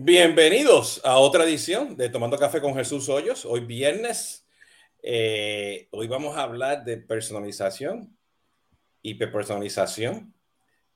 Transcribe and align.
Bienvenidos 0.00 1.00
a 1.02 1.18
otra 1.18 1.42
edición 1.42 1.96
de 1.96 2.08
Tomando 2.08 2.38
Café 2.38 2.60
con 2.60 2.72
Jesús 2.72 3.08
Hoyos. 3.08 3.44
Hoy 3.44 3.64
viernes, 3.64 4.46
eh, 5.02 5.88
hoy 5.90 6.06
vamos 6.06 6.36
a 6.36 6.42
hablar 6.42 6.84
de 6.84 6.98
personalización, 6.98 8.16
hiperpersonalización 9.02 10.32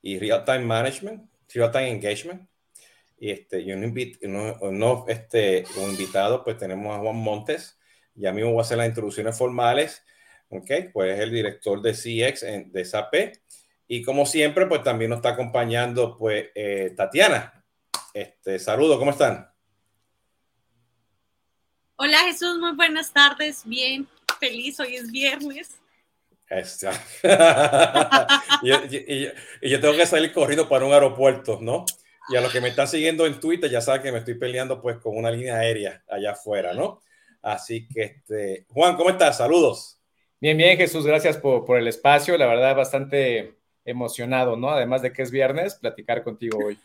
y 0.02 0.20
real-time 0.20 0.60
management, 0.60 1.28
real-time 1.52 1.90
engagement. 1.90 2.48
Y, 3.18 3.32
este, 3.32 3.62
y 3.62 3.72
un, 3.72 3.92
este, 5.08 5.64
un 5.78 5.90
invitado, 5.90 6.44
pues 6.44 6.56
tenemos 6.58 6.94
a 6.94 7.00
Juan 7.00 7.16
Montes. 7.16 7.80
Ya 8.14 8.32
mismo 8.32 8.52
voy 8.52 8.60
a 8.60 8.62
hacer 8.62 8.78
las 8.78 8.86
introducciones 8.86 9.36
formales. 9.36 10.04
Ok, 10.48 10.70
pues 10.92 11.14
es 11.14 11.20
el 11.22 11.32
director 11.32 11.82
de 11.82 11.92
CX 11.92 12.44
en, 12.44 12.70
de 12.70 12.84
SAP. 12.84 13.14
Y 13.88 14.02
como 14.02 14.26
siempre, 14.26 14.66
pues 14.66 14.84
también 14.84 15.10
nos 15.10 15.18
está 15.18 15.30
acompañando 15.30 16.16
pues 16.16 16.50
eh, 16.54 16.94
Tatiana. 16.96 17.61
Este, 18.14 18.58
saludos, 18.58 18.98
¿cómo 18.98 19.10
están? 19.10 19.50
Hola 21.96 22.18
Jesús, 22.20 22.58
muy 22.58 22.72
buenas 22.72 23.12
tardes. 23.12 23.62
Bien, 23.64 24.06
feliz, 24.38 24.78
hoy 24.80 24.96
es 24.96 25.10
viernes. 25.10 25.78
y, 28.62 29.26
yo 29.66 29.80
tengo 29.80 29.96
que 29.96 30.04
salir 30.04 30.32
corriendo 30.34 30.68
para 30.68 30.84
un 30.84 30.92
aeropuerto, 30.92 31.58
¿no? 31.62 31.86
Y 32.28 32.36
a 32.36 32.42
los 32.42 32.52
que 32.52 32.60
me 32.60 32.68
están 32.68 32.86
siguiendo 32.86 33.24
en 33.24 33.40
Twitter 33.40 33.70
ya 33.70 33.80
saben 33.80 34.02
que 34.02 34.12
me 34.12 34.18
estoy 34.18 34.34
peleando 34.34 34.82
pues 34.82 34.98
con 34.98 35.16
una 35.16 35.30
línea 35.30 35.56
aérea 35.56 36.04
allá 36.06 36.32
afuera, 36.32 36.74
¿no? 36.74 37.00
Así 37.40 37.88
que, 37.88 38.02
este, 38.02 38.66
Juan, 38.68 38.96
¿cómo 38.96 39.08
estás? 39.08 39.38
Saludos. 39.38 39.98
Bien, 40.38 40.58
bien, 40.58 40.76
Jesús, 40.76 41.06
gracias 41.06 41.38
por, 41.38 41.64
por 41.64 41.78
el 41.78 41.88
espacio. 41.88 42.36
La 42.36 42.46
verdad, 42.46 42.76
bastante 42.76 43.54
emocionado, 43.86 44.56
¿no? 44.56 44.68
Además 44.70 45.00
de 45.00 45.12
que 45.12 45.22
es 45.22 45.30
viernes, 45.30 45.76
platicar 45.76 46.22
contigo 46.22 46.58
hoy. 46.66 46.78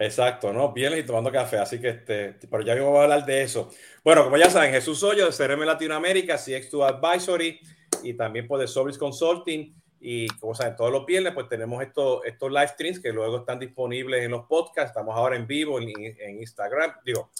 Exacto, 0.00 0.50
¿no? 0.50 0.72
Viernes 0.72 1.00
y 1.00 1.06
tomando 1.06 1.30
café, 1.30 1.58
así 1.58 1.78
que 1.78 1.90
este, 1.90 2.34
pero 2.50 2.62
ya 2.62 2.74
voy 2.82 2.96
a 2.96 3.02
hablar 3.02 3.26
de 3.26 3.42
eso. 3.42 3.70
Bueno, 4.02 4.24
como 4.24 4.38
ya 4.38 4.48
saben, 4.48 4.72
Jesús 4.72 5.02
Hoyo 5.02 5.30
de 5.30 5.36
CRM 5.36 5.60
Latinoamérica, 5.66 6.36
CX2 6.36 6.88
Advisory 6.88 7.60
y 8.02 8.14
también 8.14 8.48
por 8.48 8.58
The 8.58 8.66
Service 8.66 8.98
Consulting. 8.98 9.74
Y 10.00 10.26
como 10.38 10.54
saben, 10.54 10.74
todos 10.74 10.90
los 10.90 11.04
viernes 11.04 11.34
pues 11.34 11.50
tenemos 11.50 11.82
estos, 11.82 12.24
estos 12.24 12.50
live 12.50 12.68
streams 12.68 12.98
que 12.98 13.12
luego 13.12 13.40
están 13.40 13.58
disponibles 13.58 14.24
en 14.24 14.30
los 14.30 14.46
podcasts. 14.46 14.92
Estamos 14.92 15.14
ahora 15.14 15.36
en 15.36 15.46
vivo 15.46 15.78
en, 15.78 15.90
en 15.94 16.40
Instagram, 16.40 16.94
digo, 17.04 17.30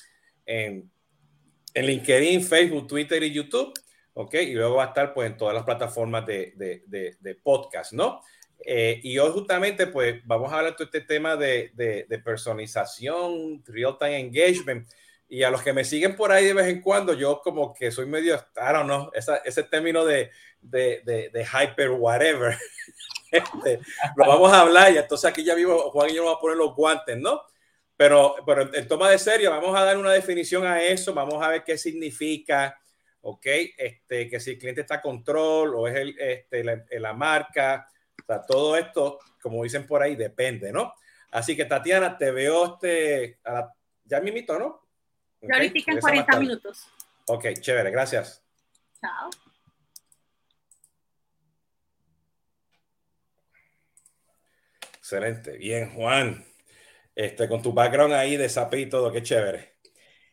en, 0.45 0.92
en, 1.72 1.86
LinkedIn, 1.86 2.42
Facebook, 2.42 2.86
Twitter 2.86 3.22
y 3.22 3.33
YouTube. 3.33 3.72
¿Ok? 4.12 4.34
Y 4.34 4.52
luego 4.52 4.74
va 4.74 4.84
a 4.84 4.89
estar 4.89 5.14
pues 5.14 5.30
en 5.30 5.39
todas 5.39 5.55
las 5.55 5.64
plataformas 5.64 6.27
de, 6.27 6.52
de, 6.56 6.83
de, 6.86 7.17
de 7.20 7.39
¿no? 7.92 8.20
Eh, 8.64 9.00
y 9.03 9.19
hoy 9.19 9.30
justamente 9.33 9.86
pues 9.86 10.20
vamos 10.27 10.53
a 10.53 10.58
hablar 10.58 10.77
de 10.77 10.84
este 10.84 11.00
tema 11.00 11.36
de, 11.36 11.70
de, 11.75 12.19
personalización, 12.19 13.62
real-time 13.67 14.19
engagement. 14.19 14.89
Y 15.28 15.44
a 15.44 15.50
los 15.50 15.62
que 15.62 15.72
me 15.72 15.84
siguen 15.84 16.17
por 16.17 16.33
ahí 16.33 16.44
de 16.44 16.55
vez 16.55 16.67
en 16.67 16.80
cuando, 16.80 17.14
yo 17.14 17.41
como 17.41 17.72
que 17.72 17.91
soy 17.92 18.06
medio, 18.06 18.34
I 18.34 18.72
don't 18.72 18.84
know, 18.84 19.11
ese 19.44 19.62
término 19.62 20.05
de, 20.05 20.30
de, 20.61 21.30
de, 21.33 21.44
hyper 21.44 21.91
whatever. 21.91 22.56
Este, 23.33 23.78
lo 24.17 24.27
vamos 24.27 24.52
a 24.52 24.62
hablar 24.62 24.92
y 24.92 24.98
entonces 24.98 25.30
aquí 25.30 25.45
ya 25.45 25.55
vivo, 25.55 25.92
Juan 25.92 26.11
y 26.11 26.14
yo 26.14 26.24
vamos 26.24 26.39
a 26.39 26.41
poner 26.41 26.56
los 26.56 26.74
guantes, 26.74 27.17
¿no? 27.17 27.42
Pero, 27.97 28.34
pero 28.45 28.74
en 28.74 28.89
toma 28.89 29.08
de 29.08 29.20
serio, 29.20 29.52
vamos 29.52 29.78
a 29.78 29.84
dar 29.84 29.97
una 29.97 30.11
definición 30.11 30.67
a 30.67 30.83
eso, 30.83 31.14
vamos 31.14 31.41
a 31.41 31.48
ver 31.48 31.62
qué 31.62 31.78
significa, 31.78 32.77
¿ok? 33.20 33.47
Este, 33.78 34.28
que 34.28 34.41
si 34.41 34.50
el 34.50 34.58
cliente 34.58 34.80
está 34.80 34.97
a 34.97 35.00
control 35.00 35.77
o 35.77 35.86
es 35.86 35.95
el, 35.95 36.19
este, 36.19 36.64
la, 36.64 36.84
la 36.91 37.12
marca, 37.12 37.86
sea, 38.33 38.47
todo 38.47 38.77
esto, 38.77 39.19
como 39.42 39.62
dicen 39.62 39.86
por 39.86 40.03
ahí, 40.03 40.17
depende, 40.17 40.73
¿no? 40.73 40.95
Así 41.31 41.56
que 41.56 41.64
Tatiana, 41.64 42.17
te 42.17 42.31
veo 42.31 42.75
este, 42.75 43.39
a 43.45 43.73
ya 44.05 44.20
mito, 44.20 44.59
¿no? 44.59 44.86
Ya 45.41 45.55
ahorita 45.55 45.92
en 45.92 46.00
40 46.00 46.41
minutos. 46.41 46.86
Ok, 47.27 47.47
chévere, 47.61 47.91
gracias. 47.91 48.42
Chao. 49.01 49.31
Excelente, 54.98 55.57
bien, 55.57 55.95
Juan. 55.95 56.45
Este, 57.14 57.48
con 57.48 57.63
tu 57.63 57.73
background 57.73 58.14
ahí 58.14 58.36
de 58.36 58.48
SAP 58.48 58.74
y 58.74 58.86
todo, 58.86 59.13
qué 59.13 59.23
chévere. 59.23 59.74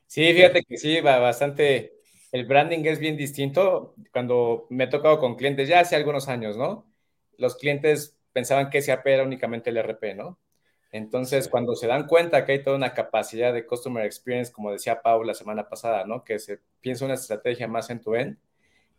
Sí, 0.05 0.33
fíjate 0.33 0.63
que 0.63 0.77
sí, 0.77 1.01
va 1.01 1.19
bastante. 1.19 1.99
El 2.31 2.45
branding 2.45 2.85
es 2.85 2.99
bien 2.99 3.17
distinto. 3.17 3.95
Cuando 4.11 4.67
me 4.69 4.85
he 4.85 4.87
tocado 4.87 5.19
con 5.19 5.35
clientes 5.35 5.67
ya 5.67 5.81
hace 5.81 5.95
algunos 5.95 6.27
años, 6.27 6.57
¿no? 6.57 6.86
Los 7.37 7.55
clientes 7.55 8.17
pensaban 8.33 8.69
que 8.69 8.81
SAP 8.81 9.07
era 9.07 9.23
únicamente 9.23 9.69
el 9.69 9.77
RP, 9.77 10.15
¿no? 10.15 10.39
Entonces, 10.91 11.49
cuando 11.49 11.75
se 11.75 11.87
dan 11.87 12.07
cuenta 12.07 12.45
que 12.45 12.53
hay 12.53 12.63
toda 12.63 12.77
una 12.77 12.93
capacidad 12.93 13.53
de 13.53 13.65
Customer 13.65 14.05
Experience, 14.05 14.51
como 14.51 14.71
decía 14.71 15.01
Pau 15.01 15.23
la 15.23 15.33
semana 15.33 15.67
pasada, 15.67 16.05
¿no? 16.05 16.23
Que 16.23 16.39
se 16.39 16.59
piensa 16.81 17.05
una 17.05 17.15
estrategia 17.15 17.67
más 17.67 17.89
en 17.89 18.01
tu 18.01 18.15
end, 18.15 18.37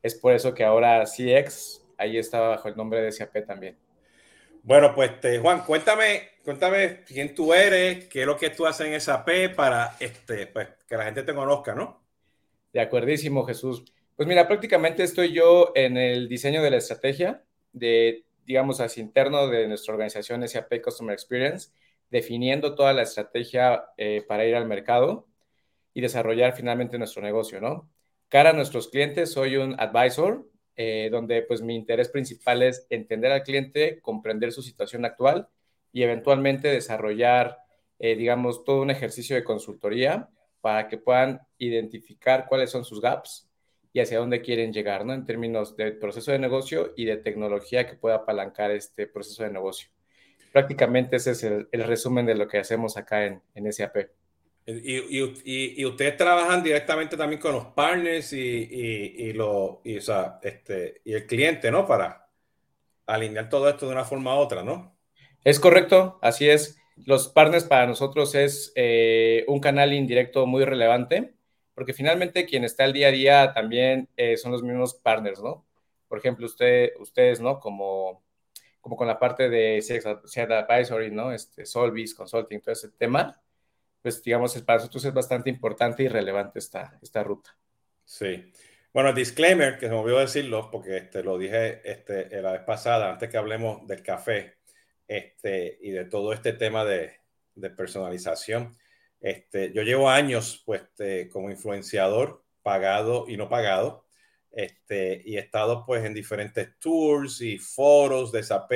es 0.02 0.14
por 0.14 0.32
eso 0.32 0.54
que 0.54 0.64
ahora 0.64 1.04
CX 1.06 1.82
ahí 1.96 2.18
está 2.18 2.40
bajo 2.40 2.68
el 2.68 2.76
nombre 2.76 3.00
de 3.00 3.12
SAP 3.12 3.46
también. 3.46 3.76
Bueno, 4.62 4.94
pues 4.94 5.12
este, 5.12 5.38
Juan, 5.38 5.64
cuéntame, 5.64 6.28
cuéntame 6.44 7.02
quién 7.04 7.34
tú 7.34 7.54
eres, 7.54 8.06
qué 8.06 8.20
es 8.20 8.26
lo 8.26 8.36
que 8.36 8.50
tú 8.50 8.66
haces 8.66 8.86
en 8.86 9.00
SAP 9.00 9.54
para 9.56 9.96
este, 9.98 10.46
pues, 10.46 10.68
que 10.86 10.96
la 10.96 11.04
gente 11.04 11.22
te 11.22 11.34
conozca, 11.34 11.74
¿no? 11.74 12.02
De 12.72 12.80
acuerdísimo, 12.80 13.44
Jesús. 13.44 13.84
Pues 14.14 14.28
mira, 14.28 14.46
prácticamente 14.46 15.02
estoy 15.02 15.32
yo 15.32 15.72
en 15.74 15.96
el 15.96 16.28
diseño 16.28 16.62
de 16.62 16.70
la 16.70 16.76
estrategia 16.76 17.42
de 17.72 18.24
digamos, 18.48 18.80
hacia 18.80 19.02
interno 19.02 19.46
de 19.48 19.68
nuestra 19.68 19.92
organización 19.92 20.48
SAP 20.48 20.80
Customer 20.82 21.12
Experience, 21.12 21.68
definiendo 22.08 22.74
toda 22.74 22.94
la 22.94 23.02
estrategia 23.02 23.84
eh, 23.98 24.24
para 24.26 24.46
ir 24.46 24.56
al 24.56 24.66
mercado 24.66 25.28
y 25.92 26.00
desarrollar 26.00 26.54
finalmente 26.56 26.96
nuestro 26.96 27.20
negocio, 27.20 27.60
¿no? 27.60 27.90
Cara 28.28 28.50
a 28.50 28.52
nuestros 28.54 28.88
clientes, 28.88 29.32
soy 29.32 29.56
un 29.58 29.78
advisor, 29.78 30.48
eh, 30.76 31.10
donde 31.12 31.42
pues 31.42 31.60
mi 31.60 31.76
interés 31.76 32.08
principal 32.08 32.62
es 32.62 32.86
entender 32.88 33.32
al 33.32 33.42
cliente, 33.42 34.00
comprender 34.00 34.50
su 34.50 34.62
situación 34.62 35.04
actual 35.04 35.48
y 35.92 36.02
eventualmente 36.02 36.68
desarrollar, 36.68 37.58
eh, 37.98 38.16
digamos, 38.16 38.64
todo 38.64 38.80
un 38.80 38.90
ejercicio 38.90 39.36
de 39.36 39.44
consultoría 39.44 40.30
para 40.62 40.88
que 40.88 40.96
puedan 40.96 41.42
identificar 41.58 42.46
cuáles 42.48 42.70
son 42.70 42.86
sus 42.86 43.02
gaps 43.02 43.47
y 43.92 44.00
hacia 44.00 44.18
dónde 44.18 44.42
quieren 44.42 44.72
llegar, 44.72 45.04
¿no? 45.04 45.14
En 45.14 45.24
términos 45.24 45.76
de 45.76 45.92
proceso 45.92 46.32
de 46.32 46.38
negocio 46.38 46.92
y 46.96 47.04
de 47.04 47.16
tecnología 47.16 47.86
que 47.86 47.96
pueda 47.96 48.16
apalancar 48.16 48.70
este 48.70 49.06
proceso 49.06 49.42
de 49.44 49.50
negocio. 49.50 49.88
Prácticamente 50.52 51.16
ese 51.16 51.32
es 51.32 51.42
el, 51.44 51.68
resumen 51.72 52.26
de 52.26 52.34
lo 52.34 52.48
que 52.48 52.58
hacemos 52.58 52.96
acá 52.96 53.26
en, 53.26 53.42
en 53.54 53.72
SAP. 53.72 54.08
Y, 54.66 54.98
y, 55.18 55.80
y, 55.80 55.84
ustedes 55.86 56.16
trabajan 56.18 56.62
directamente 56.62 57.16
también 57.16 57.40
con 57.40 57.54
los 57.54 57.66
partners 57.66 58.34
y, 58.34 59.32
lo, 59.32 59.80
y, 59.82 59.96
o 59.96 60.00
sea, 60.02 60.38
este, 60.42 61.00
y 61.04 61.14
el 61.14 61.26
cliente, 61.26 61.70
¿no? 61.70 61.86
Para 61.86 62.28
alinear 63.06 63.48
todo 63.48 63.66
esto 63.70 63.86
de 63.86 63.92
una 63.92 64.04
forma 64.04 64.36
u 64.36 64.40
otra, 64.40 64.62
¿no? 64.62 64.94
Es 65.42 65.58
correcto, 65.58 66.18
así 66.20 66.50
es. 66.50 66.78
Los 67.06 67.28
partners 67.28 67.64
para 67.64 67.86
nosotros 67.86 68.34
es 68.34 68.72
eh, 68.74 69.44
un 69.48 69.60
canal 69.60 69.94
indirecto 69.94 70.46
muy 70.46 70.64
relevante 70.66 71.37
porque 71.78 71.94
finalmente 71.94 72.44
quien 72.44 72.64
está 72.64 72.82
al 72.82 72.92
día 72.92 73.06
a 73.06 73.12
día 73.12 73.52
también 73.54 74.08
eh, 74.16 74.36
son 74.36 74.50
los 74.50 74.64
mismos 74.64 74.94
partners, 74.94 75.40
¿no? 75.40 75.64
Por 76.08 76.18
ejemplo, 76.18 76.44
usted, 76.44 76.90
ustedes, 76.98 77.38
¿no? 77.38 77.60
Como, 77.60 78.24
como 78.80 78.96
con 78.96 79.06
la 79.06 79.16
parte 79.16 79.48
de 79.48 79.78
CX 79.80 80.38
Advisory, 80.38 81.12
¿no? 81.12 81.30
Este, 81.32 81.64
Solvis, 81.64 82.16
Consulting, 82.16 82.60
todo 82.60 82.72
ese 82.72 82.88
tema, 82.88 83.40
pues 84.02 84.20
digamos, 84.24 84.60
para 84.62 84.80
nosotros 84.80 85.04
es 85.04 85.14
bastante 85.14 85.50
importante 85.50 86.02
y 86.02 86.08
relevante 86.08 86.58
esta, 86.58 86.98
esta 87.00 87.22
ruta. 87.22 87.56
Sí. 88.04 88.50
Bueno, 88.92 89.12
disclaimer, 89.12 89.78
que 89.78 89.86
se 89.86 89.92
me 89.92 90.00
olvidó 90.00 90.18
decirlo, 90.18 90.72
porque 90.72 90.96
este, 90.96 91.22
lo 91.22 91.38
dije 91.38 91.80
este, 91.88 92.42
la 92.42 92.54
vez 92.54 92.62
pasada, 92.62 93.12
antes 93.12 93.30
que 93.30 93.36
hablemos 93.36 93.86
del 93.86 94.02
café 94.02 94.56
este, 95.06 95.78
y 95.80 95.92
de 95.92 96.06
todo 96.06 96.32
este 96.32 96.54
tema 96.54 96.84
de, 96.84 97.20
de 97.54 97.70
personalización. 97.70 98.76
Este, 99.20 99.72
yo 99.72 99.82
llevo 99.82 100.08
años 100.08 100.62
pues, 100.64 100.82
este, 100.82 101.28
como 101.28 101.50
influenciador, 101.50 102.44
pagado 102.62 103.24
y 103.28 103.36
no 103.36 103.48
pagado, 103.48 104.04
este, 104.50 105.22
y 105.24 105.36
he 105.36 105.40
estado 105.40 105.84
pues 105.86 106.04
en 106.04 106.14
diferentes 106.14 106.78
tours 106.78 107.40
y 107.40 107.58
foros 107.58 108.32
de 108.32 108.42
SAP. 108.42 108.72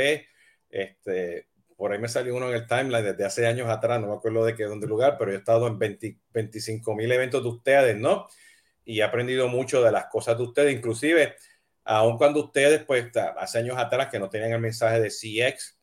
Este, 0.69 1.49
por 1.77 1.93
ahí 1.93 1.99
me 1.99 2.09
salió 2.09 2.37
uno 2.37 2.49
en 2.49 2.55
el 2.55 2.67
timeline 2.67 3.05
desde 3.05 3.25
hace 3.25 3.47
años 3.47 3.69
atrás, 3.69 4.01
no 4.01 4.09
me 4.09 4.15
acuerdo 4.15 4.45
de 4.45 4.55
qué 4.55 4.65
dónde 4.65 4.87
lugar, 4.87 5.17
pero 5.19 5.33
he 5.33 5.37
estado 5.37 5.67
en 5.67 5.79
25 5.79 6.95
mil 6.95 7.11
eventos 7.11 7.43
de 7.43 7.49
ustedes, 7.49 7.97
¿no? 7.97 8.29
Y 8.85 9.01
he 9.01 9.03
aprendido 9.03 9.49
mucho 9.49 9.83
de 9.83 9.93
las 9.93 10.07
cosas 10.07 10.37
de 10.39 10.45
ustedes, 10.45 10.75
inclusive, 10.75 11.35
aun 11.85 12.17
cuando 12.19 12.45
ustedes, 12.45 12.85
pues, 12.85 13.11
hace 13.37 13.59
años 13.59 13.77
atrás 13.79 14.09
que 14.11 14.19
no 14.19 14.31
tenían 14.31 14.53
el 14.53 14.61
mensaje 14.61 15.01
de 15.01 15.11
CX, 15.11 15.82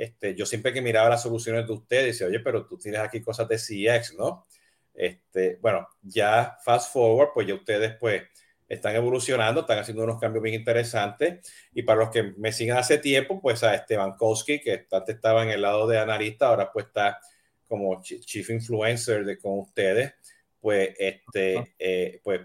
este, 0.00 0.34
yo 0.34 0.46
siempre 0.46 0.72
que 0.72 0.80
miraba 0.80 1.10
las 1.10 1.22
soluciones 1.22 1.66
de 1.66 1.74
ustedes, 1.74 2.06
decía, 2.06 2.26
oye, 2.26 2.40
pero 2.40 2.64
tú 2.64 2.78
tienes 2.78 3.02
aquí 3.02 3.20
cosas 3.20 3.46
de 3.46 3.58
CX, 3.58 4.14
¿no? 4.14 4.46
Este, 4.94 5.58
bueno, 5.60 5.86
ya 6.00 6.56
fast 6.64 6.90
forward, 6.90 7.32
pues 7.34 7.46
ya 7.46 7.52
ustedes 7.52 7.96
pues 8.00 8.22
están 8.66 8.96
evolucionando, 8.96 9.60
están 9.60 9.78
haciendo 9.78 10.04
unos 10.04 10.18
cambios 10.18 10.42
bien 10.42 10.54
interesantes. 10.54 11.46
Y 11.74 11.82
para 11.82 12.00
los 12.00 12.08
que 12.08 12.22
me 12.38 12.50
siguen 12.50 12.78
hace 12.78 12.96
tiempo, 12.96 13.42
pues 13.42 13.62
a 13.62 13.74
Esteban 13.74 14.16
Kowski, 14.16 14.62
que 14.62 14.86
antes 14.90 15.16
estaba 15.16 15.42
en 15.42 15.50
el 15.50 15.60
lado 15.60 15.86
de 15.86 15.98
analista, 15.98 16.46
ahora 16.46 16.72
pues 16.72 16.86
está 16.86 17.20
como 17.68 18.00
chief 18.02 18.48
influencer 18.48 19.26
de 19.26 19.36
con 19.36 19.58
ustedes, 19.58 20.14
pues, 20.62 20.94
este, 20.98 21.74
eh, 21.78 22.20
pues 22.24 22.40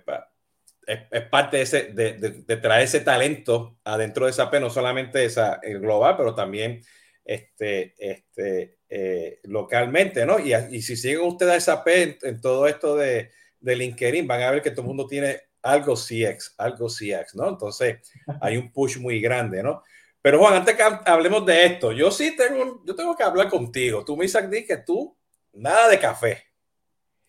es, 0.85 1.21
parte 1.29 1.55
de, 1.55 1.63
ese, 1.63 1.83
de, 1.93 2.13
de, 2.15 2.57
traer 2.57 2.83
ese 2.83 2.99
talento 2.99 3.77
adentro 3.85 4.25
de 4.25 4.33
SAP, 4.33 4.55
no 4.55 4.69
solamente 4.69 5.23
esa, 5.23 5.61
el 5.63 5.79
global, 5.79 6.17
pero 6.17 6.35
también 6.35 6.81
este, 7.25 7.95
este, 7.97 8.77
eh, 8.87 9.39
localmente, 9.43 10.25
¿no? 10.25 10.39
Y, 10.39 10.53
y, 10.53 10.81
si 10.81 10.95
siguen 10.95 11.21
ustedes 11.21 11.55
a 11.55 11.59
SAP 11.59 11.87
en, 11.87 12.17
en 12.21 12.39
todo 12.39 12.67
esto 12.67 12.95
de, 12.95 13.31
de 13.59 13.75
LinkedIn, 13.75 14.27
van 14.27 14.43
a 14.43 14.51
ver 14.51 14.61
que 14.61 14.71
todo 14.71 14.81
el 14.81 14.87
mundo 14.87 15.07
tiene 15.07 15.41
algo 15.63 15.95
CX, 15.95 16.53
algo 16.57 16.87
CX, 16.87 17.33
¿no? 17.33 17.49
Entonces 17.49 17.97
hay 18.39 18.57
un 18.57 18.71
push 18.71 18.97
muy 18.99 19.19
grande, 19.19 19.63
¿no? 19.63 19.83
Pero 20.21 20.39
Juan, 20.39 20.55
antes 20.55 20.75
que 20.75 20.83
hablemos 21.05 21.45
de 21.45 21.65
esto, 21.65 21.91
yo 21.91 22.09
sí 22.11 22.35
tengo, 22.35 22.83
yo 22.85 22.95
tengo 22.95 23.15
que 23.15 23.23
hablar 23.23 23.49
contigo. 23.49 24.05
Tú 24.05 24.15
me 24.15 24.23
dices 24.23 24.43
que 24.67 24.77
tú, 24.77 25.15
nada 25.53 25.87
de 25.87 25.99
café. 25.99 26.43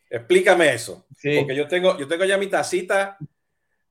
Explícame 0.08 0.72
eso. 0.72 1.06
Porque 1.10 1.54
yo 1.54 1.66
tengo, 1.68 1.98
yo 1.98 2.06
tengo 2.06 2.24
ya 2.24 2.38
mi 2.38 2.46
tacita, 2.46 3.18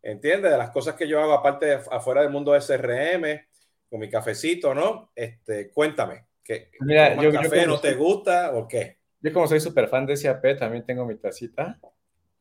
¿entiendes? 0.01 0.51
De 0.51 0.57
las 0.57 0.69
cosas 0.69 0.95
que 0.95 1.07
yo 1.07 1.21
hago 1.21 1.33
aparte 1.33 1.65
de, 1.65 1.73
afuera 1.91 2.21
del 2.21 2.31
mundo 2.31 2.53
de 2.53 2.61
SRM, 2.61 3.45
con 3.89 3.99
mi 3.99 4.09
cafecito, 4.09 4.73
¿no? 4.73 5.11
Este, 5.15 5.71
cuéntame. 5.71 6.25
¿qué, 6.43 6.71
Mira, 6.81 7.21
yo, 7.21 7.31
café 7.31 7.65
no 7.65 7.79
te 7.79 7.93
gusta 7.93 8.55
o 8.55 8.67
qué? 8.67 8.97
Yo 9.21 9.33
como 9.33 9.47
soy 9.47 9.59
súper 9.59 9.87
fan 9.87 10.05
de 10.05 10.17
SAP, 10.17 10.57
también 10.57 10.85
tengo 10.85 11.05
mi 11.05 11.15
tacita. 11.15 11.79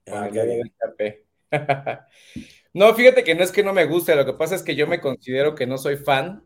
Ah, 0.06 0.28
no, 2.74 2.94
fíjate 2.94 3.24
que 3.24 3.34
no 3.34 3.42
es 3.42 3.52
que 3.52 3.62
no 3.62 3.72
me 3.72 3.86
guste, 3.86 4.14
lo 4.16 4.26
que 4.26 4.34
pasa 4.34 4.54
es 4.54 4.62
que 4.62 4.74
yo 4.74 4.86
me 4.86 5.00
considero 5.00 5.54
que 5.54 5.66
no 5.66 5.78
soy 5.78 5.96
fan 5.96 6.42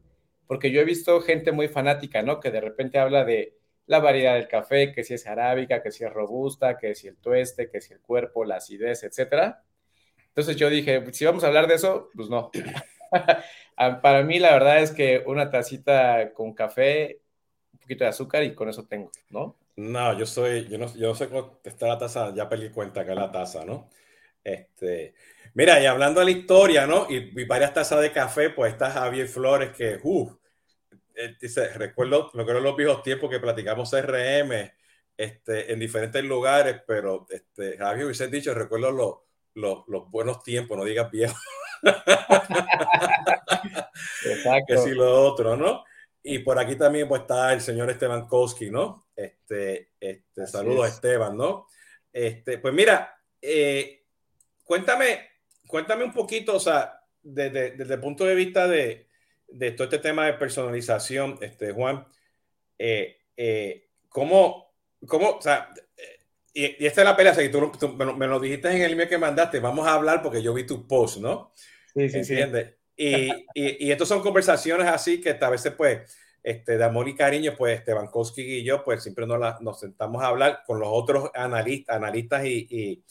porque 0.49 0.71
yo 0.73 0.81
he 0.81 0.85
visto 0.85 1.21
gente 1.21 1.53
muy 1.53 1.69
fanática, 1.69 2.23
¿no? 2.23 2.41
Que 2.41 2.50
de 2.50 2.61
repente 2.61 2.99
habla 2.99 3.25
de 3.25 3.59
la 3.87 4.00
variedad 4.00 4.35
del 4.35 4.49
café, 4.49 4.93
que 4.93 5.05
si 5.05 5.15
es 5.15 5.27
arábica, 5.27 5.83
que 5.83 5.93
si 5.93 6.05
es 6.05 6.12
robusta, 6.12 6.79
que 6.79 6.95
si 6.95 7.06
el 7.06 7.17
tueste, 7.17 7.71
que 7.71 7.81
si 7.81 7.93
el 7.93 8.00
cuerpo, 8.00 8.45
la 8.45 8.56
acidez, 8.56 9.03
etcétera. 9.03 9.62
Entonces 10.29 10.56
yo 10.56 10.71
dije, 10.71 11.05
si 11.12 11.25
vamos 11.25 11.45
a 11.45 11.49
hablar 11.49 11.67
de 11.67 11.75
eso, 11.75 12.09
pues 12.15 12.29
no. 12.31 12.50
Ah, 13.81 14.01
para 14.01 14.25
mí 14.25 14.41
la 14.41 14.55
verdad 14.55 14.83
es 14.83 14.91
que 14.91 15.23
una 15.25 15.53
tacita 15.53 16.33
con 16.33 16.53
café, 16.53 17.21
un 17.73 17.79
poquito 17.79 18.03
de 18.03 18.11
azúcar 18.11 18.43
y 18.43 18.53
con 18.53 18.69
eso 18.69 18.89
tengo, 18.89 19.13
¿no? 19.31 19.57
No, 19.77 20.19
yo 20.19 20.27
soy, 20.27 20.67
yo 20.67 20.79
no, 20.79 20.93
yo 20.97 21.15
sé 21.15 21.29
cómo 21.29 21.61
está 21.63 21.87
la 21.87 21.97
taza, 21.97 22.35
ya 22.35 22.49
perdí 22.49 22.71
cuenta 22.71 23.05
que 23.05 23.13
es 23.13 23.17
la 23.17 23.31
taza, 23.31 23.65
¿no? 23.65 23.89
Este, 24.43 25.15
Mira, 25.55 25.81
y 25.81 25.87
hablando 25.87 26.21
de 26.21 26.27
la 26.27 26.31
historia, 26.33 26.87
¿no? 26.87 27.07
Y, 27.11 27.45
varias 27.45 27.75
tazas 27.75 28.01
de 28.01 28.13
café, 28.13 28.51
pues 28.51 28.73
está 28.73 28.91
Javier 28.91 29.27
Flores, 29.29 29.71
que, 29.77 29.99
uh, 30.03 30.39
dice, 31.41 31.73
recuerdo, 31.75 32.31
me 32.35 32.43
acuerdo 32.43 32.61
los 32.61 32.77
viejos 32.77 33.03
tiempos 33.03 33.29
que 33.31 33.41
platicamos 33.41 33.91
CRM 33.91 34.71
este, 35.17 35.73
en 35.73 35.81
diferentes 35.81 36.23
lugares, 36.25 36.81
pero 36.87 37.27
este, 37.31 37.77
Javier 37.77 38.07
hubiese 38.07 38.29
dicho, 38.29 38.55
recuerdo 38.55 38.93
los, 39.55 39.85
los 39.89 40.11
buenos 40.11 40.43
tiempos, 40.45 40.79
no 40.79 40.85
digas 40.85 41.11
viejo. 41.11 41.37
Exacto. 44.25 44.67
Que 44.67 44.79
si 44.79 44.91
lo 44.91 45.23
otro, 45.23 45.57
¿no? 45.57 45.85
Y 46.23 46.41
por 46.41 46.59
aquí 46.59 46.77
también 46.77 47.09
pues, 47.09 47.23
está 47.23 47.53
el 47.53 47.61
señor 47.61 47.91
Esteban 47.91 48.27
Koski, 48.27 48.71
¿no? 48.71 49.07
Este, 49.15 49.93
este, 50.01 50.47
saludos 50.47 50.89
Esteban, 50.89 51.37
¿no? 51.37 51.67
Este, 52.13 52.59
pues 52.59 52.75
mira, 52.75 53.19
eh, 53.41 54.05
cuéntame, 54.65 55.31
cuéntame 55.67 56.05
un 56.05 56.13
poquito, 56.13 56.57
o 56.57 56.61
sea, 56.61 57.01
desde, 57.23 57.75
el 57.77 58.01
punto 58.01 58.25
de 58.25 58.35
vista 58.35 58.67
de, 58.67 59.07
todo 59.77 59.85
este 59.85 59.99
tema 59.99 60.27
de 60.27 60.35
personalización, 60.35 61.39
este, 61.41 61.73
Juan, 61.73 62.07
eh, 62.79 63.19
eh, 63.37 63.89
¿cómo, 64.09 64.75
cómo, 65.07 65.31
o 65.31 65.43
sea, 65.43 65.73
y, 66.63 66.87
esta 66.87 67.03
es 67.03 67.05
la 67.05 67.17
pelea, 67.17 67.33
o 67.33 67.35
sea, 67.35 67.51
tú, 67.51 67.89
me, 67.97 68.27
lo 68.27 68.41
dijiste 68.41 68.71
en 68.71 68.83
el 68.83 68.93
email 68.93 69.09
que 69.09 69.19
mandaste, 69.19 69.61
vamos 69.61 69.87
a 69.87 69.95
hablar 69.95 70.23
porque 70.23 70.43
yo 70.43 70.55
vi 70.55 70.65
tu 70.65 70.87
post, 70.87 71.19
¿no? 71.19 71.53
Sí, 71.95 72.09
sí, 72.09 72.19
¿Entiendes? 72.19 72.75
Y, 72.97 73.31
y, 73.55 73.87
y 73.87 73.93
estas 73.93 74.09
son 74.09 74.21
conversaciones 74.21 74.87
así 74.89 75.21
que 75.21 75.39
a 75.41 75.51
veces, 75.51 75.73
pues, 75.77 76.01
este, 76.43 76.79
de 76.79 76.85
amor 76.85 77.09
y 77.09 77.15
cariño, 77.15 77.55
pues 77.57 77.79
Esteban 77.79 78.07
Koski 78.07 78.43
y 78.43 78.65
yo, 78.65 78.83
pues 78.85 79.03
siempre 79.03 79.27
nos, 79.27 79.61
nos 79.61 79.81
sentamos 79.81 80.23
a 80.23 80.29
hablar 80.29 80.63
con 80.67 80.79
los 80.81 80.89
otros 80.91 81.31
analistas, 81.35 81.97
analistas 81.97 82.45
y, 82.47 83.05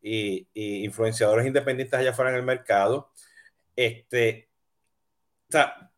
y, 0.00 0.84
influenciadores 0.84 1.46
independientes 1.46 1.98
allá 1.98 2.10
afuera 2.10 2.30
en 2.30 2.36
el 2.36 2.44
mercado. 2.44 3.12
Este, 3.76 4.48
o 5.48 5.52
sea, 5.52 5.92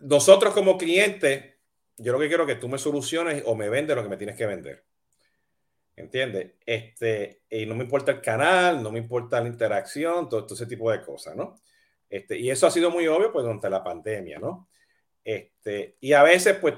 nosotros 0.00 0.52
como 0.54 0.76
clientes, 0.76 1.54
yo 1.98 2.12
lo 2.12 2.18
que 2.18 2.28
quiero 2.28 2.44
es 2.44 2.54
que 2.54 2.60
tú 2.60 2.68
me 2.68 2.78
soluciones 2.78 3.42
o 3.46 3.54
me 3.54 3.68
vendes 3.68 3.94
lo 3.94 4.02
que 4.02 4.08
me 4.08 4.16
tienes 4.16 4.36
que 4.36 4.46
vender. 4.46 4.84
¿Entiendes? 6.02 6.54
Este, 6.66 7.42
y 7.48 7.64
no 7.64 7.76
me 7.76 7.84
importa 7.84 8.10
el 8.10 8.20
canal, 8.20 8.82
no 8.82 8.90
me 8.90 8.98
importa 8.98 9.40
la 9.40 9.46
interacción, 9.46 10.28
todo, 10.28 10.46
ese 10.52 10.66
tipo 10.66 10.90
de 10.90 11.00
cosas, 11.00 11.36
¿no? 11.36 11.54
Este, 12.10 12.36
y 12.36 12.50
eso 12.50 12.66
ha 12.66 12.72
sido 12.72 12.90
muy 12.90 13.06
obvio 13.06 13.32
pues 13.32 13.44
durante 13.44 13.70
la 13.70 13.84
pandemia, 13.84 14.40
¿no? 14.40 14.68
Este, 15.22 15.96
y 16.00 16.12
a 16.12 16.24
veces 16.24 16.56
pues 16.56 16.74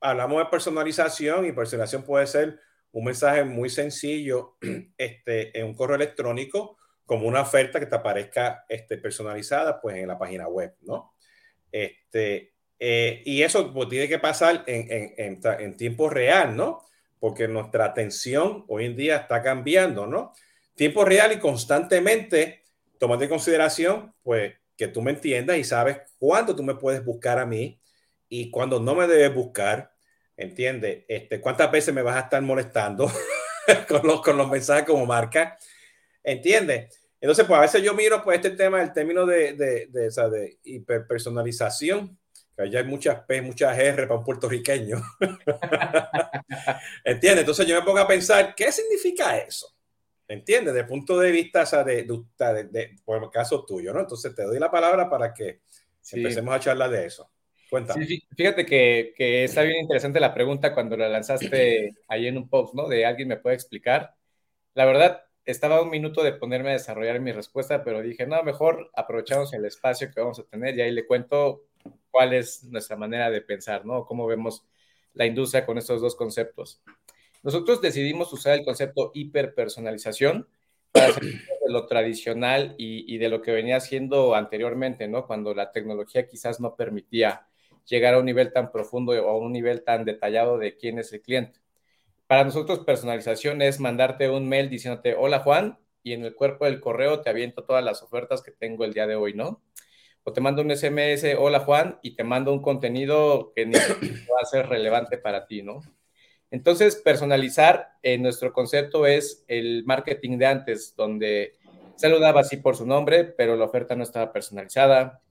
hablamos 0.00 0.38
de 0.38 0.50
personalización 0.50 1.44
y 1.44 1.52
personalización 1.52 2.02
puede 2.02 2.26
ser 2.26 2.58
un 2.92 3.04
mensaje 3.04 3.44
muy 3.44 3.68
sencillo 3.68 4.56
este, 4.96 5.58
en 5.58 5.66
un 5.66 5.74
correo 5.74 5.96
electrónico 5.96 6.78
como 7.04 7.28
una 7.28 7.42
oferta 7.42 7.78
que 7.78 7.86
te 7.86 7.96
aparezca 7.96 8.64
este, 8.70 8.96
personalizada 8.96 9.82
pues 9.82 9.96
en 9.96 10.08
la 10.08 10.18
página 10.18 10.48
web, 10.48 10.74
¿no? 10.80 11.12
Este, 11.70 12.54
eh, 12.78 13.22
y 13.26 13.42
eso 13.42 13.70
pues, 13.70 13.90
tiene 13.90 14.08
que 14.08 14.18
pasar 14.18 14.64
en, 14.66 15.14
en, 15.18 15.40
en, 15.44 15.76
tiempo 15.76 16.08
real, 16.08 16.56
¿no? 16.56 16.86
Porque 17.22 17.46
nuestra 17.46 17.84
atención 17.84 18.64
hoy 18.66 18.86
en 18.86 18.96
día 18.96 19.16
está 19.18 19.40
cambiando, 19.44 20.08
¿no? 20.08 20.32
Tiempo 20.74 21.04
real 21.04 21.30
y 21.30 21.38
constantemente 21.38 22.64
tomando 22.98 23.22
en 23.22 23.30
consideración, 23.30 24.12
pues, 24.24 24.54
que 24.76 24.88
tú 24.88 25.02
me 25.02 25.12
entiendas 25.12 25.56
y 25.56 25.62
sabes 25.62 25.98
cuándo 26.18 26.56
tú 26.56 26.64
me 26.64 26.74
puedes 26.74 27.04
buscar 27.04 27.38
a 27.38 27.46
mí 27.46 27.80
y 28.28 28.50
cuándo 28.50 28.80
no 28.80 28.96
me 28.96 29.06
debes 29.06 29.32
buscar 29.32 29.92
¿Entiendes? 30.36 31.04
Este, 31.08 31.40
¿Cuántas 31.40 31.70
veces 31.70 31.94
me 31.94 32.02
vas 32.02 32.16
a 32.16 32.20
estar 32.20 32.42
molestando 32.42 33.06
con, 33.88 34.06
los, 34.06 34.22
con 34.22 34.36
los 34.36 34.50
mensajes 34.50 34.84
como 34.84 35.06
marca? 35.06 35.56
¿Entiendes? 36.22 36.98
Entonces, 37.20 37.44
pues 37.46 37.58
a 37.58 37.62
veces 37.62 37.82
yo 37.82 37.94
miro 37.94 38.22
pues 38.24 38.36
este 38.36 38.50
tema, 38.50 38.82
el 38.82 38.92
término 38.92 39.26
de, 39.26 39.52
de, 39.52 39.86
de, 39.86 40.06
esa, 40.06 40.28
de 40.28 40.58
hiperpersonalización, 40.64 42.18
que 42.54 42.62
allá 42.62 42.80
hay 42.80 42.86
muchas 42.86 43.24
P, 43.24 43.42
muchas 43.42 43.78
R 43.78 44.06
para 44.06 44.18
un 44.18 44.24
puertorriqueño. 44.24 45.02
¿Entiendes? 47.04 47.40
Entonces 47.40 47.66
yo 47.66 47.78
me 47.78 47.84
pongo 47.84 47.98
a 47.98 48.08
pensar, 48.08 48.54
¿qué 48.54 48.70
significa 48.70 49.38
eso? 49.38 49.74
¿Entiendes? 50.28 50.74
Desde 50.74 50.84
el 50.84 50.88
punto 50.88 51.18
de 51.18 51.30
vista, 51.30 51.62
o 51.62 51.66
sea, 51.66 51.84
de, 51.84 52.04
de, 52.04 52.96
por 53.04 53.22
el 53.22 53.30
caso 53.30 53.64
tuyo, 53.64 53.92
¿no? 53.92 54.00
Entonces 54.00 54.34
te 54.34 54.44
doy 54.44 54.58
la 54.58 54.70
palabra 54.70 55.08
para 55.08 55.32
que 55.32 55.60
empecemos 56.12 56.54
a 56.54 56.60
charlar 56.60 56.90
de 56.90 57.06
eso 57.06 57.30
fíjate 58.36 58.66
que, 58.66 59.14
que, 59.16 59.44
está 59.44 59.62
bien 59.62 59.80
interesante 59.80 60.20
la 60.20 60.34
pregunta 60.34 60.74
cuando 60.74 60.96
la 60.96 61.08
lanzaste 61.08 61.94
ahí 62.08 62.26
en 62.26 62.36
un 62.36 62.48
post, 62.48 62.74
¿no? 62.74 62.88
De 62.88 63.06
alguien 63.06 63.28
me 63.28 63.38
puede 63.38 63.56
explicar. 63.56 64.14
La 64.74 64.84
verdad, 64.84 65.22
estaba 65.44 65.82
un 65.82 65.90
minuto 65.90 66.22
de 66.22 66.32
ponerme 66.32 66.70
a 66.70 66.74
desarrollar 66.74 67.20
mi 67.20 67.32
respuesta, 67.32 67.82
pero 67.82 68.02
dije, 68.02 68.26
no, 68.26 68.42
mejor 68.42 68.90
aprovechamos 68.94 69.52
el 69.54 69.64
espacio 69.64 70.10
que 70.12 70.20
vamos 70.20 70.38
a 70.38 70.44
tener 70.44 70.76
y 70.76 70.82
ahí 70.82 70.92
le 70.92 71.06
cuento 71.06 71.64
cuál 72.10 72.34
es 72.34 72.64
nuestra 72.64 72.96
manera 72.96 73.30
de 73.30 73.40
pensar, 73.40 73.84
¿no? 73.84 74.04
Cómo 74.06 74.26
vemos 74.26 74.64
la 75.14 75.26
industria 75.26 75.66
con 75.66 75.78
estos 75.78 76.00
dos 76.00 76.14
conceptos. 76.14 76.82
Nosotros 77.42 77.80
decidimos 77.80 78.32
usar 78.32 78.58
el 78.58 78.64
concepto 78.64 79.10
hiperpersonalización 79.14 80.48
para 80.92 81.06
hacer 81.08 81.22
de 81.22 81.72
lo 81.72 81.86
tradicional 81.86 82.74
y, 82.78 83.18
de 83.18 83.28
lo 83.28 83.42
que 83.42 83.50
venía 83.50 83.76
haciendo 83.76 84.34
anteriormente, 84.34 85.08
¿no? 85.08 85.26
Cuando 85.26 85.54
la 85.54 85.72
tecnología 85.72 86.26
quizás 86.26 86.60
no 86.60 86.76
permitía 86.76 87.46
llegar 87.86 88.14
a 88.14 88.18
un 88.18 88.26
nivel 88.26 88.52
tan 88.52 88.70
profundo 88.70 89.12
o 89.12 89.28
a 89.28 89.36
un 89.36 89.52
nivel 89.52 89.82
tan 89.82 90.04
detallado 90.04 90.58
de 90.58 90.76
quién 90.76 90.98
es 90.98 91.12
el 91.12 91.22
cliente. 91.22 91.60
Para 92.26 92.44
nosotros, 92.44 92.80
personalización 92.80 93.60
es 93.62 93.80
mandarte 93.80 94.30
un 94.30 94.48
mail 94.48 94.70
diciéndote, 94.70 95.14
hola 95.14 95.40
Juan, 95.40 95.78
y 96.02 96.12
en 96.12 96.24
el 96.24 96.34
cuerpo 96.34 96.64
del 96.64 96.80
correo 96.80 97.20
te 97.20 97.30
aviento 97.30 97.64
todas 97.64 97.84
las 97.84 98.02
ofertas 98.02 98.42
que 98.42 98.50
tengo 98.50 98.84
el 98.84 98.92
día 98.92 99.06
de 99.06 99.16
hoy, 99.16 99.34
¿no? 99.34 99.62
O 100.24 100.32
te 100.32 100.40
mando 100.40 100.62
un 100.62 100.70
SMS, 100.70 101.34
hola 101.36 101.60
Juan, 101.60 101.98
y 102.02 102.14
te 102.14 102.24
mando 102.24 102.52
un 102.52 102.62
contenido 102.62 103.52
que 103.54 103.66
ni 103.66 103.74
va 103.74 104.40
a 104.40 104.46
ser 104.46 104.68
relevante 104.68 105.18
para 105.18 105.46
ti, 105.46 105.62
¿no? 105.62 105.80
Entonces, 106.52 106.96
personalizar 106.96 107.92
en 108.02 108.22
nuestro 108.22 108.52
concepto 108.52 109.06
es 109.06 109.44
el 109.48 109.84
marketing 109.84 110.38
de 110.38 110.46
antes, 110.46 110.94
donde 110.94 111.54
saludaba 111.96 112.42
así 112.42 112.58
por 112.58 112.76
su 112.76 112.86
nombre, 112.86 113.24
pero 113.24 113.56
la 113.56 113.64
oferta 113.64 113.96
no 113.96 114.02
estaba 114.02 114.32
personalizada, 114.32 115.22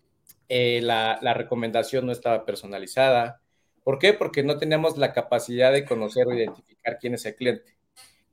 eh, 0.49 0.81
la, 0.81 1.33
recomendación 1.33 2.05
no 2.05 2.11
estaba 2.11 2.43
personalizada. 2.43 3.39
¿Por 3.83 3.99
qué? 3.99 4.13
Porque 4.13 4.43
no 4.43 4.57
teníamos 4.57 4.97
la 4.97 5.13
capacidad 5.13 5.71
de 5.71 5.85
conocer 5.85 6.27
o 6.27 6.33
identificar 6.33 6.97
quién 6.99 7.13
es 7.13 7.25
el 7.25 7.35
cliente. 7.35 7.77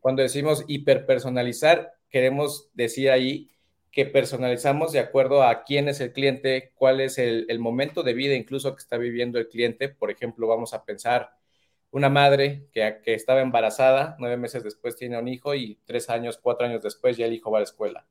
Cuando 0.01 0.23
decimos 0.23 0.65
hiperpersonalizar, 0.67 1.93
queremos 2.11 2.71
decir 2.75 3.11
ahí 3.11 3.51
que 3.91 4.07
personalizamos 4.07 4.93
de 4.93 5.01
acuerdo 5.01 5.43
a 5.43 5.65
quién 5.65 5.89
es 5.89 6.01
el 6.01 6.13
cliente, 6.13 6.73
cuál 6.75 7.01
es 7.01 7.19
el, 7.19 7.47
momento 7.59 8.03
de 8.03 8.15
vida 8.15 8.35
incluso 8.35 8.75
que 8.75 8.81
está 8.81 8.97
viviendo 8.99 9.39
el 9.39 9.49
cliente. 9.49 9.89
Por 9.89 10.11
ejemplo, 10.11 10.47
vamos 10.47 10.75
a 10.75 10.85
pensar 10.85 11.33
una 11.91 12.09
madre 12.11 12.69
que, 12.73 13.01
que 13.03 13.15
estaba 13.15 13.41
embarazada, 13.41 14.17
nueve 14.19 14.37
meses 14.37 14.63
después 14.63 14.97
tiene 14.97 15.19
un 15.19 15.29
hijo 15.29 15.55
y 15.55 15.81
tres 15.87 16.11
años, 16.11 16.39
cuatro 16.39 16.67
años 16.67 16.83
después 16.83 17.17
ya 17.17 17.27
el 17.27 17.33
hijo 17.33 17.51
va 17.51 17.59
a 17.59 17.61
la 17.61 17.65
escuela. 17.65 18.07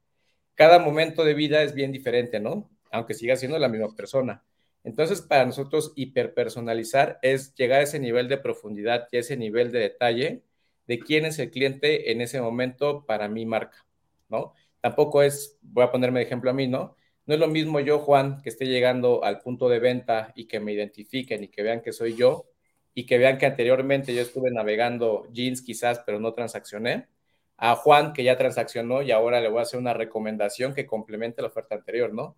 Cada 0.55 0.79
momento 0.79 1.23
de 1.23 1.35
vida 1.35 1.61
es 1.61 1.73
bien 1.73 1.91
diferente, 1.91 2.39
¿no? 2.39 2.69
Aunque 2.91 3.13
siga 3.13 3.35
siendo 3.35 3.59
la 3.59 3.69
misma 3.69 3.95
persona. 3.95 4.43
Entonces, 4.83 5.21
para 5.21 5.45
nosotros, 5.45 5.93
hiperpersonalizar 5.95 7.19
es 7.21 7.53
llegar 7.55 7.81
a 7.81 7.83
ese 7.83 7.99
nivel 7.99 8.27
de 8.29 8.37
profundidad 8.37 9.07
y 9.11 9.17
a 9.17 9.19
ese 9.19 9.37
nivel 9.37 9.71
de 9.71 9.79
detalle 9.79 10.43
de 10.87 10.99
quién 10.99 11.25
es 11.25 11.37
el 11.39 11.51
cliente 11.51 12.11
en 12.11 12.21
ese 12.21 12.41
momento 12.41 13.05
para 13.05 13.27
mi 13.27 13.45
marca, 13.45 13.85
¿no? 14.29 14.53
Tampoco 14.87 15.21
es, 15.21 15.59
voy 15.61 15.83
a 15.83 15.91
ponerme 15.91 16.21
de 16.21 16.25
ejemplo 16.27 16.49
a 16.49 16.53
mí, 16.53 16.65
¿no? 16.65 16.95
No 17.25 17.33
es 17.33 17.39
lo 17.41 17.49
mismo 17.49 17.81
yo, 17.81 17.99
Juan, 17.99 18.41
que 18.41 18.47
esté 18.47 18.67
llegando 18.67 19.21
al 19.21 19.41
punto 19.41 19.67
de 19.67 19.79
venta 19.79 20.31
y 20.33 20.47
que 20.47 20.61
me 20.61 20.71
identifiquen 20.71 21.43
y 21.43 21.49
que 21.49 21.61
vean 21.61 21.81
que 21.81 21.91
soy 21.91 22.15
yo 22.15 22.45
y 22.93 23.05
que 23.05 23.17
vean 23.17 23.37
que 23.37 23.45
anteriormente 23.45 24.15
yo 24.15 24.21
estuve 24.21 24.49
navegando 24.49 25.27
jeans 25.33 25.61
quizás, 25.61 25.99
pero 26.05 26.21
no 26.21 26.33
transaccioné, 26.33 27.09
a 27.57 27.75
Juan 27.75 28.13
que 28.13 28.23
ya 28.23 28.37
transaccionó 28.37 29.01
y 29.01 29.11
ahora 29.11 29.41
le 29.41 29.49
voy 29.49 29.59
a 29.59 29.63
hacer 29.63 29.77
una 29.77 29.93
recomendación 29.93 30.73
que 30.73 30.85
complemente 30.85 31.41
la 31.41 31.49
oferta 31.49 31.75
anterior, 31.75 32.13
¿no? 32.13 32.37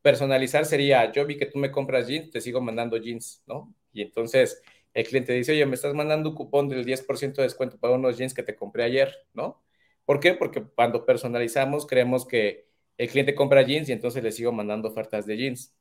Personalizar 0.00 0.64
sería, 0.64 1.12
yo 1.12 1.26
vi 1.26 1.36
que 1.36 1.44
tú 1.44 1.58
me 1.58 1.70
compras 1.70 2.08
jeans, 2.08 2.30
te 2.30 2.40
sigo 2.40 2.62
mandando 2.62 2.96
jeans, 2.96 3.42
¿no? 3.46 3.74
Y 3.92 4.00
entonces 4.00 4.62
el 4.94 5.06
cliente 5.06 5.34
dice, 5.34 5.52
oye, 5.52 5.66
me 5.66 5.74
estás 5.74 5.92
mandando 5.92 6.30
un 6.30 6.34
cupón 6.34 6.66
del 6.70 6.86
10% 6.86 7.42
de 7.42 7.42
descuento 7.42 7.78
para 7.78 7.92
unos 7.92 8.16
jeans 8.16 8.32
que 8.32 8.42
te 8.42 8.56
compré 8.56 8.84
ayer, 8.84 9.14
¿no? 9.34 9.60
¿Por 10.10 10.18
qué? 10.18 10.34
Porque 10.34 10.64
cuando 10.64 11.06
personalizamos 11.06 11.86
creemos 11.86 12.26
que 12.26 12.66
el 12.98 13.08
cliente 13.08 13.32
compra 13.32 13.62
jeans 13.62 13.88
y 13.88 13.92
entonces 13.92 14.24
le 14.24 14.32
sigo 14.32 14.50
mandando 14.50 14.88
ofertas 14.88 15.24
de 15.24 15.36
jeans. 15.36 15.72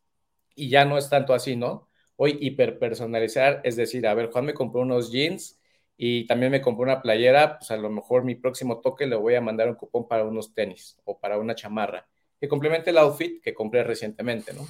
Y 0.54 0.70
ya 0.70 0.86
no 0.86 1.00
es 1.00 1.10
tanto 1.10 1.34
así, 1.34 1.56
¿no? 1.56 1.90
Hoy 2.16 2.38
hiperpersonalizar, 2.40 3.60
es 3.64 3.76
decir, 3.76 4.06
a 4.06 4.14
ver, 4.14 4.30
Juan 4.30 4.46
me 4.46 4.54
compró 4.54 4.82
unos 4.82 5.12
jeans 5.12 5.60
y 5.98 6.28
también 6.28 6.52
me 6.52 6.62
compró 6.62 6.84
una 6.84 7.02
playera, 7.02 7.58
pues 7.58 7.72
a 7.72 7.78
lo 7.78 7.90
mejor 7.90 8.24
mi 8.24 8.36
próximo 8.36 8.82
toque 8.82 9.08
le 9.08 9.16
voy 9.16 9.34
a 9.34 9.42
mandar 9.42 9.68
un 9.68 9.74
cupón 9.74 10.08
para 10.08 10.24
unos 10.26 10.54
tenis 10.54 11.00
o 11.06 11.20
para 11.20 11.40
una 11.40 11.56
chamarra, 11.56 12.08
que 12.40 12.48
complemente 12.48 12.92
el 12.92 13.00
outfit 13.00 13.42
que 13.42 13.56
compré 13.56 13.84
recientemente, 13.84 14.54
¿no? 14.54 14.62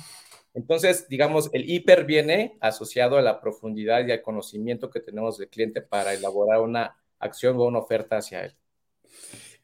Entonces, 0.53 1.09
digamos, 1.09 1.49
el 1.51 1.69
hiper 1.69 2.05
viene 2.05 2.57
asociado 2.61 3.17
a 3.17 3.21
la 3.21 3.41
profundidad 3.41 4.07
y 4.07 4.13
al 4.13 4.21
conocimiento 4.21 4.89
que 4.89 5.01
tenemos 5.01 5.37
del 5.37 5.49
cliente 5.49 5.81
para 5.81 6.13
elaborar 6.13 6.61
una 6.61 6.95
acción 7.19 7.57
o 7.57 7.65
una 7.65 7.79
oferta 7.79 8.19
hacia 8.19 8.45
él. 8.45 8.58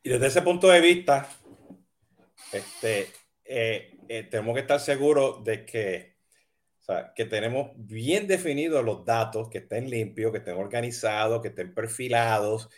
Y 0.06 0.10
desde 0.10 0.28
ese 0.28 0.44
punto 0.44 0.68
de 0.68 0.82
vista, 0.82 1.28
este, 2.52 3.10
eh, 3.44 3.98
eh, 4.08 4.24
tenemos 4.30 4.54
que 4.54 4.62
estar 4.62 4.80
seguros 4.80 5.44
de 5.44 5.66
que, 5.66 6.18
que 7.16 7.26
tenemos 7.26 7.72
bien 7.76 8.28
definidos 8.28 8.86
los 8.86 9.04
datos, 9.04 9.50
que 9.50 9.58
estén 9.58 9.90
limpios, 9.90 10.32
que 10.32 10.38
estén 10.38 10.58
organizados, 10.58 11.42
que 11.42 11.48
estén 11.48 11.74
perfilados, 11.74 12.70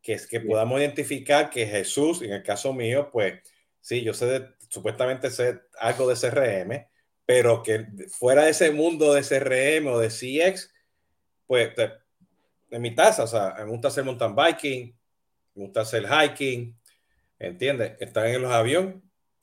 que, 0.00 0.12
es, 0.12 0.28
que 0.28 0.38
podamos 0.38 0.78
identificar 0.78 1.50
que 1.50 1.66
Jesús, 1.66 2.22
en 2.22 2.32
el 2.32 2.44
caso 2.44 2.72
mío, 2.72 3.10
pues 3.10 3.40
sí, 3.80 4.02
yo 4.04 4.14
sé, 4.14 4.50
supuestamente 4.68 5.32
sé 5.32 5.62
algo 5.80 6.08
de 6.08 6.14
CRM, 6.14 6.86
pero 7.24 7.64
que 7.64 7.84
fuera 8.10 8.44
de 8.44 8.50
ese 8.50 8.70
mundo 8.70 9.12
de 9.12 9.22
CRM 9.22 9.88
o 9.88 9.98
de 9.98 10.08
CX, 10.08 10.72
pues 11.48 11.72
en 12.70 12.80
mi 12.80 12.94
taza, 12.94 13.24
o 13.24 13.26
sea, 13.26 13.56
me 13.58 13.64
gusta 13.64 13.88
hacer 13.88 14.04
mountain 14.04 14.36
biking, 14.36 14.96
me 15.56 15.64
gusta 15.64 15.80
hacer 15.80 16.06
hiking, 16.06 16.75
¿entiendes? 17.38 17.96
Estar 18.00 18.26
en 18.26 18.42
los 18.42 18.52
aviones, 18.52 18.96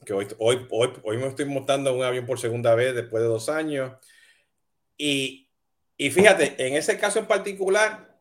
que 0.05 0.13
hoy, 0.13 0.27
hoy, 0.37 0.67
hoy, 0.69 0.89
hoy 1.03 1.17
me 1.17 1.27
estoy 1.27 1.45
montando 1.45 1.95
un 1.95 2.03
avión 2.03 2.25
por 2.25 2.39
segunda 2.39 2.75
vez 2.75 2.93
después 2.93 3.23
de 3.23 3.29
dos 3.29 3.49
años. 3.49 3.93
Y, 4.97 5.49
y 5.97 6.09
fíjate, 6.11 6.55
en 6.65 6.75
ese 6.75 6.97
caso 6.97 7.19
en 7.19 7.27
particular, 7.27 8.19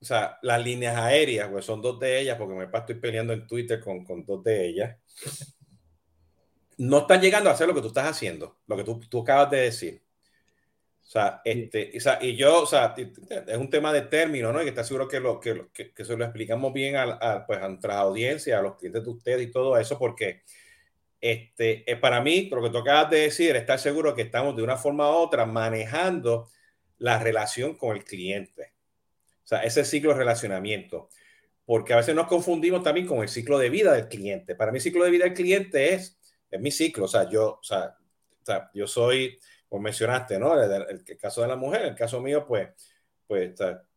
o 0.00 0.04
sea, 0.04 0.38
las 0.42 0.62
líneas 0.62 0.96
aéreas, 0.96 1.48
pues 1.48 1.64
son 1.64 1.82
dos 1.82 1.98
de 1.98 2.20
ellas, 2.20 2.38
porque 2.38 2.54
me 2.54 2.64
estoy 2.64 2.94
peleando 2.96 3.32
en 3.32 3.46
Twitter 3.46 3.80
con, 3.80 4.04
con 4.04 4.24
dos 4.24 4.42
de 4.44 4.68
ellas, 4.68 4.96
no 6.78 6.98
están 6.98 7.20
llegando 7.20 7.50
a 7.50 7.54
hacer 7.54 7.66
lo 7.66 7.74
que 7.74 7.80
tú 7.80 7.88
estás 7.88 8.06
haciendo, 8.06 8.58
lo 8.66 8.76
que 8.76 8.84
tú, 8.84 9.00
tú 9.00 9.22
acabas 9.22 9.50
de 9.50 9.60
decir. 9.62 10.05
O 11.06 11.08
sea, 11.08 11.40
este, 11.44 11.92
o 11.96 12.00
sea, 12.00 12.18
y 12.20 12.34
yo, 12.34 12.62
o 12.62 12.66
sea, 12.66 12.94
es 12.96 13.56
un 13.56 13.70
tema 13.70 13.92
de 13.92 14.02
término, 14.02 14.52
¿no? 14.52 14.60
Y 14.60 14.64
que 14.64 14.70
está 14.70 14.82
seguro 14.82 15.06
que, 15.06 15.20
lo, 15.20 15.38
que, 15.38 15.68
que, 15.72 15.92
que 15.92 16.04
se 16.04 16.16
lo 16.16 16.24
explicamos 16.24 16.72
bien 16.72 16.96
a, 16.96 17.02
a, 17.02 17.46
pues, 17.46 17.60
a 17.62 17.68
nuestra 17.68 17.98
audiencia, 17.98 18.58
a 18.58 18.62
los 18.62 18.76
clientes 18.76 19.04
de 19.04 19.10
ustedes 19.10 19.42
y 19.42 19.50
todo 19.52 19.78
eso, 19.78 19.98
porque 19.98 20.42
este, 21.20 21.90
eh, 21.90 21.96
para 21.96 22.20
mí, 22.20 22.48
lo 22.50 22.62
que 22.62 22.70
tú 22.70 22.78
acabas 22.78 23.10
de 23.10 23.20
decir, 23.20 23.54
estar 23.56 23.78
seguro 23.78 24.14
que 24.14 24.22
estamos 24.22 24.56
de 24.56 24.62
una 24.62 24.76
forma 24.76 25.08
u 25.10 25.14
otra 25.14 25.46
manejando 25.46 26.48
la 26.98 27.18
relación 27.18 27.76
con 27.76 27.96
el 27.96 28.04
cliente. 28.04 28.72
O 29.44 29.46
sea, 29.46 29.62
ese 29.62 29.84
ciclo 29.84 30.10
de 30.10 30.18
relacionamiento. 30.18 31.08
Porque 31.64 31.92
a 31.94 31.96
veces 31.96 32.14
nos 32.14 32.28
confundimos 32.28 32.82
también 32.82 33.06
con 33.06 33.22
el 33.22 33.28
ciclo 33.28 33.58
de 33.58 33.70
vida 33.70 33.92
del 33.92 34.08
cliente. 34.08 34.54
Para 34.54 34.70
mí, 34.72 34.78
el 34.78 34.82
ciclo 34.82 35.04
de 35.04 35.10
vida 35.10 35.24
del 35.24 35.34
cliente 35.34 35.94
es, 35.94 36.18
es 36.50 36.60
mi 36.60 36.70
ciclo. 36.70 37.06
O 37.06 37.08
sea, 37.08 37.28
yo, 37.28 37.58
o 37.60 37.62
sea 37.62 37.96
yo 38.72 38.86
soy 38.86 39.38
como 39.68 39.82
mencionaste, 39.82 40.38
¿no? 40.38 40.60
El, 40.60 41.02
el, 41.06 41.16
caso 41.16 41.42
de 41.42 41.48
la 41.48 41.56
mujer, 41.56 41.82
el 41.82 41.94
caso 41.94 42.20
mío, 42.20 42.46
pues, 42.46 42.68
pues 43.26 43.54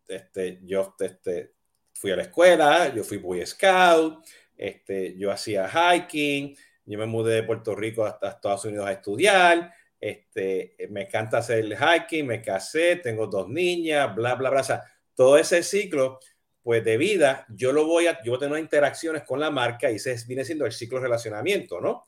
este, 0.07 0.59
yo 0.63 0.95
este, 0.99 1.53
fui 1.93 2.11
a 2.11 2.15
la 2.15 2.23
escuela, 2.23 2.93
yo 2.93 3.03
fui 3.03 3.17
Boy 3.17 3.45
Scout, 3.45 4.25
este, 4.57 5.17
yo 5.17 5.31
hacía 5.31 5.69
hiking, 5.69 6.55
yo 6.85 6.97
me 6.97 7.05
mudé 7.05 7.35
de 7.35 7.43
Puerto 7.43 7.75
Rico 7.75 8.05
hasta 8.05 8.29
Estados 8.29 8.65
Unidos 8.65 8.87
a 8.87 8.93
estudiar, 8.93 9.73
este, 9.99 10.75
me 10.89 11.03
encanta 11.03 11.37
hacer 11.39 11.59
el 11.59 11.77
hiking, 11.77 12.25
me 12.25 12.41
casé, 12.41 12.95
tengo 12.97 13.27
dos 13.27 13.47
niñas, 13.47 14.15
bla, 14.15 14.35
bla, 14.35 14.49
bla. 14.49 14.61
O 14.61 14.63
sea, 14.63 14.83
todo 15.13 15.37
ese 15.37 15.61
ciclo, 15.61 16.19
pues 16.63 16.83
de 16.83 16.97
vida, 16.97 17.45
yo 17.49 17.71
lo 17.71 17.85
voy 17.85 18.07
a, 18.07 18.21
yo 18.23 18.31
voy 18.31 18.37
a 18.37 18.47
tener 18.47 18.59
interacciones 18.59 19.23
con 19.23 19.39
la 19.39 19.51
marca 19.51 19.91
y 19.91 19.95
ese 19.95 20.15
viene 20.27 20.45
siendo 20.45 20.65
el 20.65 20.71
ciclo 20.71 20.97
de 20.97 21.03
relacionamiento, 21.03 21.79
¿no? 21.79 22.05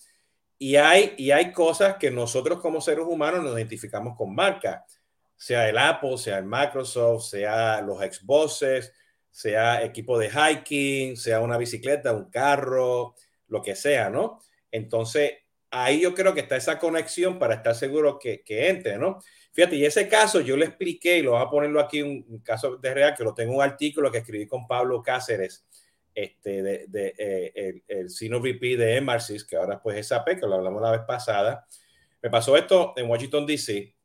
Y 0.63 0.75
hay, 0.75 1.15
y 1.18 1.32
hay 1.32 1.51
cosas 1.51 1.96
que 1.96 2.12
nosotros 2.12 2.62
como 2.62 2.82
seres 2.82 3.06
humanos 3.10 3.44
nos 3.44 3.56
identificamos 3.56 4.15
con 4.15 4.36
marca, 4.36 4.86
sea 5.36 5.68
el 5.68 5.75
Apple, 5.75 6.20
sea 6.20 6.38
el 6.38 6.46
Microsoft, 6.46 7.24
sea 7.24 7.82
los 7.82 7.98
Xboxes, 7.98 8.94
sea 9.32 9.84
equipo 9.84 10.20
de 10.20 10.30
hiking, 10.30 11.18
sea 11.18 11.39
una 11.39 11.58
bicicleta, 11.58 12.13
un 12.13 12.30
carro, 12.30 13.15
lo 13.48 13.63
que 13.63 13.75
sea, 13.75 14.12
¿no? 14.12 14.39
Entonces, 14.70 15.32
ahí 15.72 16.01
yo 16.01 16.13
creo 16.13 16.36
que 16.36 16.41
está 16.41 16.58
esa 16.58 16.77
conexión 16.77 17.39
para 17.39 17.56
estar 17.56 17.74
seguro 17.74 18.20
que, 18.20 18.44
que 18.44 18.70
entre, 18.70 19.00
¿no? 19.00 19.18
Fíjate, 19.53 19.77
y 19.77 19.86
ese 19.86 20.08
caso 20.08 20.41
yo 20.41 20.56
le 20.58 20.68
expliqué, 20.68 21.18
y 21.18 21.22
lo 21.24 21.32
voy 21.32 21.41
a 21.41 21.50
ponerlo 21.50 21.80
aquí, 21.80 22.03
un, 22.03 22.24
un 22.30 22.38
caso 22.41 22.77
de 22.77 22.94
real, 22.94 23.15
que 23.18 23.24
lo 23.24 23.34
tengo 23.34 23.53
en 23.53 23.58
un 23.58 23.63
artículo 23.63 24.12
que 24.12 24.20
escribí 24.20 24.46
con 24.46 24.68
Pablo 24.68 25.01
Cáceres, 25.01 25.65
este, 26.13 26.62
de, 26.62 26.86
de 26.88 27.13
eh, 27.18 27.51
el, 27.56 27.84
el 27.88 28.10
Senior 28.10 28.41
VP 28.41 28.77
de 28.77 28.98
Emarsis, 28.98 29.44
que 29.44 29.56
ahora 29.56 29.82
pues 29.82 29.98
es 29.98 30.08
SAP, 30.08 30.39
que 30.39 30.48
lo 30.48 30.56
hablamos 30.56 30.82
la 30.82 30.91
vez 30.91 31.01
pasada. 31.08 31.65
Me 32.22 32.30
pasó 32.30 32.56
esto 32.56 32.94
en 32.96 33.10
Washington, 33.10 33.46
D.C. 33.46 33.96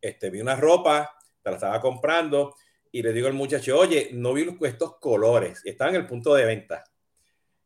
Este, 0.00 0.30
vi 0.30 0.40
una 0.40 0.56
ropa, 0.56 1.16
te 1.42 1.50
la 1.50 1.56
estaba 1.56 1.80
comprando 1.80 2.54
y 2.92 3.02
le 3.02 3.12
digo 3.12 3.26
al 3.26 3.34
muchacho, 3.34 3.78
oye, 3.78 4.10
no 4.12 4.32
vi 4.32 4.56
estos 4.62 4.96
colores, 4.98 5.60
están 5.64 5.90
en 5.90 5.96
el 5.96 6.06
punto 6.06 6.34
de 6.34 6.46
venta. 6.46 6.84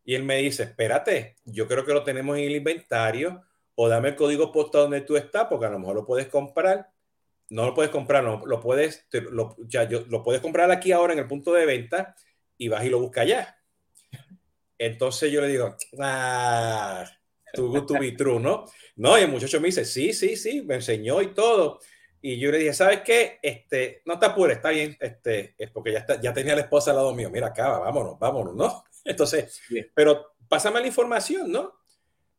Y 0.05 0.15
él 0.15 0.25
me 0.25 0.39
dice, 0.39 0.65
espérate, 0.65 1.37
yo 1.45 1.69
creo 1.69 1.85
que 1.85 1.93
lo 1.93 2.03
tenemos 2.03 2.37
en 2.37 2.45
el 2.45 2.57
inventario 2.57 3.43
o 3.77 3.89
dame 3.89 4.09
el 4.09 4.17
código 4.17 4.51
postal 4.51 4.83
donde 4.83 5.03
tú 5.03 5.17
estás, 5.17 5.47
porque 5.49 5.67
a 5.67 5.71
lo 5.71 5.79
mejor 5.79 5.95
lo 5.95 6.05
puedes 6.05 6.27
comprar. 6.27 6.91
No 7.49 7.67
lo 7.67 7.75
puedes 7.75 7.91
comprar, 7.91 8.23
no, 8.23 8.45
lo 8.47 8.61
puedes, 8.61 9.09
te, 9.09 9.21
lo, 9.23 9.57
ya, 9.67 9.85
yo, 9.85 10.05
lo 10.09 10.23
puedes 10.23 10.41
comprar 10.41 10.71
aquí 10.71 10.93
ahora 10.93 11.13
en 11.13 11.19
el 11.19 11.27
punto 11.27 11.53
de 11.53 11.67
venta 11.67 12.15
y 12.61 12.69
vas 12.69 12.85
y 12.85 12.91
lo 12.91 13.01
buscas 13.01 13.23
allá. 13.23 13.57
Entonces 14.77 15.33
yo 15.33 15.41
le 15.41 15.49
digo, 15.49 15.75
ah, 15.99 17.11
good 17.57 17.87
to 17.87 17.95
be 17.95 18.13
true, 18.13 18.39
¿no? 18.39 18.67
No, 18.97 19.19
y 19.19 19.23
el 19.23 19.31
muchacho 19.31 19.61
me 19.61 19.69
dice, 19.69 19.87
sí, 19.87 20.13
sí, 20.13 20.37
sí, 20.37 20.61
me 20.61 20.75
enseñó 20.75 21.23
y 21.23 21.33
todo. 21.33 21.81
Y 22.21 22.39
yo 22.39 22.51
le 22.51 22.59
dije, 22.59 22.75
¿sabes 22.75 23.01
qué? 23.01 23.39
Este, 23.43 24.03
no 24.05 24.19
te 24.19 24.27
apures, 24.27 24.59
está 24.59 24.69
bien, 24.71 24.95
este, 25.01 25.55
es 25.57 25.71
porque 25.71 25.93
ya, 25.93 26.01
está, 26.01 26.21
ya 26.21 26.35
tenía 26.35 26.55
la 26.55 26.61
esposa 26.61 26.91
al 26.91 26.99
lado 26.99 27.15
mío, 27.15 27.31
mira 27.31 27.47
acá, 27.47 27.79
vámonos, 27.79 28.19
vámonos, 28.19 28.55
¿no? 28.55 28.85
Entonces, 29.07 29.63
bien. 29.71 29.91
pero 29.95 30.35
pásame 30.47 30.81
la 30.81 30.87
información, 30.87 31.51
¿no? 31.51 31.81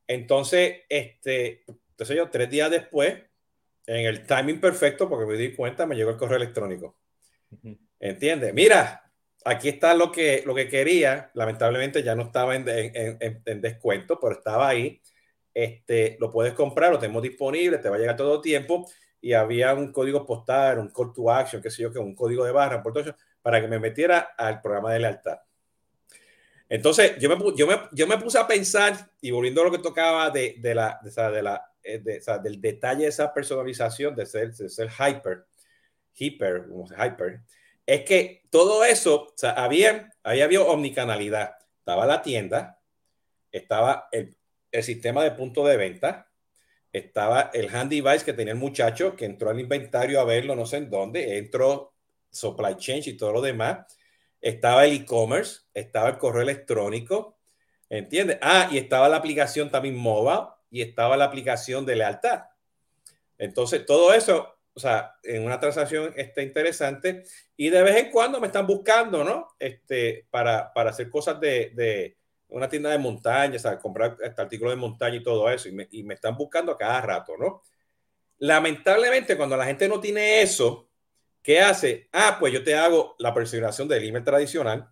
Entonces, 0.05 0.81
este, 0.87 1.63
entonces 1.67 2.15
yo 2.15 2.29
tres 2.29 2.47
días 2.47 2.69
después, 2.69 3.23
en 3.87 4.05
el 4.05 4.27
timing 4.27 4.61
perfecto, 4.61 5.09
porque 5.09 5.25
me 5.25 5.35
di 5.35 5.55
cuenta, 5.55 5.87
me 5.87 5.95
llegó 5.95 6.11
el 6.11 6.17
correo 6.17 6.37
electrónico. 6.37 6.99
¿Entiendes? 7.99 8.53
Mira, 8.53 9.10
aquí 9.45 9.69
está 9.69 9.93
lo 9.93 10.11
que, 10.11 10.43
lo 10.45 10.53
que 10.55 10.67
quería. 10.67 11.31
Lamentablemente 11.33 12.03
ya 12.03 12.15
no 12.15 12.23
estaba 12.23 12.55
en, 12.55 12.67
en, 12.67 13.17
en, 13.19 13.41
en, 13.45 13.61
descuento, 13.61 14.19
pero 14.19 14.33
estaba 14.33 14.69
ahí. 14.69 15.01
Este, 15.53 16.17
lo 16.19 16.31
puedes 16.31 16.53
comprar, 16.53 16.91
lo 16.91 16.99
tenemos 16.99 17.21
disponible, 17.21 17.77
te 17.77 17.89
va 17.89 17.97
a 17.97 17.99
llegar 17.99 18.15
todo 18.15 18.35
el 18.35 18.41
tiempo. 18.41 18.89
Y 19.21 19.33
había 19.33 19.73
un 19.73 19.91
código 19.91 20.25
postal, 20.25 20.79
un 20.79 20.89
call 20.89 21.13
to 21.13 21.31
action, 21.31 21.61
qué 21.61 21.69
sé 21.69 21.83
yo, 21.83 21.91
que 21.91 21.99
un 21.99 22.15
código 22.15 22.43
de 22.43 22.51
barra, 22.51 22.81
por 22.81 22.93
todo 22.93 23.15
para 23.41 23.61
que 23.61 23.67
me 23.67 23.79
metiera 23.79 24.33
al 24.37 24.61
programa 24.61 24.93
de 24.93 24.99
lealtad. 24.99 25.39
Entonces, 26.69 27.17
yo 27.19 27.29
me, 27.29 27.55
yo 27.55 27.67
me, 27.67 27.77
yo 27.91 28.07
me 28.07 28.17
puse 28.17 28.39
a 28.39 28.47
pensar, 28.47 29.09
y 29.19 29.31
volviendo 29.31 29.61
a 29.61 29.65
lo 29.65 29.71
que 29.71 29.79
tocaba 29.79 30.29
de, 30.29 30.55
de 30.59 30.73
la, 30.73 30.99
de, 31.03 31.31
de 31.31 31.41
la, 31.41 31.71
eh, 31.83 31.99
del 31.99 32.61
detalle 32.61 33.03
de 33.03 33.09
esa 33.09 33.33
personalización, 33.33 34.15
de 34.15 34.25
ser, 34.25 34.53
de 34.53 34.69
ser 34.69 34.89
hyper, 34.89 35.45
hyper, 36.13 36.67
hyper, 36.97 37.41
es 37.93 38.05
que 38.05 38.43
todo 38.49 38.85
eso, 38.85 39.33
había, 39.55 40.09
omnicanalidad. 40.65 41.57
Estaba 41.79 42.05
la 42.05 42.21
tienda, 42.21 42.79
estaba 43.51 44.07
el, 44.13 44.37
el 44.71 44.83
sistema 44.83 45.25
de 45.25 45.31
punto 45.31 45.65
de 45.65 45.75
venta, 45.75 46.31
estaba 46.93 47.51
el 47.53 47.67
handy 47.73 47.99
device 47.99 48.23
que 48.23 48.31
tenía 48.31 48.53
el 48.53 48.59
muchacho 48.59 49.13
que 49.17 49.25
entró 49.25 49.49
al 49.49 49.59
inventario 49.59 50.21
a 50.21 50.23
verlo, 50.23 50.55
no 50.55 50.65
sé 50.65 50.77
en 50.77 50.89
dónde, 50.89 51.37
entró 51.37 51.93
supply 52.29 52.77
chain 52.77 53.03
y 53.05 53.17
todo 53.17 53.33
lo 53.33 53.41
demás, 53.41 53.85
estaba 54.39 54.85
el 54.85 54.93
e-commerce, 54.93 55.63
estaba 55.73 56.07
el 56.09 56.17
correo 56.17 56.43
electrónico, 56.43 57.39
¿entiendes? 57.89 58.37
Ah, 58.41 58.69
y 58.71 58.77
estaba 58.77 59.09
la 59.09 59.17
aplicación 59.17 59.69
también 59.69 59.97
mobile 59.97 60.47
y 60.69 60.81
estaba 60.81 61.17
la 61.17 61.25
aplicación 61.25 61.85
de 61.85 61.97
lealtad. 61.97 62.43
Entonces, 63.37 63.85
todo 63.85 64.13
eso, 64.13 64.55
o 64.73 64.79
sea, 64.79 65.15
en 65.23 65.45
una 65.45 65.59
transacción 65.59 66.13
está 66.15 66.41
interesante 66.41 67.23
y 67.57 67.69
de 67.69 67.83
vez 67.83 67.97
en 67.97 68.11
cuando 68.11 68.39
me 68.39 68.47
están 68.47 68.65
buscando, 68.65 69.23
¿no? 69.23 69.49
Este, 69.59 70.27
para, 70.29 70.71
para 70.73 70.91
hacer 70.91 71.09
cosas 71.09 71.39
de, 71.39 71.71
de 71.75 72.17
una 72.47 72.69
tienda 72.69 72.89
de 72.89 72.97
montaña, 72.97 73.55
o 73.55 73.59
sea, 73.59 73.77
comprar 73.79 74.17
este 74.21 74.41
artículo 74.41 74.69
de 74.69 74.77
montaña 74.77 75.17
y 75.17 75.23
todo 75.23 75.49
eso, 75.49 75.67
y 75.67 75.73
me, 75.73 75.87
y 75.91 76.03
me 76.03 76.13
están 76.13 76.37
buscando 76.37 76.71
a 76.71 76.77
cada 76.77 77.01
rato, 77.01 77.33
¿no? 77.37 77.63
Lamentablemente, 78.39 79.37
cuando 79.37 79.57
la 79.57 79.65
gente 79.65 79.87
no 79.87 79.99
tiene 79.99 80.41
eso, 80.41 80.89
¿qué 81.41 81.59
hace? 81.61 82.09
Ah, 82.11 82.37
pues 82.39 82.53
yo 82.53 82.63
te 82.63 82.75
hago 82.75 83.15
la 83.19 83.33
personalización 83.33 83.87
del 83.87 84.07
email 84.07 84.23
tradicional, 84.23 84.89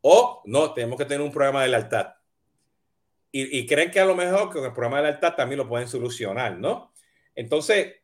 o 0.00 0.42
no, 0.46 0.72
tenemos 0.74 0.96
que 0.96 1.04
tener 1.04 1.20
un 1.20 1.32
programa 1.32 1.62
de 1.62 1.68
lealtad. 1.68 2.14
Y, 3.30 3.58
y, 3.58 3.66
creen 3.66 3.90
que 3.90 4.00
a 4.00 4.06
lo 4.06 4.14
mejor 4.14 4.50
con 4.50 4.64
el 4.64 4.72
programa 4.72 4.98
de 4.98 5.02
lealtad 5.04 5.34
también 5.34 5.58
lo 5.58 5.68
pueden 5.68 5.86
solucionar, 5.86 6.56
¿no? 6.58 6.94
Entonces, 7.34 7.96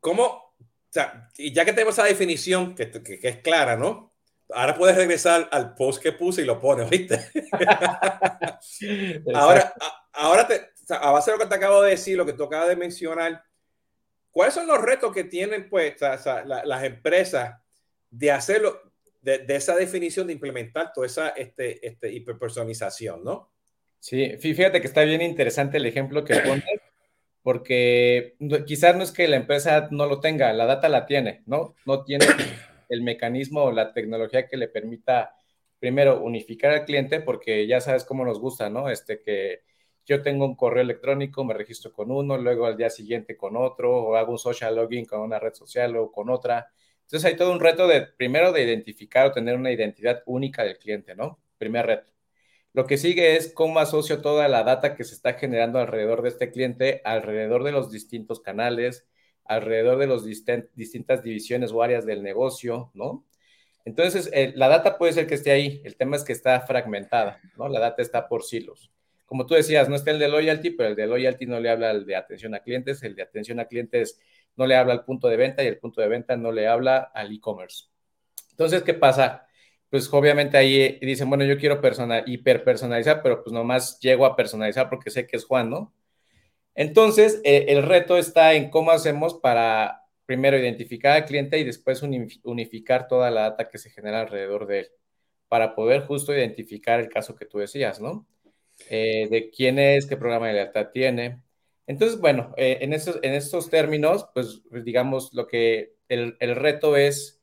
¿cómo? 0.00 0.24
O 0.24 0.92
sea, 0.92 1.28
y 1.36 1.52
ya 1.52 1.64
que 1.64 1.72
tenemos 1.72 1.94
esa 1.94 2.04
definición 2.04 2.74
que, 2.74 2.90
que, 2.90 3.20
que 3.20 3.28
es 3.28 3.38
clara, 3.38 3.76
¿no? 3.76 4.12
Ahora 4.52 4.76
puedes 4.76 4.96
regresar 4.96 5.48
al 5.52 5.74
post 5.74 6.02
que 6.02 6.12
puse 6.12 6.42
y 6.42 6.44
lo 6.44 6.58
pones, 6.58 6.90
¿viste? 6.90 7.20
ahora, 9.34 9.72
ahora 10.12 10.46
te, 10.48 10.70
a 10.94 11.10
base 11.12 11.30
de 11.30 11.36
lo 11.36 11.42
que 11.44 11.48
te 11.48 11.54
acabo 11.54 11.82
de 11.82 11.90
decir, 11.90 12.16
lo 12.16 12.26
que 12.26 12.32
tú 12.32 12.44
acabas 12.44 12.68
de 12.68 12.76
mencionar, 12.76 13.44
¿cuáles 14.30 14.54
son 14.54 14.66
los 14.66 14.80
retos 14.80 15.12
que 15.12 15.24
tienen 15.24 15.68
pues 15.68 15.94
las 16.00 16.84
empresas 16.84 17.60
de 18.10 18.32
hacerlo, 18.32 18.80
de, 19.20 19.38
de, 19.38 19.56
esa 19.56 19.76
definición, 19.76 20.26
de 20.26 20.32
implementar 20.32 20.92
toda 20.92 21.06
esa 21.06 21.28
este, 21.30 21.86
este, 21.86 22.10
hiperpersonalización, 22.12 23.22
¿no? 23.22 23.52
Sí, 23.98 24.36
fíjate 24.38 24.80
que 24.80 24.86
está 24.86 25.02
bien 25.02 25.20
interesante 25.20 25.76
el 25.76 25.86
ejemplo 25.86 26.24
que 26.24 26.36
pones, 26.40 26.64
porque 27.42 28.36
quizás 28.66 28.96
no 28.96 29.02
es 29.02 29.12
que 29.12 29.28
la 29.28 29.36
empresa 29.36 29.88
no 29.90 30.06
lo 30.06 30.20
tenga, 30.20 30.52
la 30.52 30.66
data 30.66 30.88
la 30.88 31.06
tiene, 31.06 31.42
¿no? 31.46 31.74
No 31.86 32.04
tiene 32.04 32.26
el 32.88 33.02
mecanismo 33.02 33.64
o 33.64 33.72
la 33.72 33.92
tecnología 33.92 34.46
que 34.48 34.56
le 34.56 34.68
permita, 34.68 35.34
primero, 35.78 36.20
unificar 36.22 36.72
al 36.72 36.84
cliente, 36.84 37.20
porque 37.20 37.66
ya 37.66 37.80
sabes 37.80 38.04
cómo 38.04 38.24
nos 38.24 38.40
gusta, 38.40 38.68
¿no? 38.70 38.90
Este 38.90 39.20
que 39.20 39.62
yo 40.06 40.22
tengo 40.22 40.44
un 40.44 40.56
correo 40.56 40.82
electrónico, 40.82 41.44
me 41.44 41.54
registro 41.54 41.92
con 41.92 42.10
uno, 42.10 42.36
luego 42.36 42.66
al 42.66 42.76
día 42.76 42.90
siguiente 42.90 43.36
con 43.36 43.56
otro, 43.56 43.94
o 43.96 44.16
hago 44.16 44.32
un 44.32 44.38
social 44.38 44.76
login 44.76 45.04
con 45.04 45.20
una 45.20 45.38
red 45.38 45.54
social 45.54 45.96
o 45.96 46.10
con 46.10 46.30
otra. 46.30 46.68
Entonces 47.02 47.24
hay 47.30 47.36
todo 47.36 47.52
un 47.52 47.60
reto 47.60 47.86
de, 47.86 48.02
primero, 48.02 48.52
de 48.52 48.64
identificar 48.64 49.26
o 49.26 49.32
tener 49.32 49.56
una 49.56 49.72
identidad 49.72 50.22
única 50.26 50.64
del 50.64 50.78
cliente, 50.78 51.14
¿no? 51.14 51.40
Primer 51.58 51.86
reto. 51.86 52.10
Lo 52.72 52.86
que 52.86 52.98
sigue 52.98 53.36
es 53.36 53.52
cómo 53.52 53.80
asocio 53.80 54.20
toda 54.20 54.46
la 54.48 54.62
data 54.62 54.94
que 54.94 55.04
se 55.04 55.14
está 55.14 55.34
generando 55.34 55.80
alrededor 55.80 56.22
de 56.22 56.28
este 56.28 56.50
cliente, 56.50 57.00
alrededor 57.04 57.64
de 57.64 57.72
los 57.72 57.90
distintos 57.90 58.40
canales, 58.40 59.08
alrededor 59.44 59.98
de 59.98 60.06
las 60.06 60.24
distintas 60.24 61.22
divisiones 61.24 61.72
o 61.72 61.82
áreas 61.82 62.06
del 62.06 62.22
negocio, 62.22 62.92
¿no? 62.94 63.26
Entonces, 63.84 64.30
eh, 64.32 64.52
la 64.54 64.68
data 64.68 64.98
puede 64.98 65.12
ser 65.12 65.26
que 65.26 65.34
esté 65.34 65.50
ahí, 65.50 65.80
el 65.84 65.96
tema 65.96 66.14
es 66.14 66.22
que 66.22 66.32
está 66.32 66.60
fragmentada, 66.60 67.40
¿no? 67.56 67.68
La 67.68 67.80
data 67.80 68.02
está 68.02 68.28
por 68.28 68.44
silos. 68.44 68.92
Como 69.26 69.46
tú 69.46 69.54
decías, 69.54 69.88
no 69.88 69.96
está 69.96 70.12
el 70.12 70.20
de 70.20 70.28
loyalty, 70.28 70.70
pero 70.70 70.90
el 70.90 70.96
de 70.96 71.06
loyalty 71.06 71.46
no 71.46 71.58
le 71.58 71.70
habla 71.70 71.90
al 71.90 72.06
de 72.06 72.14
atención 72.14 72.54
a 72.54 72.60
clientes, 72.60 73.02
el 73.02 73.16
de 73.16 73.22
atención 73.22 73.58
a 73.58 73.64
clientes 73.64 74.20
no 74.56 74.66
le 74.66 74.76
habla 74.76 74.92
al 74.92 75.04
punto 75.04 75.28
de 75.28 75.36
venta 75.36 75.64
y 75.64 75.66
el 75.66 75.78
punto 75.78 76.00
de 76.00 76.08
venta 76.08 76.36
no 76.36 76.52
le 76.52 76.68
habla 76.68 76.98
al 76.98 77.32
e-commerce. 77.32 77.86
Entonces, 78.50 78.82
¿qué 78.82 78.94
pasa? 78.94 79.46
Pues 79.90 80.08
obviamente 80.12 80.56
ahí 80.56 80.98
dicen, 81.00 81.28
bueno, 81.28 81.44
yo 81.44 81.58
quiero 81.58 81.80
personal, 81.80 82.22
hiperpersonalizar, 82.26 83.22
pero 83.22 83.42
pues 83.42 83.52
nomás 83.52 83.98
llego 84.00 84.24
a 84.24 84.36
personalizar 84.36 84.88
porque 84.88 85.10
sé 85.10 85.26
que 85.26 85.36
es 85.36 85.44
Juan, 85.44 85.68
¿no? 85.68 85.92
Entonces, 86.74 87.40
eh, 87.44 87.66
el 87.68 87.82
reto 87.82 88.16
está 88.16 88.54
en 88.54 88.70
cómo 88.70 88.92
hacemos 88.92 89.34
para 89.34 90.06
primero 90.26 90.56
identificar 90.58 91.12
al 91.16 91.24
cliente 91.26 91.58
y 91.58 91.64
después 91.64 92.02
unificar 92.44 93.08
toda 93.08 93.30
la 93.30 93.42
data 93.42 93.68
que 93.68 93.78
se 93.78 93.90
genera 93.90 94.20
alrededor 94.20 94.66
de 94.66 94.80
él, 94.80 94.88
para 95.48 95.74
poder 95.74 96.02
justo 96.06 96.32
identificar 96.34 97.00
el 97.00 97.08
caso 97.08 97.34
que 97.36 97.46
tú 97.46 97.58
decías, 97.58 98.00
¿no? 98.00 98.26
Eh, 98.88 99.28
de 99.30 99.50
quién 99.50 99.78
es, 99.78 100.06
qué 100.06 100.16
programa 100.16 100.48
de 100.48 100.54
lealtad 100.54 100.88
tiene. 100.92 101.42
Entonces, 101.86 102.20
bueno, 102.20 102.54
eh, 102.56 102.78
en, 102.82 102.92
estos, 102.92 103.18
en 103.22 103.34
estos 103.34 103.68
términos, 103.70 104.28
pues 104.34 104.62
digamos, 104.84 105.34
lo 105.34 105.46
que 105.48 105.96
el, 106.08 106.36
el 106.40 106.56
reto 106.56 106.96
es 106.96 107.39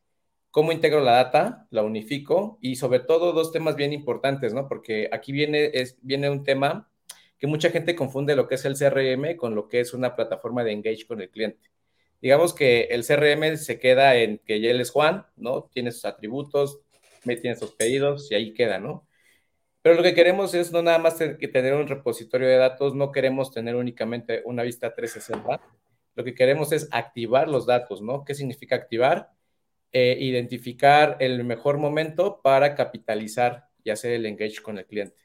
cómo 0.57 0.71
integro 0.71 1.01
la 1.01 1.11
data, 1.11 1.67
la 1.69 1.83
unifico 1.83 2.57
y 2.63 2.77
sobre 2.77 2.99
todo 2.99 3.31
dos 3.31 3.51
temas 3.51 3.75
bien 3.75 3.93
importantes, 3.93 4.55
¿no? 4.55 4.67
Porque 4.67 5.07
aquí 5.11 5.31
viene, 5.31 5.69
es, 5.71 5.99
viene 6.01 6.31
un 6.31 6.43
tema 6.43 6.89
que 7.37 7.45
mucha 7.45 7.69
gente 7.69 7.95
confunde 7.95 8.35
lo 8.35 8.47
que 8.47 8.55
es 8.55 8.65
el 8.65 8.75
CRM 8.75 9.35
con 9.35 9.53
lo 9.53 9.67
que 9.67 9.81
es 9.81 9.93
una 9.93 10.15
plataforma 10.15 10.63
de 10.63 10.71
engage 10.71 11.05
con 11.05 11.21
el 11.21 11.29
cliente. 11.29 11.69
Digamos 12.23 12.55
que 12.55 12.85
el 12.85 13.05
CRM 13.05 13.55
se 13.57 13.77
queda 13.77 14.15
en 14.15 14.39
que 14.39 14.55
él 14.55 14.81
es 14.81 14.89
Juan, 14.89 15.27
¿no? 15.35 15.69
Tiene 15.71 15.91
sus 15.91 16.05
atributos, 16.05 16.79
tiene 17.23 17.55
sus 17.55 17.73
pedidos 17.73 18.31
y 18.31 18.33
ahí 18.33 18.51
queda, 18.55 18.79
¿no? 18.79 19.07
Pero 19.83 19.93
lo 19.93 20.01
que 20.01 20.15
queremos 20.15 20.55
es 20.55 20.71
no 20.71 20.81
nada 20.81 20.97
más 20.97 21.19
tener 21.19 21.75
un 21.75 21.87
repositorio 21.87 22.47
de 22.47 22.57
datos, 22.57 22.95
no 22.95 23.11
queremos 23.11 23.51
tener 23.51 23.75
únicamente 23.75 24.41
una 24.43 24.63
vista 24.63 24.95
360. 24.95 25.61
Lo 26.15 26.23
que 26.23 26.33
queremos 26.33 26.71
es 26.71 26.89
activar 26.91 27.47
los 27.47 27.67
datos, 27.67 28.01
¿no? 28.01 28.25
¿Qué 28.25 28.33
significa 28.33 28.75
activar? 28.75 29.36
Eh, 29.93 30.17
identificar 30.19 31.15
el 31.21 31.43
mejor 31.45 31.77
momento 31.77 32.41
para 32.43 32.75
capitalizar 32.75 33.69
y 33.83 33.89
hacer 33.89 34.11
el 34.11 34.25
engage 34.25 34.61
con 34.61 34.77
el 34.77 34.85
cliente. 34.85 35.15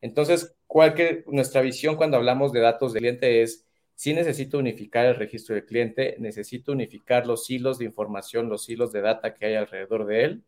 Entonces, 0.00 0.56
cualquier, 0.66 1.24
nuestra 1.28 1.60
visión 1.60 1.94
cuando 1.94 2.16
hablamos 2.16 2.52
de 2.52 2.60
datos 2.60 2.92
del 2.92 3.02
cliente 3.02 3.42
es, 3.42 3.68
si 3.94 4.14
necesito 4.14 4.58
unificar 4.58 5.06
el 5.06 5.14
registro 5.14 5.54
del 5.54 5.64
cliente, 5.64 6.16
necesito 6.18 6.72
unificar 6.72 7.28
los 7.28 7.48
hilos 7.48 7.78
de 7.78 7.84
información, 7.84 8.48
los 8.48 8.68
hilos 8.68 8.92
de 8.92 9.02
data 9.02 9.34
que 9.34 9.46
hay 9.46 9.54
alrededor 9.54 10.04
de 10.04 10.24
él, 10.24 10.44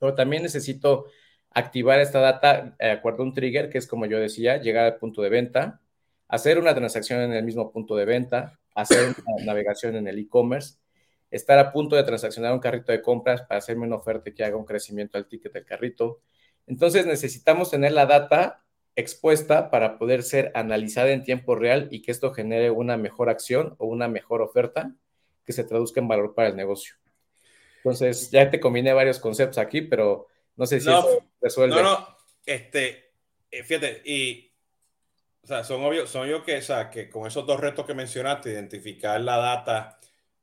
pero 0.00 0.14
también 0.14 0.42
necesito 0.42 1.06
activar 1.50 2.00
esta 2.00 2.20
data 2.20 2.76
de 2.78 2.90
acuerdo 2.90 3.22
a 3.22 3.26
un 3.26 3.34
trigger, 3.34 3.70
que 3.70 3.78
es 3.78 3.86
como 3.86 4.06
yo 4.06 4.18
decía, 4.18 4.58
llegar 4.58 4.84
al 4.84 4.96
punto 4.98 5.22
de 5.22 5.30
venta, 5.30 5.80
hacer 6.28 6.58
una 6.58 6.74
transacción 6.74 7.20
en 7.22 7.32
el 7.32 7.44
mismo 7.44 7.70
punto 7.72 7.94
de 7.96 8.04
venta, 8.04 8.58
hacer 8.74 9.14
una 9.26 9.44
navegación 9.44 9.94
en 9.96 10.08
el 10.08 10.18
e-commerce, 10.18 10.76
estar 11.30 11.58
a 11.58 11.72
punto 11.72 11.96
de 11.96 12.04
transaccionar 12.04 12.52
un 12.52 12.60
carrito 12.60 12.92
de 12.92 13.02
compras 13.02 13.42
para 13.42 13.58
hacerme 13.58 13.86
una 13.86 13.96
oferta 13.96 14.30
que 14.32 14.44
haga 14.44 14.56
un 14.56 14.64
crecimiento 14.64 15.18
al 15.18 15.26
ticket 15.26 15.52
del 15.52 15.64
carrito. 15.64 16.20
Entonces 16.66 17.06
necesitamos 17.06 17.70
tener 17.70 17.92
la 17.92 18.06
data 18.06 18.62
expuesta 18.96 19.70
para 19.70 19.98
poder 19.98 20.22
ser 20.22 20.50
analizada 20.54 21.10
en 21.10 21.22
tiempo 21.22 21.54
real 21.54 21.88
y 21.90 22.02
que 22.02 22.10
esto 22.10 22.32
genere 22.32 22.70
una 22.70 22.96
mejor 22.96 23.28
acción 23.28 23.74
o 23.78 23.86
una 23.86 24.08
mejor 24.08 24.40
oferta 24.40 24.94
que 25.44 25.52
se 25.52 25.64
traduzca 25.64 26.00
en 26.00 26.08
valor 26.08 26.34
para 26.34 26.48
el 26.48 26.56
negocio. 26.56 26.96
Entonces, 27.78 28.30
ya 28.30 28.50
te 28.50 28.58
combiné 28.58 28.92
varios 28.92 29.20
conceptos 29.20 29.58
aquí, 29.58 29.82
pero 29.82 30.26
no 30.56 30.66
sé 30.66 30.80
si 30.80 30.88
no, 30.88 30.98
eso 30.98 31.24
resuelve. 31.40 31.76
No, 31.76 31.82
no, 31.82 32.16
este, 32.44 33.12
eh, 33.50 33.62
fíjate, 33.62 34.02
y, 34.04 34.52
o 35.42 35.46
sea, 35.46 35.62
son 35.62 35.84
obvios, 35.84 36.10
son 36.10 36.26
yo 36.26 36.42
que, 36.42 36.56
o 36.56 36.62
sea, 36.62 36.90
que 36.90 37.08
con 37.08 37.26
esos 37.26 37.46
dos 37.46 37.60
retos 37.60 37.86
que 37.86 37.94
mencionaste, 37.94 38.50
identificar 38.50 39.20
la 39.20 39.36
data, 39.36 39.95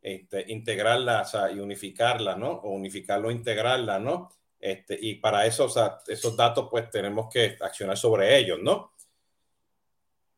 este, 0.03 0.51
integrarla, 0.51 1.23
o 1.33 1.49
y 1.49 1.59
unificarla, 1.59 2.35
¿no? 2.35 2.51
O 2.51 2.71
unificarlo, 2.71 3.31
integrarla, 3.31 3.99
¿no? 3.99 4.29
Este, 4.59 4.97
y 5.01 5.15
para 5.15 5.45
eso, 5.45 5.67
esos 6.07 6.37
datos, 6.37 6.67
pues 6.69 6.89
tenemos 6.89 7.27
que 7.31 7.57
accionar 7.61 7.97
sobre 7.97 8.37
ellos, 8.37 8.59
¿no? 8.61 8.91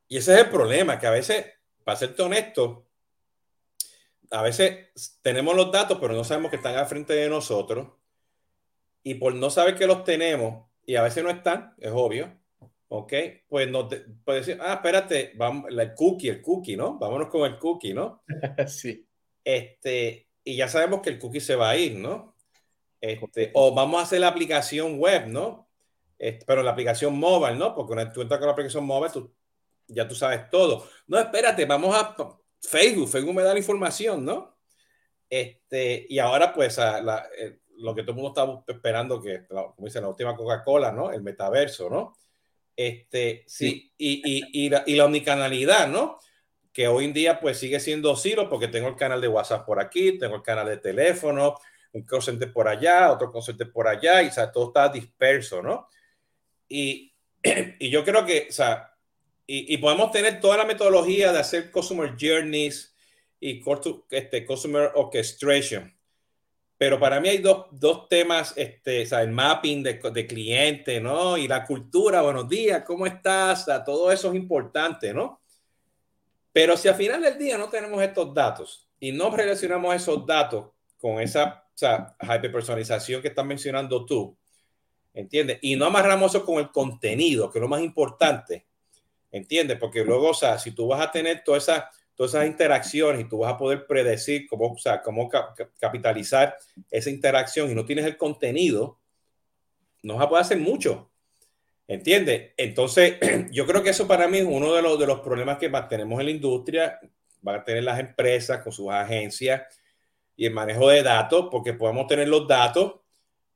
Y 0.08 0.17
ese 0.17 0.36
es 0.36 0.39
el 0.41 0.49
problema, 0.49 0.99
que 0.99 1.08
a 1.08 1.12
veces, 1.12 1.45
para 1.84 1.97
serte 1.97 2.21
honesto, 2.21 2.86
a 4.30 4.43
veces 4.43 5.19
tenemos 5.23 5.56
los 5.56 5.71
datos, 5.71 5.97
pero 5.99 6.13
no 6.13 6.23
sabemos 6.23 6.51
que 6.51 6.58
están 6.58 6.75
al 6.75 6.86
frente 6.86 7.13
de 7.13 7.28
nosotros. 7.28 7.88
Y 9.01 9.15
por 9.15 9.34
no 9.34 9.49
saber 9.49 9.75
que 9.75 9.88
los 9.88 10.04
tenemos, 10.04 10.67
y 10.86 10.95
a 10.95 11.01
veces 11.01 11.23
no 11.23 11.32
están, 11.32 11.73
es 11.80 11.91
obvio, 11.91 12.32
¿ok? 12.89 13.13
Pues 13.47 13.67
nos 13.69 13.88
puede 14.23 14.39
decir, 14.39 14.60
ah, 14.62 14.73
espérate, 14.75 15.34
vamos, 15.36 15.71
el 15.71 15.93
cookie, 15.95 16.30
el 16.30 16.41
cookie, 16.41 16.75
¿no? 16.75 16.99
Vámonos 16.99 17.30
con 17.30 17.51
el 17.51 17.58
cookie, 17.58 17.95
¿no? 17.95 18.23
sí. 18.67 19.08
Este, 19.45 20.27
y 20.43 20.58
ya 20.58 20.67
sabemos 20.67 21.01
que 21.01 21.12
el 21.12 21.19
cookie 21.19 21.39
se 21.39 21.55
va 21.55 21.69
a 21.69 21.77
ir, 21.77 21.95
¿no? 21.95 22.36
Este, 22.99 23.51
o 23.53 23.73
vamos 23.73 23.99
a 23.99 24.03
hacer 24.03 24.19
la 24.19 24.27
aplicación 24.29 24.99
web, 24.99 25.27
¿no? 25.27 25.69
Este, 26.17 26.43
pero 26.45 26.63
la 26.63 26.71
aplicación 26.71 27.17
móvil, 27.17 27.58
¿no? 27.58 27.75
Porque 27.75 27.93
una 27.93 28.12
tú 28.12 28.21
entras 28.21 28.39
con 28.39 28.47
la 28.47 28.53
aplicación 28.53 28.86
móvil, 28.86 29.12
tú, 29.12 29.34
ya 29.88 30.08
tú 30.08 30.15
sabes 30.15 30.49
todo. 30.49 30.88
No, 31.08 31.19
espérate, 31.19 31.65
vamos 31.65 31.95
a 31.95 32.15
Facebook. 32.62 33.08
Facebook 33.08 33.36
me 33.36 33.43
da 33.43 33.53
la 33.53 33.60
información, 33.60 34.25
¿no? 34.25 34.58
Este, 35.29 36.05
y 36.10 36.19
ahora, 36.19 36.51
pues, 36.53 36.77
la, 36.77 37.27
lo 37.77 37.93
que 37.93 38.01
todo 38.01 38.12
el 38.12 38.21
mundo 38.21 38.29
está 38.29 38.73
esperando, 38.73 39.21
que, 39.21 39.45
como 39.47 39.75
dice 39.79 40.01
la 40.01 40.10
última 40.10 40.36
Coca-Cola, 40.36 40.91
¿no? 40.91 41.12
El 41.12 41.21
metaverso, 41.21 41.89
¿no? 41.89 42.17
Este, 42.75 43.43
sí, 43.47 43.91
Y, 43.97 44.21
y, 44.25 44.65
y, 44.65 44.69
la, 44.69 44.84
y 44.86 44.95
la 44.95 45.05
omnicanalidad, 45.05 45.88
¿no? 45.88 46.19
Que 46.76 46.90
hoy 46.90 47.06
en 47.06 47.14
día 47.14 47.40
pues 47.40 47.58
sigue 47.58 47.80
siendo 47.80 48.18
Ciro 48.18 48.50
porque 48.50 48.68
tengo 48.68 48.90
el 48.90 48.98
canal 48.98 49.22
de 49.22 49.30
WhatsApp 49.30 49.66
por 49.66 49.80
aquí, 49.80 50.20
tengo 50.20 50.36
el 50.36 50.42
canal 50.42 50.68
de 50.68 50.76
teléfono, 50.76 51.56
un 51.94 52.04
call 52.04 52.52
por 52.52 52.68
allá, 52.68 53.14
otro 53.14 53.32
call 53.32 53.72
por 53.72 53.88
allá, 53.88 54.22
y 54.22 54.28
o 54.28 54.32
sea, 54.34 54.52
todo 54.52 54.68
está 54.68 54.90
disperso, 54.90 55.62
¿no? 55.62 55.88
Y, 56.68 57.14
y 57.80 57.90
yo 57.90 58.04
creo 58.04 58.26
que, 58.26 58.48
o 58.50 58.52
sea, 58.52 58.94
y, 59.48 59.74
y, 59.74 59.78
podemos 59.78 60.12
tener 60.12 60.42
toda 60.42 60.58
la 60.58 60.66
metodología 60.66 61.32
de 61.32 61.40
hacer 61.40 61.72
customer 61.72 62.14
journeys 62.20 62.94
y 63.40 63.64
este, 64.10 64.46
customer 64.46 64.92
orchestration. 64.96 65.96
Pero 66.78 67.00
para 67.00 67.22
mí 67.22 67.30
hay 67.30 67.38
dos, 67.38 67.68
dos 67.72 68.10
temas, 68.10 68.54
este, 68.58 69.04
o 69.04 69.06
sea, 69.06 69.22
el 69.22 69.32
mapping 69.32 69.82
de, 69.82 69.94
de, 69.94 70.28
cliente, 70.28 71.00
¿no? 71.00 71.38
Y 71.38 71.48
la 71.48 71.64
cultura, 71.64 72.22
buenos 72.22 72.50
días, 72.50 72.84
¿cómo 72.86 73.06
estás? 73.06 73.62
O 73.62 73.66
sea, 73.66 73.84
todo 73.86 74.12
eso 74.12 74.30
es 74.30 74.36
importante, 74.36 75.14
¿no? 75.14 75.40
Pero 76.56 76.78
si 76.78 76.88
al 76.88 76.96
final 76.96 77.22
del 77.22 77.38
día 77.38 77.58
no 77.58 77.68
tenemos 77.68 78.02
estos 78.02 78.34
datos 78.34 78.88
y 78.98 79.12
no 79.12 79.30
relacionamos 79.30 79.94
esos 79.94 80.26
datos 80.26 80.70
con 80.98 81.20
esa 81.20 81.65
o 81.68 81.78
sea, 81.78 82.15
hyperpersonalización 82.22 83.22
que 83.22 83.28
estás 83.28 83.46
mencionando 83.46 84.06
tú, 84.06 84.38
¿entiendes? 85.13 85.60
Y 85.62 85.76
no 85.76 85.84
amarramos 85.84 86.34
eso 86.34 86.46
con 86.46 86.60
el 86.60 86.72
contenido, 86.72 87.52
que 87.52 87.60
es 87.60 87.62
lo 87.62 87.68
más 87.68 87.82
importante, 87.82 88.65
¿entiendes? 89.34 89.78
Porque 89.78 90.06
luego, 90.06 90.30
o 90.30 90.34
sea, 90.34 90.58
si 90.58 90.72
tú 90.72 90.88
vas 90.88 91.06
a 91.06 91.12
tener 91.12 91.44
toda 91.44 91.58
esa, 91.58 91.89
todas 92.15 92.36
esas 92.36 92.48
interacciones 92.48 93.20
y 93.20 93.28
tú 93.28 93.39
vas 93.39 93.54
a 93.54 93.58
poder 93.58 93.86
predecir 93.86 94.48
cómo, 94.48 94.72
o 94.72 94.78
sea, 94.78 95.02
cómo 95.02 95.30
capitalizar 95.78 96.56
esa 96.89 97.10
interacción 97.10 97.70
y 97.70 97.76
no 97.76 97.84
tienes 97.84 98.06
el 98.06 98.15
contenido, 98.15 98.98
no 100.04 100.15
vas 100.15 100.24
a 100.24 100.30
poder 100.30 100.41
hacer 100.46 100.60
mucho. 100.60 101.12
¿Entiendes? 101.88 102.54
Entonces, 102.58 103.17
yo 103.52 103.65
creo 103.65 103.84
que 103.84 103.91
eso 103.91 104.08
para 104.08 104.28
mí 104.28 104.39
es 104.39 104.45
uno 104.45 104.74
de 104.74 104.82
los, 104.82 105.00
de 105.00 105.08
los 105.08 105.21
problemas 105.21 105.58
que 105.58 105.69
tenemos 105.89 106.19
en 106.19 106.26
la 106.26 106.32
industria, 106.32 107.00
van 107.41 107.58
a 107.58 107.63
tener 107.63 107.84
las 107.84 108.00
empresas 108.00 108.62
con 108.63 108.71
sus 108.71 108.89
agencias 108.91 109.62
y 110.36 110.45
el 110.45 110.54
manejo 110.54 110.89
de 110.89 111.04
datos, 111.04 111.48
porque 111.52 111.74
podemos 111.74 112.08
tener 112.08 112.28
los 112.28 112.48
datos, 112.48 112.95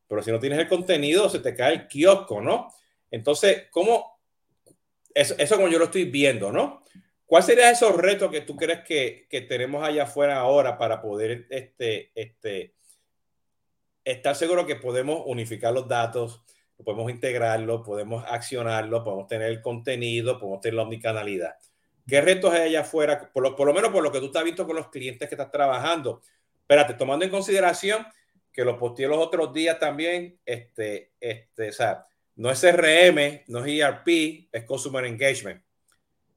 pero 0.08 0.22
si 0.22 0.32
no 0.32 0.40
tienes 0.40 0.60
el 0.60 0.68
contenido, 0.68 1.28
se 1.30 1.40
te 1.40 1.56
cae 1.56 1.74
el 1.74 1.88
kiosco, 1.88 2.42
¿no? 2.42 2.72
Entonces, 3.12 3.68
¿cómo? 3.72 4.20
Eso, 5.14 5.36
eso 5.38 5.56
como 5.56 5.68
yo 5.68 5.80
lo 5.80 5.86
estoy 5.86 6.06
viendo, 6.06 6.52
¿no? 6.52 6.84
¿Cuáles 7.26 7.48
serían 7.48 7.74
esos 7.74 7.96
retos 7.96 8.32
que 8.32 8.42
tú 8.42 8.56
crees 8.56 8.80
que, 8.82 9.28
que, 9.30 9.42
tenemos 9.42 9.84
allá 9.84 10.04
afuera 10.04 10.38
ahora 10.38 10.78
para 10.78 11.00
poder 11.00 11.46
este, 11.50 12.12
este, 12.16 12.74
estar 14.04 14.36
seguro 14.36 14.66
que 14.66 14.76
podemos 14.76 15.22
unificar 15.26 15.74
los 15.74 15.88
datos, 15.88 16.42
podemos 16.84 17.12
integrarlos, 17.12 17.86
podemos 17.86 18.24
accionarlos, 18.28 19.04
podemos 19.04 19.28
tener 19.28 19.50
el 19.50 19.62
contenido, 19.62 20.40
podemos 20.40 20.62
tener 20.62 20.76
la 20.76 20.84
omnicanalidad? 20.84 21.56
¿Qué 22.08 22.22
retos 22.22 22.54
hay 22.54 22.62
allá 22.70 22.82
afuera? 22.82 23.32
Por 23.32 23.44
lo, 23.44 23.74
menos 23.74 23.92
por 23.92 24.04
lo 24.04 24.12
que 24.12 24.20
tú 24.20 24.28
estás 24.28 24.44
visto 24.44 24.66
con 24.66 24.76
los 24.76 24.90
clientes 24.90 25.28
que 25.28 25.36
estás 25.36 25.52
trabajando 25.52 26.22
espérate, 26.70 26.94
tomando 26.94 27.26
en 27.26 27.32
consideración 27.32 28.06
que 28.54 28.64
lo 28.64 28.78
posteé 28.78 29.08
los 29.08 29.18
otros 29.18 29.52
días 29.52 29.80
también, 29.80 30.40
este, 30.46 31.14
este, 31.20 31.70
o 31.70 31.74
sea, 31.74 32.06
no 32.36 32.52
es 32.52 32.62
CRM, 32.62 33.42
no 33.48 33.66
es 33.66 33.82
ERP, 33.82 34.48
es 34.52 34.64
Consumer 34.66 35.04
Engagement. 35.06 35.64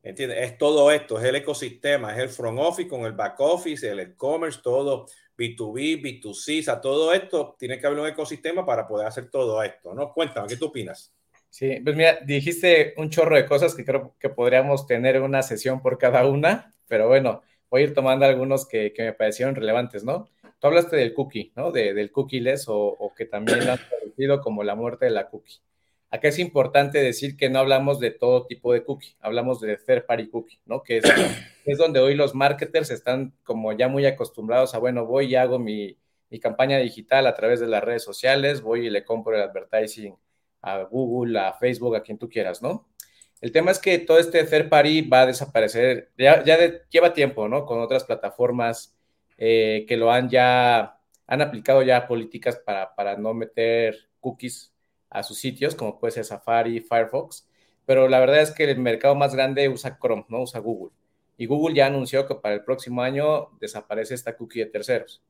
¿Entiendes? 0.03 0.39
Es 0.41 0.57
todo 0.57 0.91
esto, 0.91 1.19
es 1.19 1.25
el 1.27 1.37
ecosistema, 1.37 2.13
es 2.13 2.19
el 2.19 2.31
front 2.31 2.59
office 2.59 2.89
con 2.89 3.03
el 3.03 3.13
back 3.13 3.39
office, 3.41 3.89
el 3.89 4.01
e-commerce, 4.01 4.61
todo 4.63 5.07
B2B, 5.37 6.03
B2C, 6.03 6.61
o 6.61 6.63
sea, 6.63 6.81
todo 6.81 7.13
esto 7.13 7.57
tiene 7.59 7.79
que 7.79 7.87
haber 7.87 7.99
un 7.99 8.09
ecosistema 8.09 8.65
para 8.65 8.87
poder 8.87 9.07
hacer 9.07 9.31
todo 9.31 9.63
esto, 9.63 9.95
¿no? 9.95 10.13
Cuéntame, 10.13 10.49
¿qué 10.49 10.57
tú 10.57 10.67
opinas? 10.67 11.13
Sí, 11.49 11.81
pues 11.85 11.97
mira, 11.97 12.19
dijiste 12.25 12.95
un 12.97 13.11
chorro 13.11 13.37
de 13.37 13.47
cosas 13.47 13.75
que 13.75 13.85
creo 13.85 14.15
que 14.19 14.31
podríamos 14.31 14.87
tener 14.87 15.21
una 15.21 15.43
sesión 15.43 15.83
por 15.83 15.99
cada 15.99 16.27
una, 16.27 16.73
pero 16.89 17.09
bueno, 17.09 17.43
voy 17.71 17.83
a 17.83 17.85
ir 17.85 17.95
tomando 17.95 18.25
algunos 18.25 18.67
que, 18.67 18.93
me 18.97 19.13
parecieron 19.13 19.55
relevantes, 19.55 20.05
¿no? 20.05 20.29
Tú 20.59 20.67
hablaste 20.67 20.97
del 20.97 21.13
cookie, 21.13 21.53
¿no? 21.57 21.73
De, 21.73 21.93
del 21.93 22.11
cookieless 22.11 22.69
o, 22.69 22.77
o 22.77 23.15
que 23.15 23.27
también 23.27 23.69
han 23.69 23.79
traducido 23.79 24.41
como 24.41 24.63
la 24.63 24.75
muerte 24.75 25.07
de 25.07 25.11
la 25.11 25.29
cookie. 25.29 25.61
Acá 26.13 26.29
es 26.29 26.39
importante 26.39 26.99
decir 26.99 27.39
que 27.39 27.49
no 27.49 27.59
hablamos 27.59 27.99
de 27.99 28.11
todo 28.11 28.45
tipo 28.45 28.75
de 28.75 28.85
cookie, 28.85 29.17
hablamos 29.19 29.63
de 29.63 29.79
third 29.79 30.05
party 30.05 30.29
cookie, 30.29 30.61
¿no? 30.67 30.83
Que 30.83 30.99
es, 30.99 31.05
es 31.65 31.79
donde 31.79 32.01
hoy 32.01 32.15
los 32.15 32.35
marketers 32.35 32.91
están 32.91 33.35
como 33.45 33.73
ya 33.73 33.89
muy 33.89 34.05
acostumbrados 34.05 34.75
a, 34.75 34.79
bueno, 34.79 35.07
voy 35.07 35.29
y 35.29 35.37
hago 35.37 35.59
mi, 35.59 35.97
mi 36.29 36.39
campaña 36.39 36.77
digital 36.77 37.27
a 37.27 37.35
través 37.35 37.61
de 37.61 37.67
las 37.67 37.83
redes 37.83 38.05
sociales, 38.05 38.61
voy 38.61 38.89
y 38.89 38.91
le 38.91 39.07
compro 39.07 39.35
el 39.35 39.41
advertising 39.41 40.15
a 40.61 40.83
Google, 40.83 41.39
a 41.39 41.55
Facebook, 41.55 41.97
a 41.97 42.03
quien 42.03 42.19
tú 42.19 42.29
quieras, 42.29 42.61
¿no? 42.61 42.87
El 43.41 43.51
tema 43.51 43.71
es 43.71 43.79
que 43.79 43.99
todo 43.99 44.19
este 44.19 44.45
third 44.45 44.69
party 44.69 45.09
va 45.09 45.23
a 45.23 45.27
desaparecer, 45.27 46.13
ya, 46.19 46.45
lleva 46.91 47.15
tiempo, 47.15 47.49
¿no? 47.49 47.65
Con 47.65 47.81
otras 47.81 48.05
plataformas 48.05 48.95
eh, 49.39 49.87
que 49.89 49.97
lo 49.97 50.13
han 50.13 50.29
ya, 50.29 51.01
han 51.27 51.41
aplicado 51.41 51.83
ya 51.83 52.07
políticas 52.07 52.57
para, 52.57 52.95
para 52.95 53.17
no 53.17 53.33
meter 53.33 53.97
cookies 54.21 54.72
a 55.13 55.23
sus 55.23 55.39
sitios, 55.39 55.75
como 55.75 55.99
puede 55.99 56.13
ser 56.13 56.25
Safari, 56.25 56.81
Firefox, 56.81 57.49
pero 57.87 58.09
la 58.09 58.21
verdad 58.21 58.41
es 58.41 58.51
que 58.51 58.65
el 58.65 58.79
mercado 58.79 59.15
más 59.15 59.35
grande 59.35 59.69
usa 59.69 59.99
Chrome, 60.01 60.25
no 60.29 60.43
usa 60.43 60.61
Google. 60.61 60.93
Y 61.37 61.47
Google 61.47 61.75
ya 61.75 61.87
anunció 61.87 62.27
que 62.27 62.35
para 62.37 62.55
el 62.55 62.65
próximo 62.65 63.03
año 63.03 63.51
desaparece 63.61 64.15
esta 64.15 64.37
cookie 64.37 64.61
de 64.61 64.67
terceros. 64.67 65.23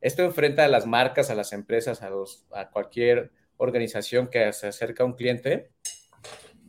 Esto 0.00 0.22
enfrenta 0.22 0.64
a 0.64 0.68
las 0.68 0.86
marcas, 0.86 1.30
a 1.30 1.34
las 1.34 1.52
empresas, 1.52 2.02
a, 2.02 2.10
los, 2.10 2.46
a 2.52 2.70
cualquier 2.70 3.32
organización 3.56 4.28
que 4.28 4.52
se 4.52 4.68
acerca 4.68 5.02
a 5.02 5.06
un 5.06 5.14
cliente 5.14 5.70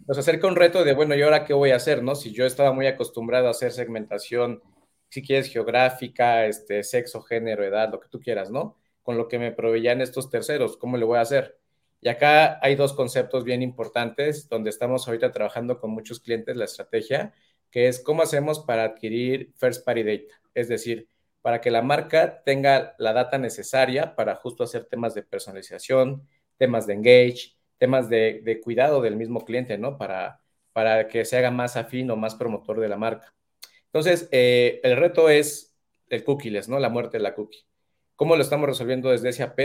nos 0.07 0.17
acerca 0.17 0.47
un 0.47 0.55
reto 0.55 0.85
de, 0.85 0.93
bueno, 0.93 1.15
¿y 1.15 1.21
ahora 1.21 1.43
qué 1.43 1.53
voy 1.53 1.71
a 1.71 1.75
hacer? 1.75 2.01
¿no? 2.01 2.15
Si 2.15 2.31
yo 2.31 2.45
estaba 2.45 2.71
muy 2.71 2.87
acostumbrado 2.87 3.47
a 3.47 3.51
hacer 3.51 3.73
segmentación, 3.73 4.63
si 5.09 5.21
quieres, 5.21 5.51
geográfica, 5.51 6.45
este, 6.45 6.83
sexo, 6.83 7.21
género, 7.21 7.63
edad, 7.65 7.91
lo 7.91 7.99
que 7.99 8.07
tú 8.07 8.19
quieras, 8.19 8.49
¿no? 8.49 8.77
Con 9.03 9.17
lo 9.17 9.27
que 9.27 9.37
me 9.37 9.51
proveían 9.51 10.01
estos 10.01 10.29
terceros, 10.29 10.77
¿cómo 10.77 10.97
le 10.97 11.05
voy 11.05 11.17
a 11.17 11.21
hacer? 11.21 11.57
Y 12.01 12.09
acá 12.09 12.59
hay 12.61 12.75
dos 12.75 12.93
conceptos 12.93 13.43
bien 13.43 13.61
importantes 13.61 14.47
donde 14.49 14.69
estamos 14.69 15.07
ahorita 15.07 15.31
trabajando 15.31 15.79
con 15.79 15.91
muchos 15.91 16.19
clientes 16.19 16.55
la 16.55 16.65
estrategia, 16.65 17.33
que 17.71 17.87
es 17.87 18.01
cómo 18.01 18.21
hacemos 18.21 18.59
para 18.59 18.83
adquirir 18.83 19.51
first 19.57 19.83
party 19.85 20.03
data, 20.03 20.41
es 20.53 20.67
decir, 20.67 21.07
para 21.41 21.61
que 21.61 21.71
la 21.71 21.81
marca 21.81 22.43
tenga 22.43 22.95
la 22.97 23.13
data 23.13 23.37
necesaria 23.37 24.15
para 24.15 24.35
justo 24.35 24.63
hacer 24.63 24.85
temas 24.85 25.13
de 25.13 25.23
personalización, 25.23 26.27
temas 26.57 26.87
de 26.87 26.93
engage, 26.93 27.57
temas 27.77 28.09
de, 28.09 28.59
cuidado 28.63 29.01
del 29.01 29.15
mismo 29.15 29.45
cliente, 29.45 29.77
¿no? 29.77 29.97
Para, 29.97 30.41
para 30.73 31.07
que 31.07 31.25
se 31.25 31.37
haga 31.37 31.51
más 31.51 31.77
afín 31.77 32.11
o 32.11 32.15
más 32.15 32.35
promotor 32.35 32.79
de 32.79 32.89
la 32.89 32.97
marca. 32.97 33.33
Entonces, 33.85 34.27
eh, 34.31 34.79
el 34.83 34.97
reto 34.97 35.29
es 35.29 35.75
el 36.09 36.23
cookieless, 36.23 36.67
¿no? 36.69 36.79
La 36.79 36.89
muerte 36.89 37.17
de 37.17 37.23
la 37.23 37.33
cookie. 37.33 37.65
¿Cómo 38.15 38.35
lo 38.35 38.41
estamos 38.41 38.67
resolviendo 38.67 39.09
desde 39.09 39.31
SAP? 39.31 39.59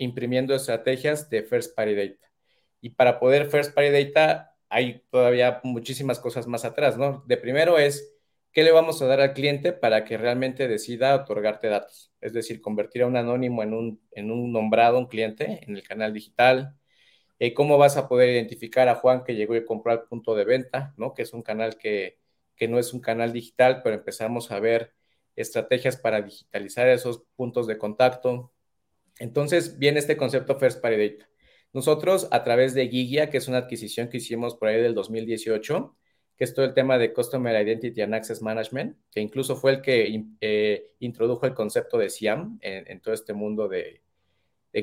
Imprimiendo 0.00 0.54
estrategias 0.54 1.30
de 1.30 1.42
First 1.42 1.76
Party 1.76 1.94
Data. 1.94 2.32
Y 2.80 2.90
para 2.90 3.20
poder 3.20 3.50
First 3.50 3.74
Party 3.74 3.90
Data 3.90 4.56
hay 4.68 5.02
todavía 5.10 5.60
muchísimas 5.62 6.18
cosas 6.18 6.46
más 6.46 6.64
atrás, 6.64 6.96
¿no? 6.96 7.22
De 7.26 7.36
primero 7.36 7.78
es, 7.78 8.16
¿qué 8.52 8.62
le 8.62 8.72
vamos 8.72 9.02
a 9.02 9.06
dar 9.06 9.20
al 9.20 9.34
cliente 9.34 9.72
para 9.72 10.04
que 10.04 10.16
realmente 10.16 10.68
decida 10.68 11.14
otorgarte 11.14 11.68
datos? 11.68 12.12
Es 12.20 12.32
decir, 12.32 12.60
convertir 12.62 13.02
a 13.02 13.06
un 13.06 13.16
anónimo 13.16 13.62
en 13.62 13.74
un, 13.74 14.00
en 14.12 14.30
un 14.30 14.52
nombrado, 14.52 14.98
un 14.98 15.06
cliente, 15.06 15.60
en 15.66 15.76
el 15.76 15.82
canal 15.82 16.14
digital, 16.14 16.76
eh, 17.38 17.54
cómo 17.54 17.78
vas 17.78 17.96
a 17.96 18.08
poder 18.08 18.30
identificar 18.30 18.88
a 18.88 18.94
Juan 18.94 19.24
que 19.24 19.34
llegó 19.34 19.56
y 19.56 19.64
compró 19.64 19.92
al 19.92 20.04
punto 20.04 20.34
de 20.34 20.44
venta, 20.44 20.94
¿no? 20.96 21.14
Que 21.14 21.22
es 21.22 21.32
un 21.32 21.42
canal 21.42 21.76
que, 21.76 22.18
que 22.56 22.68
no 22.68 22.78
es 22.78 22.94
un 22.94 23.00
canal 23.00 23.32
digital, 23.32 23.82
pero 23.82 23.96
empezamos 23.96 24.50
a 24.50 24.60
ver 24.60 24.94
estrategias 25.36 25.96
para 25.96 26.22
digitalizar 26.22 26.88
esos 26.88 27.24
puntos 27.36 27.66
de 27.66 27.78
contacto. 27.78 28.52
Entonces 29.20 29.78
viene 29.78 30.00
este 30.00 30.16
concepto 30.16 30.58
First 30.58 30.80
Party 30.80 30.96
Data. 30.96 31.28
Nosotros 31.72 32.26
a 32.32 32.42
través 32.42 32.74
de 32.74 32.88
Gigia, 32.88 33.30
que 33.30 33.36
es 33.36 33.46
una 33.46 33.58
adquisición 33.58 34.08
que 34.08 34.16
hicimos 34.16 34.56
por 34.56 34.68
ahí 34.68 34.80
del 34.82 34.94
2018, 34.94 35.96
que 36.36 36.44
es 36.44 36.54
todo 36.54 36.64
el 36.64 36.72
tema 36.72 36.98
de 36.98 37.12
Customer 37.12 37.54
Identity 37.54 38.00
and 38.00 38.14
Access 38.14 38.40
Management, 38.40 38.96
que 39.12 39.20
incluso 39.20 39.56
fue 39.56 39.72
el 39.72 39.82
que 39.82 40.24
eh, 40.40 40.94
introdujo 40.98 41.46
el 41.46 41.54
concepto 41.54 41.98
de 41.98 42.08
SIAM 42.08 42.58
en, 42.62 43.00
todo 43.00 43.12
este 43.12 43.34
mundo 43.34 43.68
de, 43.68 44.02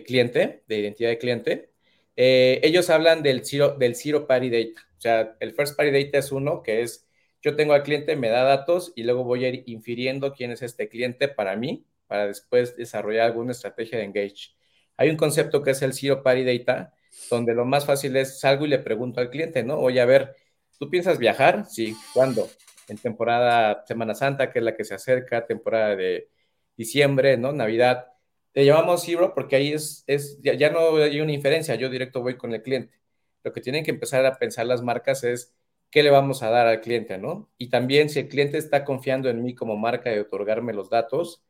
cliente, 0.05 0.63
de 0.67 0.77
identidad 0.77 1.09
de 1.09 1.17
cliente. 1.17 1.71
Eh, 2.15 2.61
ellos 2.63 2.89
hablan 2.91 3.23
del 3.23 3.43
zero, 3.43 3.75
del 3.75 3.95
zero 3.95 4.27
party 4.27 4.49
data. 4.51 4.81
O 4.97 5.01
sea, 5.01 5.35
el 5.39 5.53
first 5.53 5.75
party 5.75 5.91
data 5.91 6.19
es 6.19 6.31
uno 6.31 6.61
que 6.61 6.83
es, 6.83 7.07
yo 7.41 7.55
tengo 7.55 7.73
al 7.73 7.83
cliente, 7.83 8.15
me 8.15 8.29
da 8.29 8.43
datos 8.43 8.93
y 8.95 9.03
luego 9.03 9.23
voy 9.23 9.45
a 9.45 9.49
ir 9.49 9.63
infiriendo 9.65 10.33
quién 10.33 10.51
es 10.51 10.61
este 10.61 10.89
cliente 10.89 11.27
para 11.27 11.55
mí, 11.55 11.87
para 12.07 12.27
después 12.27 12.75
desarrollar 12.75 13.25
alguna 13.27 13.51
estrategia 13.51 13.97
de 13.97 14.05
engage. 14.05 14.55
Hay 14.97 15.09
un 15.09 15.17
concepto 15.17 15.61
que 15.61 15.71
es 15.71 15.81
el 15.81 15.93
zero 15.93 16.23
party 16.23 16.43
data, 16.43 16.93
donde 17.29 17.53
lo 17.53 17.65
más 17.65 17.85
fácil 17.85 18.15
es 18.17 18.39
salgo 18.39 18.65
y 18.65 18.69
le 18.69 18.79
pregunto 18.79 19.21
al 19.21 19.29
cliente, 19.29 19.63
¿no? 19.63 19.77
Oye, 19.79 20.01
a 20.01 20.05
ver, 20.05 20.35
¿tú 20.79 20.89
piensas 20.89 21.19
viajar? 21.19 21.65
Sí, 21.67 21.95
¿cuándo? 22.13 22.49
En 22.87 22.97
temporada 22.97 23.83
Semana 23.87 24.15
Santa, 24.15 24.51
que 24.51 24.59
es 24.59 24.65
la 24.65 24.75
que 24.75 24.85
se 24.85 24.95
acerca, 24.95 25.45
temporada 25.45 25.95
de 25.95 26.29
diciembre, 26.77 27.37
¿no? 27.37 27.51
Navidad 27.53 28.07
Le 28.53 28.65
llamamos 28.65 29.03
zero 29.03 29.33
porque 29.35 29.55
ahí 29.55 29.73
es, 29.73 30.03
es 30.07 30.39
ya, 30.41 30.53
ya, 30.55 30.71
no 30.71 30.97
hay 30.97 31.21
una 31.21 31.33
inferencia, 31.33 31.75
yo 31.75 31.89
directo 31.89 32.21
voy 32.21 32.37
con 32.37 32.53
el 32.53 32.61
cliente. 32.63 32.99
Lo 33.43 33.53
que 33.53 33.61
tienen 33.61 33.83
que 33.83 33.91
empezar 33.91 34.25
a 34.25 34.37
pensar 34.37 34.65
las 34.65 34.81
marcas 34.81 35.23
es 35.23 35.55
qué 35.91 36.03
le 36.03 36.09
vamos 36.09 36.43
a 36.43 36.49
dar 36.49 36.67
al 36.67 36.81
cliente, 36.81 37.17
¿no? 37.17 37.49
Y 37.57 37.69
también 37.69 38.09
si 38.09 38.19
el 38.19 38.27
cliente 38.29 38.57
está 38.57 38.83
confiando 38.85 39.29
en 39.29 39.43
mí 39.43 39.55
como 39.55 39.77
marca 39.77 40.13
y 40.13 40.19
otorgarme 40.19 40.73
los 40.73 40.89
datos, 40.89 41.43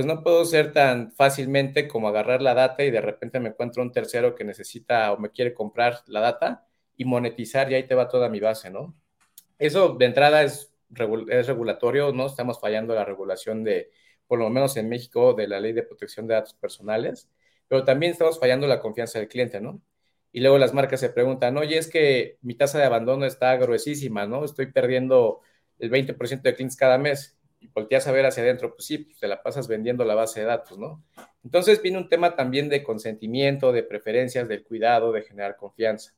pues 0.00 0.06
no 0.06 0.22
puedo 0.22 0.46
ser 0.46 0.72
tan 0.72 1.12
fácilmente 1.12 1.86
como 1.86 2.08
agarrar 2.08 2.40
la 2.40 2.54
data 2.54 2.82
y 2.84 2.90
de 2.90 3.02
repente 3.02 3.38
me 3.38 3.50
encuentro 3.50 3.82
un 3.82 3.92
tercero 3.92 4.34
que 4.34 4.44
necesita 4.44 5.12
o 5.12 5.18
me 5.18 5.30
quiere 5.30 5.52
comprar 5.52 6.00
la 6.06 6.20
data 6.20 6.66
y 6.96 7.04
monetizar 7.04 7.70
y 7.70 7.74
ahí 7.74 7.86
te 7.86 7.94
va 7.94 8.08
toda 8.08 8.30
mi 8.30 8.40
base, 8.40 8.70
¿no? 8.70 8.94
Eso 9.58 9.96
de 9.96 10.06
entrada 10.06 10.42
es, 10.42 10.72
regulatorio, 10.88 12.12
¿no? 12.14 12.24
Estamos 12.28 12.58
fallando 12.58 12.94
la 12.94 13.04
regulación 13.04 13.62
de, 13.62 13.90
por 14.26 14.38
lo 14.38 14.48
menos 14.48 14.74
en 14.78 14.88
México, 14.88 15.34
de 15.34 15.46
la 15.46 15.60
ley 15.60 15.74
de 15.74 15.82
protección 15.82 16.26
de 16.26 16.32
datos 16.32 16.54
personales, 16.54 17.28
pero 17.68 17.84
también 17.84 18.12
estamos 18.12 18.40
fallando 18.40 18.66
la 18.66 18.80
confianza 18.80 19.18
del 19.18 19.28
cliente, 19.28 19.60
¿no? 19.60 19.82
Y 20.32 20.40
luego 20.40 20.56
las 20.56 20.72
marcas 20.72 21.00
se 21.00 21.10
preguntan, 21.10 21.58
oye, 21.58 21.76
es 21.76 21.90
que 21.90 22.38
mi 22.40 22.54
tasa 22.54 22.78
de 22.78 22.84
abandono 22.84 23.26
está 23.26 23.54
gruesísima, 23.56 24.26
¿no? 24.26 24.46
Estoy 24.46 24.72
perdiendo 24.72 25.42
el 25.78 25.90
20% 25.90 26.48
de 26.48 26.54
clientes 26.54 26.78
cada 26.78 26.96
mes. 26.96 27.38
Y 27.60 27.68
volteas 27.68 28.06
a 28.06 28.12
ver 28.12 28.26
hacia 28.26 28.42
adentro, 28.42 28.74
pues 28.74 28.86
sí, 28.86 28.98
pues 28.98 29.18
te 29.18 29.28
la 29.28 29.42
pasas 29.42 29.68
vendiendo 29.68 30.04
la 30.04 30.14
base 30.14 30.40
de 30.40 30.46
datos, 30.46 30.78
¿no? 30.78 31.04
Entonces 31.44 31.80
viene 31.82 31.98
un 31.98 32.08
tema 32.08 32.34
también 32.34 32.68
de 32.68 32.82
consentimiento, 32.82 33.72
de 33.72 33.82
preferencias, 33.82 34.48
del 34.48 34.64
cuidado, 34.64 35.12
de 35.12 35.22
generar 35.22 35.56
confianza. 35.56 36.14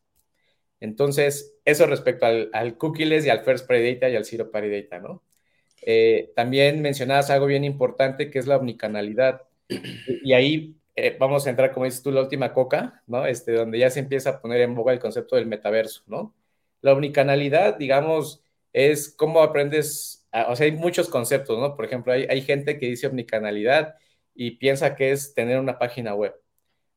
Entonces, 0.81 1.55
eso 1.65 1.87
respecto 1.87 2.27
al, 2.27 2.51
al 2.53 2.77
cookies 2.77 3.27
y 3.27 3.31
al 3.31 3.41
first 3.45 3.69
party 3.69 3.99
y 4.03 4.17
al 4.17 4.25
zero 4.25 4.51
party 4.51 4.89
¿no? 5.01 5.23
Eh, 5.85 6.33
también 6.37 6.81
mencionabas 6.81 7.31
algo 7.31 7.47
bien 7.47 7.65
importante 7.65 8.31
que 8.31 8.39
es 8.39 8.47
la 8.47 8.57
omnicanalidad. 8.57 9.43
Y 10.23 10.33
ahí 10.33 10.77
eh, 10.95 11.17
vamos 11.19 11.47
a 11.47 11.51
entrar, 11.51 11.73
como 11.73 11.87
dices 11.87 12.03
tú, 12.03 12.13
la 12.13 12.21
última 12.23 12.53
coca, 12.53 13.03
¿no? 13.07 13.27
Este, 13.27 13.53
donde 13.53 13.79
ya 13.79 13.91
se 13.91 14.01
empieza 14.01 14.31
a 14.31 14.41
poner 14.41 14.61
en 14.61 14.75
boga 14.75 14.93
el 14.93 14.99
concepto 14.99 15.37
del 15.37 15.47
metaverso, 15.47 16.03
¿no? 16.07 16.35
La 16.81 16.93
omnicanalidad, 16.93 17.77
digamos, 17.79 18.45
es 18.73 19.15
cómo 19.17 19.43
aprendes, 19.43 20.22
o 20.49 20.57
sea, 20.57 20.67
hay 20.67 20.73
muchos 20.73 21.09
conceptos, 21.09 21.59
¿no? 21.59 21.77
Por 21.77 21.85
ejemplo, 21.85 22.13
hay, 22.13 22.27
hay 22.29 22.43
gente 22.43 22.79
que 22.79 22.87
dice 22.87 23.07
omnicanalidad 23.07 23.97
y 24.35 24.53
piensa 24.53 24.95
que 24.95 25.13
es 25.13 25.35
tener 25.35 25.59
una 25.59 25.79
página 25.79 26.15
web. 26.15 26.35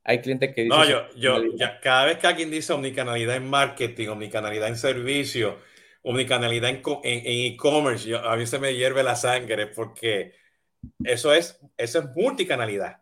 Hay 0.04 0.22
cliente 0.22 0.54
que 0.54 0.64
dice... 0.64 0.76
No, 0.76 0.86
yo, 0.86 1.10
yo 1.16 1.44
ya, 1.56 1.80
cada 1.80 2.06
vez 2.06 2.20
que 2.20 2.28
alguien 2.28 2.52
dice 2.52 2.72
omnicanalidad 2.74 3.36
en 3.36 3.50
marketing, 3.50 4.10
omnicanalidad 4.10 4.68
en 4.68 4.78
servicio, 4.78 5.60
omnicanalidad 6.04 6.70
en 6.70 6.82
e-commerce, 7.04 8.16
a 8.16 8.36
mí 8.36 8.46
se 8.46 8.60
me 8.60 8.76
hierve 8.76 9.04
la 9.04 9.16
sangre 9.16 9.68
porque 9.68 10.34
eso 11.04 11.34
es, 11.34 11.60
eso 11.78 12.00
es 12.00 12.06
multicanalidad. 12.16 13.02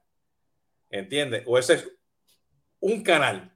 ¿Entiendes? 0.89 1.43
O 1.46 1.58
ese 1.58 1.74
es 1.74 1.91
un 2.80 3.04
canal. 3.04 3.52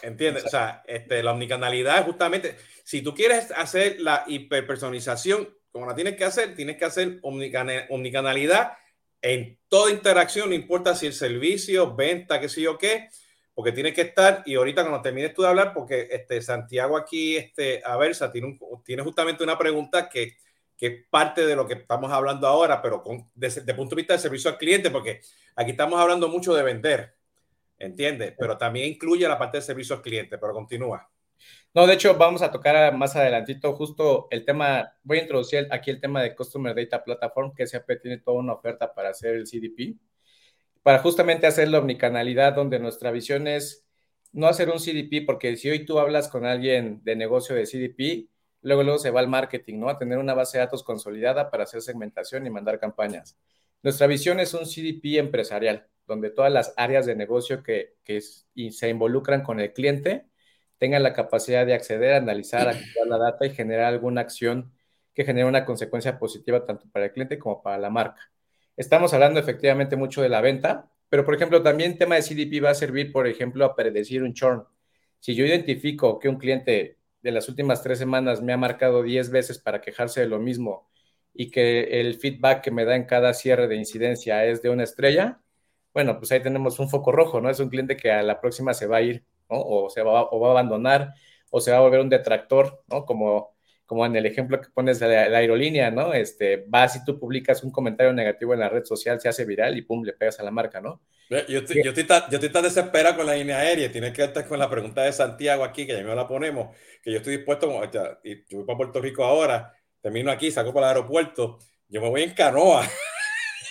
¿Entiendes? 0.00 0.46
O 0.46 0.48
sea, 0.48 0.82
este, 0.86 1.22
la 1.22 1.32
omnicanalidad 1.32 2.04
justamente, 2.04 2.56
si 2.82 3.02
tú 3.02 3.14
quieres 3.14 3.52
hacer 3.52 4.00
la 4.00 4.24
hiperpersonalización, 4.26 5.48
como 5.72 5.86
la 5.86 5.94
tienes 5.94 6.16
que 6.16 6.24
hacer, 6.24 6.54
tienes 6.54 6.76
que 6.76 6.84
hacer 6.84 7.18
omnicanalidad 7.22 8.72
en 9.20 9.58
toda 9.68 9.90
interacción, 9.90 10.48
no 10.48 10.54
importa 10.54 10.94
si 10.94 11.06
el 11.06 11.14
servicio, 11.14 11.94
venta, 11.94 12.40
qué 12.40 12.48
sé 12.48 12.60
yo 12.60 12.76
qué, 12.76 13.08
porque 13.54 13.72
tienes 13.72 13.94
que 13.94 14.02
estar, 14.02 14.42
y 14.46 14.54
ahorita 14.54 14.82
cuando 14.82 15.02
termines 15.02 15.32
tú 15.32 15.42
de 15.42 15.48
hablar, 15.48 15.72
porque 15.72 16.08
este, 16.10 16.42
Santiago 16.42 16.96
aquí, 16.96 17.36
este, 17.36 17.82
Aversa, 17.84 18.30
tiene, 18.30 18.58
tiene 18.84 19.02
justamente 19.02 19.42
una 19.44 19.58
pregunta 19.58 20.08
que 20.08 20.36
que 20.82 20.88
es 20.88 21.04
parte 21.08 21.46
de 21.46 21.54
lo 21.54 21.64
que 21.64 21.74
estamos 21.74 22.10
hablando 22.10 22.48
ahora, 22.48 22.82
pero 22.82 23.04
con, 23.04 23.30
desde, 23.36 23.60
el 23.60 23.76
punto 23.76 23.94
de 23.94 24.00
vista 24.00 24.14
del 24.14 24.20
servicio 24.20 24.50
al 24.50 24.58
cliente, 24.58 24.90
porque 24.90 25.20
aquí 25.54 25.70
estamos 25.70 26.00
hablando 26.00 26.28
mucho 26.28 26.52
de 26.54 26.64
vender, 26.64 27.14
¿entiendes? 27.78 28.34
Pero 28.36 28.58
también 28.58 28.88
incluye 28.88 29.28
la 29.28 29.38
parte 29.38 29.58
de 29.58 29.62
servicio 29.62 29.94
al 29.94 30.02
cliente, 30.02 30.38
pero 30.38 30.52
continúa. 30.52 31.08
No, 31.74 31.86
de 31.86 31.94
hecho, 31.94 32.16
vamos 32.18 32.42
a 32.42 32.50
tocar 32.50 32.94
más 32.96 33.16
adelantito 33.16 33.72
justo 33.74 34.28
el 34.30 34.44
tema, 34.44 34.94
voy 35.02 35.18
a 35.18 35.22
introducir 35.22 35.68
aquí 35.70 35.90
el 35.90 36.00
tema 36.00 36.22
de 36.22 36.34
Customer 36.34 36.74
Data 36.74 37.02
Platform, 37.02 37.54
que 37.54 37.66
SAP 37.66 38.00
tiene 38.02 38.18
toda 38.18 38.38
una 38.38 38.52
oferta 38.52 38.92
para 38.94 39.08
hacer 39.10 39.36
el 39.36 39.46
CDP, 39.46 39.96
para 40.82 40.98
justamente 40.98 41.46
hacer 41.46 41.68
la 41.68 41.78
omnicanalidad, 41.78 42.54
donde 42.54 42.78
nuestra 42.78 43.10
visión 43.10 43.48
es 43.48 43.86
no 44.32 44.48
hacer 44.48 44.68
un 44.70 44.80
CDP, 44.80 45.24
porque 45.24 45.56
si 45.56 45.70
hoy 45.70 45.86
tú 45.86 45.98
hablas 45.98 46.28
con 46.28 46.44
alguien 46.44 47.00
de 47.04 47.16
negocio 47.16 47.54
de 47.54 47.66
CDP, 47.66 48.28
luego, 48.62 48.82
luego 48.82 48.98
se 48.98 49.10
va 49.10 49.20
al 49.20 49.28
marketing, 49.28 49.78
¿no? 49.78 49.88
A 49.88 49.98
tener 49.98 50.18
una 50.18 50.34
base 50.34 50.58
de 50.58 50.64
datos 50.64 50.82
consolidada 50.82 51.50
para 51.50 51.64
hacer 51.64 51.80
segmentación 51.80 52.46
y 52.46 52.50
mandar 52.50 52.78
campañas. 52.80 53.38
Nuestra 53.82 54.06
visión 54.06 54.40
es 54.40 54.52
un 54.54 54.66
CDP 54.66 55.18
empresarial, 55.18 55.88
donde 56.06 56.30
todas 56.30 56.52
las 56.52 56.74
áreas 56.76 57.06
de 57.06 57.16
negocio 57.16 57.62
que, 57.62 57.96
que 58.04 58.20
se 58.20 58.88
involucran 58.88 59.42
con 59.42 59.58
el 59.60 59.72
cliente 59.72 60.26
tengan 60.82 61.04
la 61.04 61.12
capacidad 61.12 61.64
de 61.64 61.74
acceder, 61.74 62.14
analizar, 62.14 62.66
activar 62.66 63.06
la 63.06 63.16
data 63.16 63.46
y 63.46 63.54
generar 63.54 63.84
alguna 63.84 64.20
acción 64.20 64.72
que 65.14 65.24
genere 65.24 65.46
una 65.46 65.64
consecuencia 65.64 66.18
positiva 66.18 66.64
tanto 66.64 66.90
para 66.90 67.04
el 67.04 67.12
cliente 67.12 67.38
como 67.38 67.62
para 67.62 67.78
la 67.78 67.88
marca. 67.88 68.32
Estamos 68.76 69.14
hablando 69.14 69.38
efectivamente 69.38 69.94
mucho 69.94 70.22
de 70.22 70.28
la 70.28 70.40
venta, 70.40 70.90
pero 71.08 71.24
por 71.24 71.36
ejemplo 71.36 71.62
también 71.62 71.92
el 71.92 71.98
tema 71.98 72.16
de 72.16 72.22
CDP 72.22 72.60
va 72.60 72.70
a 72.70 72.74
servir, 72.74 73.12
por 73.12 73.28
ejemplo, 73.28 73.64
a 73.64 73.76
predecir 73.76 74.24
un 74.24 74.34
churn. 74.34 74.64
Si 75.20 75.36
yo 75.36 75.46
identifico 75.46 76.18
que 76.18 76.28
un 76.28 76.36
cliente 76.36 76.98
de 77.22 77.30
las 77.30 77.48
últimas 77.48 77.80
tres 77.84 78.00
semanas 78.00 78.42
me 78.42 78.52
ha 78.52 78.56
marcado 78.56 79.04
10 79.04 79.30
veces 79.30 79.60
para 79.60 79.80
quejarse 79.80 80.22
de 80.22 80.26
lo 80.26 80.40
mismo 80.40 80.90
y 81.32 81.52
que 81.52 82.00
el 82.00 82.14
feedback 82.16 82.60
que 82.60 82.72
me 82.72 82.84
da 82.84 82.96
en 82.96 83.04
cada 83.04 83.34
cierre 83.34 83.68
de 83.68 83.76
incidencia 83.76 84.44
es 84.46 84.62
de 84.62 84.70
una 84.70 84.82
estrella, 84.82 85.40
bueno, 85.94 86.18
pues 86.18 86.32
ahí 86.32 86.42
tenemos 86.42 86.80
un 86.80 86.90
foco 86.90 87.12
rojo, 87.12 87.40
¿no? 87.40 87.50
Es 87.50 87.60
un 87.60 87.68
cliente 87.68 87.96
que 87.96 88.10
a 88.10 88.24
la 88.24 88.40
próxima 88.40 88.74
se 88.74 88.88
va 88.88 88.96
a 88.96 89.02
ir, 89.02 89.24
¿no? 89.50 89.60
O, 89.60 89.90
se 89.90 90.02
va, 90.02 90.28
o 90.30 90.40
va 90.40 90.48
a 90.48 90.50
abandonar, 90.52 91.14
o 91.50 91.60
se 91.60 91.70
va 91.70 91.78
a 91.78 91.80
volver 91.80 92.00
un 92.00 92.08
detractor, 92.08 92.82
¿no? 92.88 93.04
Como, 93.04 93.54
como 93.86 94.06
en 94.06 94.16
el 94.16 94.26
ejemplo 94.26 94.60
que 94.60 94.68
pones 94.72 94.98
de 95.00 95.08
la, 95.28 95.38
aerolínea, 95.38 95.90
¿no? 95.90 96.14
Este, 96.14 96.64
vas 96.66 96.96
y 96.96 97.04
tú 97.04 97.18
publicas 97.18 97.62
un 97.62 97.70
comentario 97.70 98.12
negativo 98.12 98.54
en 98.54 98.60
la 98.60 98.68
red 98.68 98.84
social, 98.84 99.20
se 99.20 99.28
hace 99.28 99.44
viral 99.44 99.76
y 99.76 99.82
pum, 99.82 100.02
le 100.02 100.14
pegas 100.14 100.40
a 100.40 100.44
la 100.44 100.50
marca, 100.50 100.80
¿no? 100.80 101.02
Yo 101.48 101.60
estoy, 101.60 101.82
yo 101.82 101.90
estoy, 101.90 102.04
tan, 102.04 102.24
yo 102.30 102.34
estoy 102.36 102.50
tan 102.50 102.62
desesperado 102.62 103.16
con 103.16 103.26
la 103.26 103.34
línea 103.34 103.58
aérea, 103.58 103.90
tienes 103.90 104.12
que 104.12 104.24
estar 104.24 104.46
con 104.46 104.58
la 104.58 104.68
pregunta 104.68 105.02
de 105.02 105.12
Santiago 105.12 105.64
aquí, 105.64 105.86
que 105.86 105.94
ya 105.94 106.02
me 106.02 106.14
la 106.14 106.28
ponemos, 106.28 106.76
que 107.02 107.10
yo 107.10 107.18
estoy 107.18 107.38
dispuesto, 107.38 107.72
y 108.22 108.34
yo 108.48 108.58
voy 108.58 108.66
para 108.66 108.76
Puerto 108.76 109.00
Rico 109.00 109.24
ahora, 109.24 109.72
termino 110.02 110.30
aquí, 110.30 110.50
saco 110.50 110.74
para 110.74 110.90
el 110.90 110.96
aeropuerto, 110.96 111.58
yo 111.88 112.00
me 112.02 112.10
voy 112.10 112.22
en 112.22 112.34
canoa. 112.34 112.86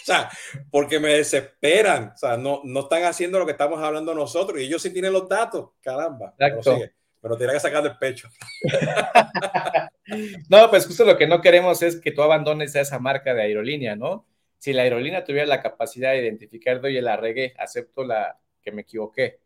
o 0.03 0.05
sea, 0.05 0.29
porque 0.69 0.99
me 0.99 1.13
desesperan, 1.13 2.11
o 2.13 2.17
sea, 2.17 2.37
no, 2.37 2.61
no 2.63 2.81
están 2.81 3.03
haciendo 3.03 3.39
lo 3.39 3.45
que 3.45 3.53
estamos 3.53 3.81
hablando 3.81 4.13
nosotros 4.13 4.59
y 4.59 4.65
ellos 4.65 4.81
sí 4.81 4.91
tienen 4.91 5.13
los 5.13 5.27
datos, 5.27 5.71
caramba. 5.81 6.33
Exacto. 6.37 6.79
Pero, 7.21 7.37
tiene 7.37 7.53
que 7.53 7.59
sacar 7.59 7.83
del 7.83 7.97
pecho. 7.99 8.27
no, 10.49 10.69
pues 10.71 10.87
justo 10.87 11.05
lo 11.05 11.17
que 11.17 11.27
no 11.27 11.39
queremos 11.39 11.83
es 11.83 12.01
que 12.01 12.11
tú 12.11 12.23
abandones 12.23 12.75
a 12.75 12.81
esa 12.81 12.97
marca 12.97 13.35
de 13.35 13.43
aerolínea, 13.43 13.95
¿no? 13.95 14.25
Si 14.57 14.73
la 14.73 14.81
aerolínea 14.81 15.23
tuviera 15.23 15.45
la 15.45 15.61
capacidad 15.61 16.11
de 16.11 16.17
identificar, 16.17 16.83
oye, 16.83 16.99
la 16.99 17.17
regué, 17.17 17.53
acepto 17.59 18.03
la 18.03 18.39
que 18.63 18.71
me 18.71 18.81
equivoqué. 18.81 19.39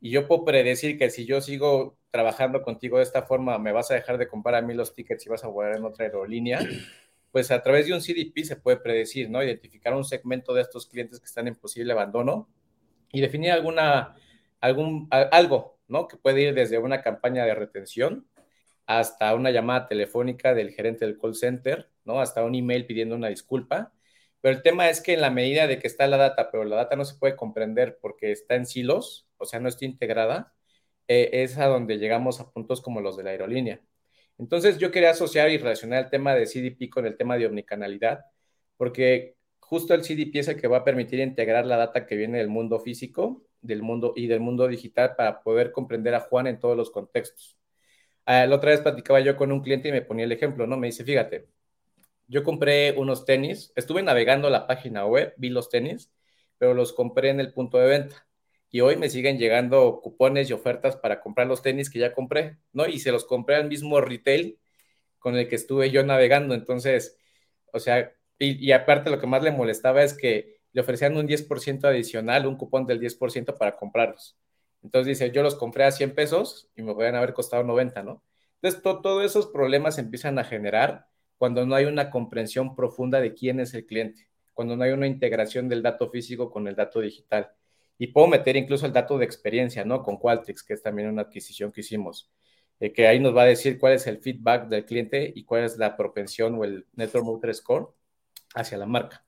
Y 0.00 0.10
yo 0.10 0.28
puedo 0.28 0.44
predecir 0.44 0.98
que 0.98 1.08
si 1.08 1.24
yo 1.24 1.40
sigo 1.40 1.96
trabajando 2.10 2.62
contigo 2.62 2.98
de 2.98 3.04
esta 3.04 3.22
forma, 3.22 3.58
me 3.58 3.72
vas 3.72 3.90
a 3.90 3.94
dejar 3.94 4.18
de 4.18 4.28
comprar 4.28 4.54
a 4.54 4.62
mí 4.62 4.74
los 4.74 4.94
tickets 4.94 5.26
y 5.26 5.28
vas 5.28 5.44
a 5.44 5.48
volar 5.48 5.76
en 5.76 5.84
otra 5.84 6.04
aerolínea, 6.04 6.60
pues 7.36 7.50
a 7.50 7.62
través 7.62 7.86
de 7.86 7.92
un 7.92 8.00
CDP 8.00 8.44
se 8.44 8.56
puede 8.56 8.78
predecir, 8.78 9.28
¿no? 9.28 9.42
Identificar 9.42 9.92
un 9.92 10.06
segmento 10.06 10.54
de 10.54 10.62
estos 10.62 10.86
clientes 10.86 11.20
que 11.20 11.26
están 11.26 11.46
en 11.46 11.54
posible 11.54 11.92
abandono 11.92 12.48
y 13.12 13.20
definir 13.20 13.50
alguna, 13.50 14.16
algún, 14.58 15.06
algo, 15.10 15.78
¿no? 15.86 16.08
Que 16.08 16.16
puede 16.16 16.40
ir 16.40 16.54
desde 16.54 16.78
una 16.78 17.02
campaña 17.02 17.44
de 17.44 17.54
retención 17.54 18.26
hasta 18.86 19.34
una 19.34 19.50
llamada 19.50 19.86
telefónica 19.86 20.54
del 20.54 20.70
gerente 20.70 21.04
del 21.04 21.18
call 21.18 21.34
center, 21.34 21.90
¿no? 22.06 22.22
Hasta 22.22 22.42
un 22.42 22.54
email 22.54 22.86
pidiendo 22.86 23.14
una 23.16 23.28
disculpa. 23.28 23.92
Pero 24.40 24.56
el 24.56 24.62
tema 24.62 24.88
es 24.88 25.02
que 25.02 25.12
en 25.12 25.20
la 25.20 25.28
medida 25.28 25.66
de 25.66 25.78
que 25.78 25.88
está 25.88 26.06
la 26.06 26.16
data, 26.16 26.50
pero 26.50 26.64
la 26.64 26.76
data 26.76 26.96
no 26.96 27.04
se 27.04 27.18
puede 27.18 27.36
comprender 27.36 27.98
porque 28.00 28.32
está 28.32 28.54
en 28.54 28.64
silos, 28.64 29.28
o 29.36 29.44
sea, 29.44 29.60
no 29.60 29.68
está 29.68 29.84
integrada, 29.84 30.54
eh, 31.06 31.28
es 31.44 31.58
a 31.58 31.66
donde 31.66 31.98
llegamos 31.98 32.40
a 32.40 32.50
puntos 32.50 32.80
como 32.80 33.02
los 33.02 33.18
de 33.18 33.24
la 33.24 33.30
aerolínea. 33.32 33.82
Entonces 34.38 34.78
yo 34.78 34.90
quería 34.90 35.10
asociar 35.10 35.50
y 35.50 35.58
relacionar 35.58 36.04
el 36.04 36.10
tema 36.10 36.34
de 36.34 36.46
CDP 36.46 36.90
con 36.90 37.06
el 37.06 37.16
tema 37.16 37.36
de 37.38 37.46
omnicanalidad, 37.46 38.24
porque 38.76 39.36
justo 39.60 39.94
el 39.94 40.02
CDP 40.02 40.40
es 40.40 40.48
el 40.48 40.60
que 40.60 40.68
va 40.68 40.78
a 40.78 40.84
permitir 40.84 41.20
integrar 41.20 41.66
la 41.66 41.76
data 41.76 42.06
que 42.06 42.16
viene 42.16 42.38
del 42.38 42.48
mundo 42.48 42.78
físico 42.80 43.46
del 43.66 43.82
mundo 43.82 44.12
y 44.16 44.26
del 44.26 44.40
mundo 44.40 44.68
digital 44.68 45.14
para 45.16 45.40
poder 45.40 45.72
comprender 45.72 46.14
a 46.14 46.20
Juan 46.20 46.46
en 46.46 46.58
todos 46.58 46.76
los 46.76 46.90
contextos. 46.90 47.58
Ah, 48.24 48.46
la 48.46 48.56
otra 48.56 48.70
vez 48.70 48.80
platicaba 48.80 49.20
yo 49.20 49.36
con 49.36 49.52
un 49.52 49.62
cliente 49.62 49.88
y 49.88 49.92
me 49.92 50.02
ponía 50.02 50.24
el 50.24 50.32
ejemplo, 50.32 50.66
¿no? 50.66 50.76
Me 50.76 50.88
dice, 50.88 51.04
fíjate, 51.04 51.48
yo 52.28 52.44
compré 52.44 52.92
unos 52.98 53.24
tenis, 53.24 53.72
estuve 53.76 54.02
navegando 54.02 54.50
la 54.50 54.66
página 54.66 55.06
web, 55.06 55.34
vi 55.38 55.50
los 55.50 55.68
tenis, 55.70 56.12
pero 56.58 56.74
los 56.74 56.92
compré 56.92 57.30
en 57.30 57.40
el 57.40 57.52
punto 57.52 57.78
de 57.78 57.86
venta 57.88 58.25
y 58.76 58.82
hoy 58.82 58.96
me 58.98 59.08
siguen 59.08 59.38
llegando 59.38 60.02
cupones 60.02 60.50
y 60.50 60.52
ofertas 60.52 60.96
para 60.96 61.22
comprar 61.22 61.46
los 61.46 61.62
tenis 61.62 61.88
que 61.88 61.98
ya 61.98 62.12
compré, 62.12 62.58
¿no? 62.74 62.86
Y 62.86 62.98
se 62.98 63.10
los 63.10 63.24
compré 63.24 63.56
al 63.56 63.68
mismo 63.68 64.02
retail 64.02 64.58
con 65.18 65.34
el 65.34 65.48
que 65.48 65.56
estuve 65.56 65.90
yo 65.90 66.04
navegando. 66.04 66.54
Entonces, 66.54 67.16
o 67.72 67.80
sea, 67.80 68.12
y, 68.38 68.72
aparte 68.72 69.08
lo 69.08 69.18
que 69.18 69.26
más 69.26 69.42
le 69.42 69.50
molestaba 69.50 70.02
es 70.02 70.12
que 70.12 70.60
le 70.72 70.82
ofrecían 70.82 71.16
un 71.16 71.26
10% 71.26 71.88
adicional, 71.88 72.46
un 72.46 72.58
cupón 72.58 72.84
del 72.84 73.00
10% 73.00 73.56
para 73.56 73.76
comprarlos. 73.76 74.36
Entonces 74.82 75.18
dice, 75.18 75.32
yo 75.32 75.42
los 75.42 75.54
compré 75.54 75.84
a 75.84 75.90
100 75.90 76.14
pesos 76.14 76.68
y 76.76 76.82
me 76.82 76.92
podrían 76.92 77.14
haber 77.14 77.32
costado 77.32 77.64
90, 77.64 78.02
¿no? 78.02 78.22
Entonces, 78.60 78.82
todos 78.82 79.24
esos 79.24 79.46
problemas 79.46 79.96
empiezan 79.96 80.38
a 80.38 80.44
generar 80.44 81.06
cuando 81.38 81.64
no 81.64 81.74
hay 81.76 81.86
una 81.86 82.10
comprensión 82.10 82.76
profunda 82.76 83.22
de 83.22 83.32
quién 83.32 83.58
es 83.58 83.72
el 83.72 83.86
cliente, 83.86 84.28
cuando 84.52 84.76
no 84.76 84.84
hay 84.84 84.92
una 84.92 85.06
integración 85.06 85.66
del 85.70 85.82
dato 85.82 86.10
físico 86.10 86.50
con 86.50 86.68
el 86.68 86.76
dato 86.76 87.00
digital. 87.00 87.52
Y 87.98 88.08
puedo 88.08 88.26
meter 88.26 88.56
incluso 88.56 88.86
el 88.86 88.92
dato 88.92 89.16
de 89.18 89.24
experiencia, 89.24 89.84
¿no? 89.84 90.02
Con 90.02 90.18
Qualtrics, 90.18 90.62
que 90.62 90.74
es 90.74 90.82
también 90.82 91.08
una 91.08 91.22
adquisición 91.22 91.72
que 91.72 91.80
hicimos, 91.80 92.30
eh, 92.78 92.92
que 92.92 93.06
ahí 93.06 93.18
nos 93.18 93.34
va 93.34 93.42
a 93.42 93.46
decir 93.46 93.78
cuál 93.78 93.94
es 93.94 94.06
el 94.06 94.18
feedback 94.18 94.68
del 94.68 94.84
cliente 94.84 95.32
y 95.34 95.44
cuál 95.44 95.64
es 95.64 95.78
la 95.78 95.96
propensión 95.96 96.54
o 96.56 96.64
el 96.64 96.86
Net 96.92 97.10
Promoter 97.10 97.54
Score 97.54 97.88
hacia 98.54 98.78
la 98.78 98.86
marca. 98.86 99.24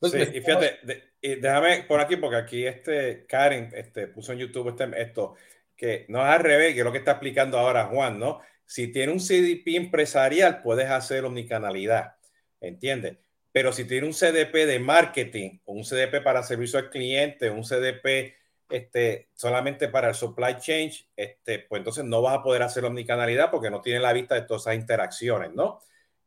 sí, 0.00 0.18
y 0.18 0.40
fíjate, 0.40 0.78
déjame 1.20 1.84
por 1.84 2.00
aquí, 2.00 2.16
porque 2.16 2.36
aquí 2.36 2.66
este 2.66 3.26
Karen 3.26 3.70
este, 3.74 4.08
puso 4.08 4.32
en 4.32 4.38
YouTube 4.38 4.68
este, 4.68 4.90
esto, 5.00 5.34
que 5.76 6.06
no 6.08 6.20
es 6.20 6.28
al 6.28 6.40
revés, 6.40 6.74
que 6.74 6.80
es 6.80 6.84
lo 6.84 6.92
que 6.92 6.98
está 6.98 7.12
explicando 7.12 7.58
ahora 7.58 7.86
Juan, 7.86 8.18
¿no? 8.18 8.40
Si 8.64 8.92
tiene 8.92 9.12
un 9.12 9.18
CDP 9.18 9.76
empresarial, 9.76 10.62
puedes 10.62 10.88
hacer 10.88 11.24
omnicanalidad, 11.24 12.16
¿entiendes? 12.60 13.18
Pero 13.52 13.72
si 13.72 13.84
tiene 13.84 14.06
un 14.06 14.14
CDP 14.14 14.66
de 14.66 14.78
marketing, 14.78 15.58
un 15.66 15.84
CDP 15.84 16.22
para 16.22 16.42
servicio 16.42 16.78
al 16.78 16.90
cliente, 16.90 17.50
un 17.50 17.62
CDP 17.62 18.34
este, 18.72 19.28
solamente 19.34 19.88
para 19.88 20.08
el 20.08 20.14
supply 20.14 20.56
chain, 20.58 20.90
este, 21.14 21.58
pues 21.58 21.80
entonces 21.80 22.04
no 22.04 22.22
vas 22.22 22.38
a 22.38 22.42
poder 22.42 22.62
hacer 22.62 22.84
omnicanalidad 22.84 23.50
porque 23.50 23.70
no 23.70 23.82
tiene 23.82 24.00
la 24.00 24.14
vista 24.14 24.34
de 24.34 24.42
todas 24.42 24.62
esas 24.62 24.76
interacciones, 24.76 25.52
¿no? 25.52 25.80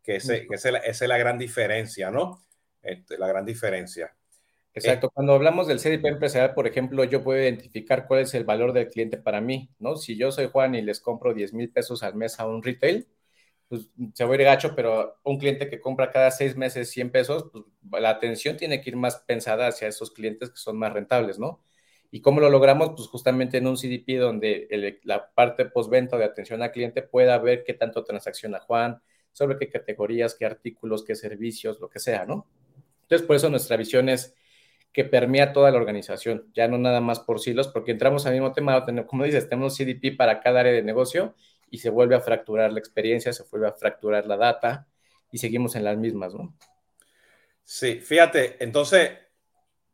Que, 0.04 0.18
ese, 0.18 0.46
que 0.46 0.54
esa, 0.54 0.70
es 0.78 1.02
la 1.02 1.18
gran 1.18 1.40
diferencia, 1.40 2.12
¿no? 2.12 2.46
Este, 2.84 3.18
la 3.18 3.28
gran 3.28 3.44
diferencia. 3.44 4.16
Exacto. 4.76 5.10
Cuando 5.10 5.34
hablamos 5.34 5.68
del 5.68 5.80
CDP 5.80 6.06
empresarial, 6.06 6.54
por 6.54 6.68
ejemplo, 6.68 7.04
yo 7.06 7.24
puedo 7.24 7.42
identificar 7.42 8.06
cuál 8.08 8.22
es 8.22 8.34
el 8.36 8.44
valor 8.44 8.74
del 8.74 8.90
cliente 8.90 9.18
para 9.18 9.42
mí, 9.42 9.70
¿no? 9.80 9.96
Si 9.96 10.16
yo 10.16 10.32
soy 10.32 10.50
Juan 10.52 10.76
y 10.76 10.82
les 10.84 11.00
compro 11.00 11.34
10 11.34 11.54
mil 11.54 11.72
pesos 11.72 12.04
al 12.04 12.14
mes 12.14 12.40
a 12.40 12.46
un 12.46 12.62
retail, 12.62 13.08
pues 13.68 13.90
se 14.14 14.24
va 14.24 14.32
a 14.32 14.36
ir 14.36 14.44
gacho, 14.44 14.76
pero 14.76 15.18
un 15.24 15.38
cliente 15.38 15.70
que 15.70 15.80
compra 15.80 16.12
cada 16.12 16.32
seis 16.32 16.56
meses 16.56 16.90
100 16.92 17.12
pesos, 17.12 17.50
pues 17.52 17.66
la 18.02 18.10
atención 18.10 18.58
tiene 18.58 18.82
que 18.82 18.92
ir 18.92 18.96
más 18.96 19.18
pensada 19.18 19.68
hacia 19.68 19.88
esos 19.88 20.12
clientes 20.12 20.52
que 20.52 20.58
son 20.58 20.78
más 20.78 20.94
rentables, 20.94 21.40
¿no? 21.40 21.62
¿Y 22.12 22.22
cómo 22.22 22.40
lo 22.40 22.50
logramos? 22.50 22.92
Pues 22.96 23.08
justamente 23.08 23.58
en 23.58 23.68
un 23.68 23.76
CDP 23.76 24.18
donde 24.20 25.00
la 25.04 25.34
parte 25.34 25.66
postventa 25.66 26.18
de 26.18 26.26
atención 26.26 26.62
al 26.62 26.72
cliente 26.72 27.02
pueda 27.02 27.38
ver 27.40 27.64
qué 27.64 27.74
tanto 27.74 28.04
transacciona 28.04 28.60
Juan, 28.60 29.02
sobre 29.32 29.58
qué 29.58 29.70
categorías, 29.70 30.36
qué 30.36 30.46
artículos, 30.46 31.04
qué 31.04 31.16
servicios, 31.16 31.80
lo 31.82 31.90
que 31.90 32.00
sea, 32.00 32.26
¿no? 32.26 32.48
Entonces, 33.02 33.28
por 33.28 33.36
eso 33.36 33.50
nuestra 33.50 33.76
visión 33.76 34.08
es 34.08 34.34
que 34.94 35.04
permea 35.04 35.52
toda 35.52 35.72
la 35.72 35.78
organización, 35.78 36.50
ya 36.54 36.70
no 36.70 36.78
nada 36.78 37.02
más 37.02 37.20
por 37.20 37.42
silos, 37.42 37.68
porque 37.68 37.92
entramos 37.92 38.26
al 38.26 38.32
mismo 38.32 38.54
tema, 38.54 38.86
como 39.08 39.26
dices, 39.26 39.50
tenemos 39.50 39.76
CDP 39.76 40.16
para 40.16 40.40
cada 40.40 40.62
área 40.62 40.72
de 40.72 40.84
negocio 40.84 41.36
y 41.70 41.80
se 41.80 41.90
vuelve 41.90 42.16
a 42.16 42.22
fracturar 42.22 42.72
la 42.72 42.80
experiencia, 42.80 43.34
se 43.34 43.44
vuelve 43.44 43.68
a 43.68 43.74
fracturar 43.74 44.26
la 44.26 44.38
data 44.38 44.88
y 45.32 45.38
seguimos 45.38 45.76
en 45.76 45.84
las 45.84 45.98
mismas, 45.98 46.34
¿no? 46.34 46.56
Sí, 47.64 48.00
fíjate, 48.00 48.64
entonces, 48.64 49.12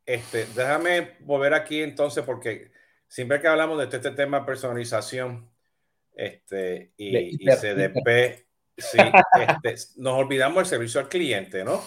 este, 0.06 0.46
déjame 0.56 1.18
volver 1.22 1.54
aquí 1.54 1.82
entonces, 1.82 2.24
porque 2.26 2.72
siempre 3.08 3.40
que 3.40 3.48
hablamos 3.48 3.78
de 3.78 3.86
este, 3.86 3.98
este 3.98 4.12
tema 4.12 4.46
personalización 4.46 5.50
este, 6.14 6.92
y, 6.98 7.38
CDP, 7.46 8.46
sí, 8.78 8.98
este, 9.64 9.76
nos 9.98 10.18
olvidamos 10.18 10.58
del 10.58 10.66
servicio 10.66 11.00
al 11.00 11.10
cliente, 11.10 11.64
¿no? 11.64 11.82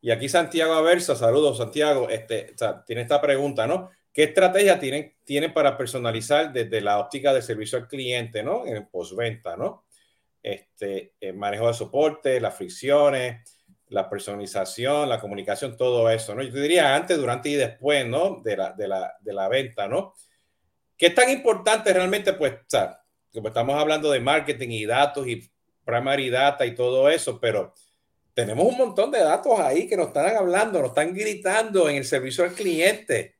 Y 0.00 0.12
aquí 0.12 0.28
Santiago 0.28 0.74
Aversa, 0.74 1.16
saludos 1.16 1.58
Santiago, 1.58 2.08
este, 2.08 2.54
tiene 2.86 3.02
esta 3.02 3.20
pregunta, 3.20 3.66
¿no? 3.66 3.90
¿Qué 4.12 4.24
estrategia 4.24 4.78
tienen, 4.78 5.14
tienen 5.24 5.52
para 5.52 5.76
personalizar 5.76 6.52
desde 6.52 6.80
la 6.80 6.98
óptica 6.98 7.32
de 7.32 7.42
servicio 7.42 7.78
al 7.78 7.88
cliente, 7.88 8.42
¿no? 8.42 8.66
En 8.66 8.88
postventa, 8.88 9.56
¿no? 9.56 9.84
Este, 10.42 11.14
el 11.20 11.34
manejo 11.34 11.68
de 11.68 11.74
soporte, 11.74 12.40
las 12.40 12.56
fricciones, 12.56 13.58
la 13.88 14.08
personalización, 14.08 15.08
la 15.08 15.20
comunicación, 15.20 15.76
todo 15.76 16.10
eso, 16.10 16.34
¿no? 16.34 16.42
Yo 16.42 16.52
te 16.52 16.60
diría 16.60 16.94
antes, 16.94 17.16
durante 17.16 17.50
y 17.50 17.54
después, 17.54 18.06
¿no? 18.06 18.40
De 18.42 18.56
la, 18.56 18.72
de 18.72 18.88
la, 18.88 19.14
de 19.20 19.32
la 19.32 19.48
venta, 19.48 19.88
¿no? 19.88 20.14
¿Qué 20.96 21.06
es 21.06 21.14
tan 21.14 21.30
importante 21.30 21.92
realmente? 21.92 22.32
Pues, 22.32 22.54
o 22.54 22.64
sea, 22.66 23.00
como 23.32 23.48
estamos 23.48 23.76
hablando 23.76 24.10
de 24.10 24.20
marketing 24.20 24.70
y 24.70 24.86
datos 24.86 25.26
y 25.28 25.48
primary 25.84 26.28
data 26.28 26.66
y 26.66 26.74
todo 26.74 27.08
eso, 27.08 27.40
pero 27.40 27.72
tenemos 28.34 28.66
un 28.66 28.76
montón 28.76 29.10
de 29.10 29.20
datos 29.20 29.58
ahí 29.58 29.88
que 29.88 29.96
nos 29.96 30.08
están 30.08 30.36
hablando, 30.36 30.80
nos 30.80 30.90
están 30.90 31.14
gritando 31.14 31.88
en 31.88 31.96
el 31.96 32.04
servicio 32.04 32.44
al 32.44 32.52
cliente. 32.52 33.37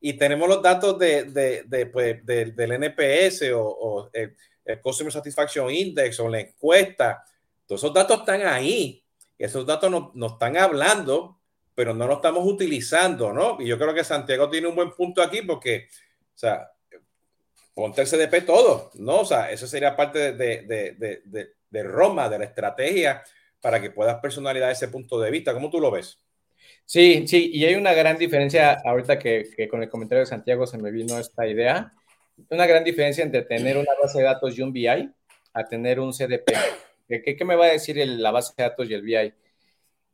Y 0.00 0.14
tenemos 0.14 0.48
los 0.48 0.62
datos 0.62 0.98
de, 0.98 1.24
de, 1.24 1.86
pues, 1.86 2.24
del 2.24 2.72
NPS 2.72 3.50
o, 3.54 4.10
el, 4.12 4.36
Customer 4.82 5.12
Satisfaction 5.12 5.70
Index 5.70 6.18
o 6.20 6.28
la 6.28 6.40
encuesta. 6.40 7.24
Todos 7.66 7.80
esos 7.82 7.94
datos 7.94 8.20
están 8.20 8.42
ahí. 8.42 9.02
Esos 9.38 9.64
datos 9.64 9.90
nos, 9.90 10.14
nos 10.14 10.32
están 10.32 10.56
hablando, 10.56 11.40
pero 11.74 11.94
no 11.94 12.06
los 12.06 12.16
estamos 12.16 12.44
utilizando, 12.46 13.32
¿no? 13.32 13.58
Y 13.60 13.66
yo 13.66 13.78
creo 13.78 13.94
que 13.94 14.02
Santiago 14.02 14.50
tiene 14.50 14.66
un 14.66 14.74
buen 14.74 14.92
punto 14.92 15.22
aquí 15.22 15.42
porque, 15.42 15.88
o 16.34 16.38
sea, 16.38 16.70
ponte 17.74 18.02
el 18.02 18.08
CDP 18.08 18.44
todo, 18.44 18.90
¿no? 18.94 19.20
O 19.20 19.24
sea, 19.24 19.50
eso 19.50 19.66
sería 19.66 19.94
parte 19.94 20.32
de, 20.32 21.54
de 21.70 21.82
Roma, 21.82 22.28
de 22.28 22.38
la 22.38 22.44
estrategia 22.46 23.22
para 23.60 23.80
que 23.80 23.90
puedas 23.90 24.18
personalizar 24.20 24.70
ese 24.70 24.88
punto 24.88 25.20
de 25.20 25.30
vista. 25.30 25.52
¿Cómo 25.52 25.70
tú 25.70 25.80
lo 25.80 25.90
ves? 25.90 26.20
Sí, 26.84 27.26
sí, 27.26 27.50
y 27.52 27.64
hay 27.64 27.74
una 27.74 27.92
gran 27.94 28.16
diferencia, 28.16 28.78
ahorita 28.84 29.18
que, 29.18 29.68
con 29.68 29.82
el 29.82 29.88
comentario 29.88 30.20
de 30.20 30.26
Santiago 30.26 30.66
se 30.66 30.78
me 30.78 30.90
vino 30.90 31.18
esta 31.18 31.46
idea, 31.46 31.90
una 32.50 32.66
gran 32.66 32.84
diferencia 32.84 33.24
entre 33.24 33.42
tener 33.42 33.76
una 33.76 33.90
base 34.00 34.18
de 34.18 34.24
datos 34.24 34.56
y 34.56 34.62
un 34.62 34.72
BI 34.72 34.86
a 34.88 35.64
tener 35.64 35.98
un 36.00 36.12
CDP. 36.12 36.52
¿Qué, 37.08 37.44
me 37.44 37.56
va 37.56 37.66
a 37.66 37.70
decir 37.70 37.96
la 38.06 38.30
base 38.30 38.52
de 38.56 38.64
datos 38.64 38.88
y 38.88 38.94
el 38.94 39.02
BI? 39.02 39.34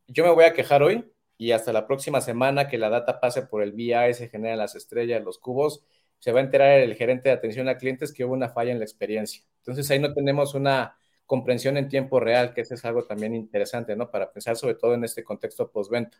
Yo 0.06 0.24
me 0.24 0.30
voy 0.30 0.44
a 0.44 0.52
quejar 0.52 0.82
hoy 0.82 1.04
y 1.36 1.52
hasta 1.52 1.72
la 1.72 1.86
próxima 1.86 2.20
semana 2.20 2.68
que 2.68 2.78
la 2.78 2.88
data 2.88 3.20
pase 3.20 3.42
por 3.42 3.62
el 3.62 3.72
BI, 3.72 4.14
se 4.14 4.28
generan 4.28 4.58
las 4.58 4.74
estrellas, 4.74 5.22
los 5.22 5.38
cubos, 5.38 5.84
se 6.18 6.32
va 6.32 6.40
a 6.40 6.44
enterar 6.44 6.78
el 6.80 6.94
gerente 6.94 7.28
de 7.28 7.34
atención 7.34 7.68
a 7.68 7.76
clientes 7.76 8.12
que 8.12 8.24
hubo 8.24 8.34
una 8.34 8.48
falla 8.48 8.70
en 8.72 8.78
la 8.78 8.84
experiencia. 8.84 9.42
Entonces 9.58 9.90
ahí 9.90 9.98
no 9.98 10.14
tenemos 10.14 10.54
una 10.54 10.96
comprensión 11.26 11.76
en 11.76 11.88
tiempo 11.88 12.20
real, 12.20 12.54
que 12.54 12.60
eso 12.60 12.74
es 12.74 12.84
algo 12.84 13.04
también 13.04 13.34
interesante, 13.34 13.96
¿no? 13.96 14.10
Para 14.10 14.30
pensar 14.32 14.56
sobre 14.56 14.74
todo 14.74 14.94
en 14.94 15.04
este 15.04 15.24
contexto 15.24 15.70
postventa. 15.70 16.18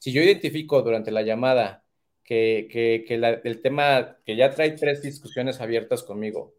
Si 0.00 0.12
yo 0.12 0.22
identifico 0.22 0.80
durante 0.80 1.10
la 1.10 1.20
llamada 1.20 1.84
que, 2.24 3.04
el 3.44 3.60
tema, 3.60 4.16
que 4.24 4.34
ya 4.34 4.50
trae 4.50 4.70
tres 4.72 5.02
discusiones 5.02 5.60
abiertas 5.60 6.02
conmigo, 6.02 6.54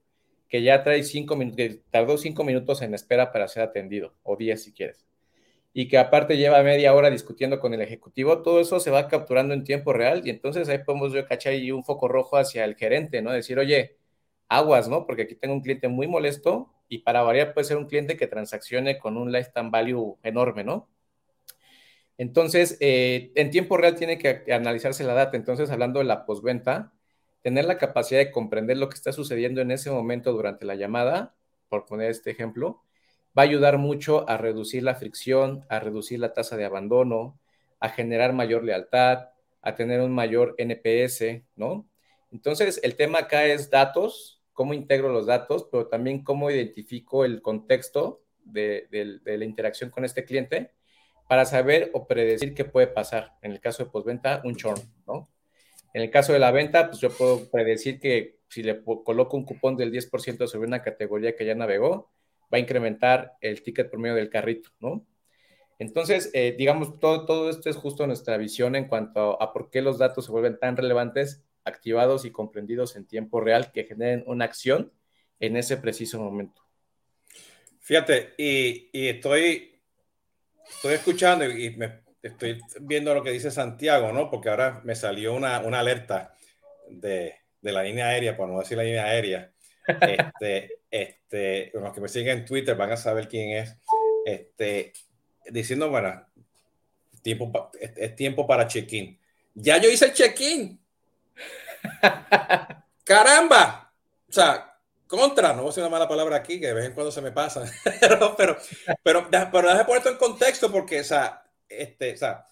que 0.48 0.62
ya 0.62 0.84
trae 0.84 1.02
cinco 1.04 1.36
minutos, 1.36 1.58
que 1.58 1.82
tardó 1.90 2.20
cinco 2.20 2.44
minutos 2.44 2.84
en 2.84 2.94
espera 2.94 3.32
para 3.32 3.48
ser 3.48 3.64
atendido, 3.64 4.14
o 4.22 4.38
diez 4.38 4.64
si 4.64 4.74
quieres, 4.74 5.08
y 5.74 5.88
que 5.88 5.98
aparte 5.98 6.38
lleva 6.38 6.62
media 6.62 6.94
hora 6.94 7.10
discutiendo 7.10 7.60
con 7.60 7.74
el 7.74 7.82
ejecutivo, 7.82 8.44
todo 8.44 8.62
eso 8.62 8.80
se 8.80 8.92
va 8.92 9.08
capturando 9.08 9.56
en 9.56 9.64
tiempo 9.64 9.92
real 9.92 10.22
y 10.24 10.30
entonces 10.30 10.70
ahí 10.70 10.80
podemos 10.86 11.12
yo 11.12 11.26
cachar 11.26 11.54
ahí 11.54 11.72
un 11.72 11.84
foco 11.84 12.08
rojo 12.08 12.38
hacia 12.38 12.64
el 12.66 12.76
gerente, 12.76 13.24
¿no? 13.24 13.32
Decir, 13.32 13.58
oye, 13.58 13.98
aguas, 14.50 14.88
¿no? 14.88 15.08
Porque 15.08 15.24
aquí 15.24 15.36
tengo 15.36 15.56
un 15.56 15.62
cliente 15.62 15.88
muy 15.88 16.08
molesto 16.08 16.72
y 16.88 17.00
para 17.00 17.24
variar 17.24 17.56
puede 17.56 17.66
ser 17.66 17.78
un 17.78 17.88
cliente 17.88 18.18
que 18.18 18.28
transaccione 18.28 19.00
con 19.00 19.18
un 19.18 19.32
lifetime 19.32 19.72
value 19.72 20.18
enorme, 20.24 20.64
¿no? 20.64 20.88
Entonces, 22.22 22.78
eh, 22.82 23.32
en 23.34 23.50
tiempo 23.50 23.78
real 23.78 23.96
tiene 23.96 24.20
que 24.20 24.44
analizarse 24.54 25.04
la 25.04 25.16
data. 25.16 25.36
Entonces, 25.36 25.72
hablando 25.72 25.98
de 25.98 26.06
la 26.06 26.28
postventa, 26.28 26.94
tener 27.42 27.66
la 27.66 27.80
capacidad 27.80 28.20
de 28.20 28.30
comprender 28.30 28.78
lo 28.78 28.90
que 28.90 28.94
está 28.94 29.12
sucediendo 29.12 29.60
en 29.60 29.72
ese 29.72 29.90
momento 29.90 30.32
durante 30.32 30.64
la 30.64 30.76
llamada, 30.76 31.34
por 31.68 31.88
poner 31.88 32.12
este 32.12 32.30
ejemplo, 32.30 32.84
va 33.36 33.42
a 33.42 33.46
ayudar 33.46 33.80
mucho 33.80 34.30
a 34.30 34.38
reducir 34.38 34.84
la 34.84 34.94
fricción, 34.94 35.66
a 35.68 35.80
reducir 35.80 36.20
la 36.20 36.32
tasa 36.32 36.58
de 36.58 36.66
abandono, 36.66 37.40
a 37.80 37.90
generar 37.90 38.34
mayor 38.34 38.64
lealtad, 38.64 39.30
a 39.64 39.74
tener 39.74 40.00
un 40.02 40.14
mayor 40.14 40.54
NPS, 40.60 41.44
¿no? 41.56 41.90
Entonces, 42.32 42.80
el 42.84 42.98
tema 42.98 43.18
acá 43.22 43.46
es 43.46 43.72
datos, 43.72 44.44
cómo 44.54 44.76
integro 44.76 45.10
los 45.10 45.26
datos, 45.26 45.68
pero 45.72 45.88
también 45.88 46.24
cómo 46.24 46.52
identifico 46.52 47.26
el 47.26 47.42
contexto 47.42 48.22
de, 48.44 48.88
la 49.26 49.44
interacción 49.44 49.90
con 49.90 50.06
este 50.06 50.24
cliente 50.24 50.72
para 51.32 51.46
saber 51.46 51.92
o 51.94 52.08
predecir 52.08 52.54
qué 52.54 52.66
puede 52.66 52.88
pasar. 52.88 53.38
En 53.42 53.54
el 53.54 53.62
caso 53.62 53.86
de 53.86 53.90
postventa, 53.90 54.42
un 54.44 54.58
churn, 54.58 54.82
¿no? 55.08 55.32
En 55.94 56.02
el 56.02 56.12
caso 56.12 56.34
de 56.34 56.40
la 56.40 56.52
venta, 56.52 56.90
pues 56.90 57.00
yo 57.00 57.10
puedo 57.10 57.50
predecir 57.50 58.02
que 58.02 58.42
si 58.50 58.64
le 58.64 58.84
coloco 58.84 59.38
un 59.38 59.46
cupón 59.46 59.78
del 59.78 59.94
10% 59.94 60.46
sobre 60.46 60.68
una 60.68 60.82
categoría 60.82 61.34
que 61.34 61.46
ya 61.46 61.56
navegó, 61.56 62.12
va 62.54 62.58
a 62.58 62.60
incrementar 62.60 63.38
el 63.40 63.64
ticket 63.64 63.90
por 63.90 64.00
medio 64.00 64.16
del 64.16 64.30
carrito, 64.30 64.72
¿no? 64.82 65.08
Entonces, 65.80 66.32
eh, 66.34 66.54
digamos, 66.58 67.00
todo, 67.00 67.26
todo 67.26 67.50
esto 67.50 67.70
es 67.70 67.78
justo 67.78 68.06
nuestra 68.08 68.36
visión 68.36 68.76
en 68.76 68.90
cuanto 68.90 69.42
a 69.42 69.54
por 69.54 69.70
qué 69.70 69.82
los 69.82 70.00
datos 70.00 70.26
se 70.26 70.34
vuelven 70.34 70.60
tan 70.60 70.76
relevantes 70.76 71.46
activados 71.64 72.26
y 72.26 72.32
comprendidos 72.32 72.98
en 72.98 73.08
tiempo 73.08 73.40
real 73.40 73.72
que 73.72 73.86
generen 73.86 74.26
una 74.28 74.44
acción 74.44 74.92
en 75.40 75.56
ese 75.56 75.78
preciso 75.78 76.20
momento. 76.20 76.62
Fíjate, 77.92 78.36
y, 78.38 78.90
estoy, 78.94 79.71
estoy 80.76 80.94
escuchando 80.94 81.46
y 81.46 81.76
me, 81.76 82.02
estoy 82.22 82.62
viendo 82.82 83.14
lo 83.14 83.24
que 83.24 83.32
dice 83.32 83.52
Santiago, 83.52 84.12
¿no? 84.12 84.30
Porque 84.30 84.50
ahora 84.50 84.82
me 84.84 84.96
salió 84.96 85.34
una, 85.34 85.60
una 85.60 85.80
alerta 85.80 86.34
de, 86.90 87.36
de, 87.62 87.72
la 87.72 87.84
línea 87.84 88.08
aérea, 88.08 88.36
por 88.36 88.48
no 88.50 88.60
decir 88.60 88.78
la 88.78 88.84
línea 88.84 89.06
aérea. 89.06 89.52
Este, 89.88 90.80
este, 90.92 91.72
los 91.74 91.92
que 91.92 92.02
me 92.02 92.08
siguen 92.08 92.40
en 92.40 92.46
Twitter 92.46 92.76
van 92.76 92.92
a 92.92 92.98
saber 92.98 93.28
quién 93.28 93.50
es. 93.58 93.76
Este, 94.26 94.94
diciendo, 95.50 95.90
bueno, 95.90 96.26
tiempo, 97.22 97.72
es, 97.80 97.92
es 97.98 98.16
tiempo 98.16 98.46
para 98.46 98.68
check-in. 98.68 99.20
Ya 99.56 99.78
yo 99.78 99.90
hice 99.90 100.06
el 100.06 100.14
check-in. 100.14 100.80
Caramba. 103.04 103.92
O 104.30 104.32
sea, 104.32 104.71
contra, 105.12 105.50
no 105.50 105.58
voy 105.58 105.66
a 105.66 105.68
decir 105.68 105.84
una 105.84 105.90
mala 105.90 106.08
palabra 106.08 106.38
aquí, 106.38 106.58
que 106.60 106.68
de 106.68 106.74
vez 106.74 106.86
en 106.86 106.94
cuando 106.94 107.12
se 107.12 107.22
me 107.22 107.32
pasa, 107.32 107.70
pero, 108.00 108.34
pero, 108.38 108.58
pero, 109.04 109.28
pero 109.30 109.68
déjame 109.68 109.86
poner 109.86 109.98
esto 109.98 110.10
en 110.10 110.18
contexto 110.18 110.72
porque, 110.72 111.02
o 111.02 111.04
sea, 111.04 111.44
este, 111.68 112.14
o 112.14 112.18
sea, 112.18 112.48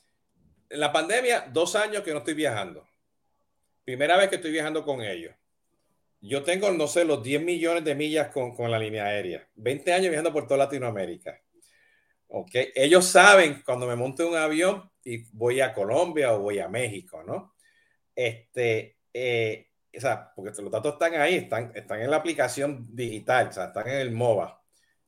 en 0.70 0.80
la 0.80 0.92
pandemia, 0.92 1.48
dos 1.52 1.76
años 1.76 2.04
que 2.04 2.12
no 2.12 2.20
estoy 2.20 2.34
viajando. 2.34 2.86
Primera 3.86 4.18
vez 4.18 4.30
que 4.30 4.36
estoy 4.36 4.52
viajando 4.52 4.84
con 4.84 5.02
ellos. 5.02 5.34
Yo 6.22 6.44
tengo, 6.44 6.70
no 6.72 6.86
sé, 6.88 7.06
los 7.06 7.24
10 7.24 7.42
millones 7.42 7.86
de 7.86 7.96
millas 7.96 8.28
con, 8.28 8.54
con 8.54 8.70
la 8.70 8.78
línea 8.78 9.06
aérea. 9.06 9.48
20 9.56 9.94
años 9.94 10.10
viajando 10.10 10.34
por 10.34 10.46
toda 10.46 10.58
Latinoamérica. 10.66 11.42
Ok, 12.28 12.52
ellos 12.76 13.06
saben 13.08 13.64
cuando 13.66 13.88
me 13.88 13.96
monto 13.96 14.28
un 14.28 14.36
avión 14.36 14.92
y 15.04 15.24
voy 15.32 15.62
a 15.62 15.74
Colombia 15.74 16.34
o 16.34 16.40
voy 16.40 16.60
a 16.60 16.68
México, 16.68 17.24
¿no? 17.24 17.56
Este, 18.14 18.98
eh, 19.14 19.69
o 19.96 20.02
sea, 20.02 20.32
porque 20.36 20.62
los 20.62 20.72
datos 20.72 20.94
están 20.94 21.16
ahí, 21.16 21.36
están, 21.36 21.72
están 21.76 22.02
en 22.02 22.12
la 22.12 22.18
aplicación 22.18 22.88
digital, 22.96 23.48
o 23.48 23.52
sea, 23.52 23.66
están 23.66 23.88
en 23.88 23.96
el 23.96 24.12
MOBA. 24.12 24.62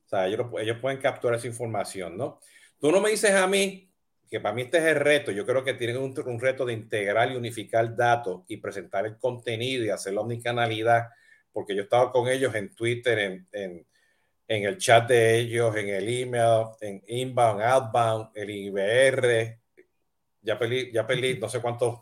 O 0.04 0.08
sea, 0.08 0.26
ellos, 0.26 0.46
ellos 0.58 0.78
pueden 0.80 1.00
capturar 1.00 1.38
esa 1.38 1.46
información, 1.46 2.16
¿no? 2.16 2.40
Tú 2.80 2.90
no 2.90 3.00
me 3.00 3.10
dices 3.10 3.32
a 3.32 3.46
mí 3.46 3.92
que 4.28 4.40
para 4.40 4.54
mí 4.54 4.62
este 4.62 4.78
es 4.78 4.84
el 4.84 4.96
reto. 4.96 5.30
Yo 5.30 5.44
creo 5.44 5.62
que 5.62 5.74
tienen 5.74 5.98
un, 5.98 6.14
un 6.26 6.40
reto 6.40 6.64
de 6.64 6.72
integrar 6.72 7.30
y 7.30 7.36
unificar 7.36 7.94
datos 7.94 8.42
y 8.48 8.56
presentar 8.56 9.06
el 9.06 9.18
contenido 9.18 9.84
y 9.84 9.90
hacer 9.90 10.14
la 10.14 10.22
omnicanalidad, 10.22 11.10
porque 11.52 11.74
yo 11.74 11.82
he 11.82 11.84
estado 11.84 12.10
con 12.10 12.28
ellos 12.28 12.54
en 12.54 12.74
Twitter, 12.74 13.18
en, 13.18 13.46
en, 13.52 13.86
en 14.48 14.64
el 14.64 14.78
chat 14.78 15.08
de 15.08 15.38
ellos, 15.38 15.76
en 15.76 15.88
el 15.90 16.08
email, 16.08 16.66
en 16.80 17.02
inbound, 17.06 17.62
outbound, 17.62 18.30
el 18.34 18.50
IBR. 18.50 19.58
Ya 20.40 20.58
perdí, 20.58 20.90
ya 20.92 21.06
perdí 21.06 21.38
no 21.38 21.48
sé 21.48 21.60
cuántos 21.60 22.00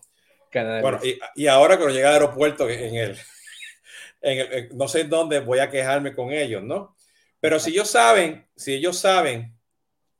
Canales. 0.50 0.82
Bueno, 0.82 0.98
y, 1.02 1.18
y, 1.34 1.46
ahora 1.46 1.76
cuando 1.76 1.94
llega 1.94 2.08
al 2.08 2.14
aeropuerto, 2.14 2.68
en 2.68 2.94
el, 2.96 3.18
en 4.20 4.38
el, 4.38 4.76
no 4.76 4.88
sé 4.88 5.04
dónde 5.04 5.40
voy 5.40 5.60
a 5.60 5.70
quejarme 5.70 6.14
con 6.14 6.32
ellos, 6.32 6.62
¿no? 6.62 6.96
Pero 7.40 7.58
si 7.58 7.70
ellos 7.70 7.90
saben, 7.90 8.46
si 8.54 8.74
ellos 8.74 8.98
saben, 8.98 9.56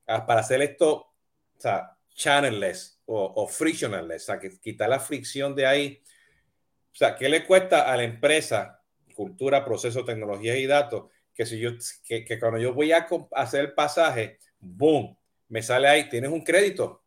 ah, 0.06 0.24
para 0.24 0.40
hacer 0.40 0.62
esto, 0.62 0.92
o 0.94 1.14
sea, 1.58 1.96
channelless 2.14 3.00
o, 3.06 3.32
o 3.36 3.46
frictionless, 3.46 4.22
o 4.22 4.26
sea, 4.26 4.38
que 4.38 4.58
quitar 4.58 4.88
la 4.88 5.00
fricción 5.00 5.54
de 5.54 5.66
ahí, 5.66 6.02
o 6.92 6.96
sea, 6.96 7.14
¿qué 7.14 7.28
le 7.28 7.44
cuesta 7.44 7.92
a 7.92 7.96
la 7.96 8.04
empresa, 8.04 8.82
cultura, 9.14 9.64
proceso, 9.64 10.04
tecnología 10.04 10.56
y 10.56 10.66
datos, 10.66 11.10
que 11.34 11.46
si 11.46 11.58
yo, 11.58 11.70
que, 12.04 12.24
que 12.24 12.38
cuando 12.38 12.58
yo 12.58 12.72
voy 12.72 12.92
a 12.92 13.06
hacer 13.32 13.60
el 13.60 13.72
pasaje, 13.74 14.38
boom, 14.58 15.16
me 15.48 15.62
sale 15.62 15.88
ahí, 15.88 16.08
tienes 16.08 16.30
un 16.30 16.42
crédito, 16.42 17.02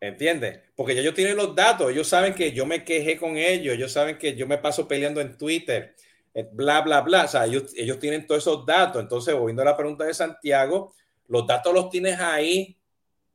¿Entiendes? 0.00 0.60
Porque 0.74 0.94
ya 0.94 1.02
ellos 1.02 1.14
tienen 1.14 1.36
los 1.36 1.54
datos, 1.54 1.90
ellos 1.90 2.08
saben 2.08 2.34
que 2.34 2.52
yo 2.52 2.64
me 2.64 2.84
quejé 2.84 3.18
con 3.18 3.36
ellos, 3.36 3.74
ellos 3.74 3.92
saben 3.92 4.16
que 4.16 4.34
yo 4.34 4.46
me 4.46 4.56
paso 4.56 4.88
peleando 4.88 5.20
en 5.20 5.36
Twitter, 5.36 5.94
eh, 6.32 6.48
bla, 6.50 6.80
bla, 6.80 7.02
bla. 7.02 7.24
O 7.24 7.28
sea, 7.28 7.44
ellos, 7.44 7.72
ellos 7.76 7.98
tienen 7.98 8.26
todos 8.26 8.42
esos 8.42 8.64
datos. 8.64 9.02
Entonces, 9.02 9.34
volviendo 9.34 9.60
a 9.60 9.66
la 9.66 9.76
pregunta 9.76 10.04
de 10.04 10.14
Santiago, 10.14 10.94
los 11.28 11.46
datos 11.46 11.74
los 11.74 11.90
tienes 11.90 12.18
ahí, 12.18 12.78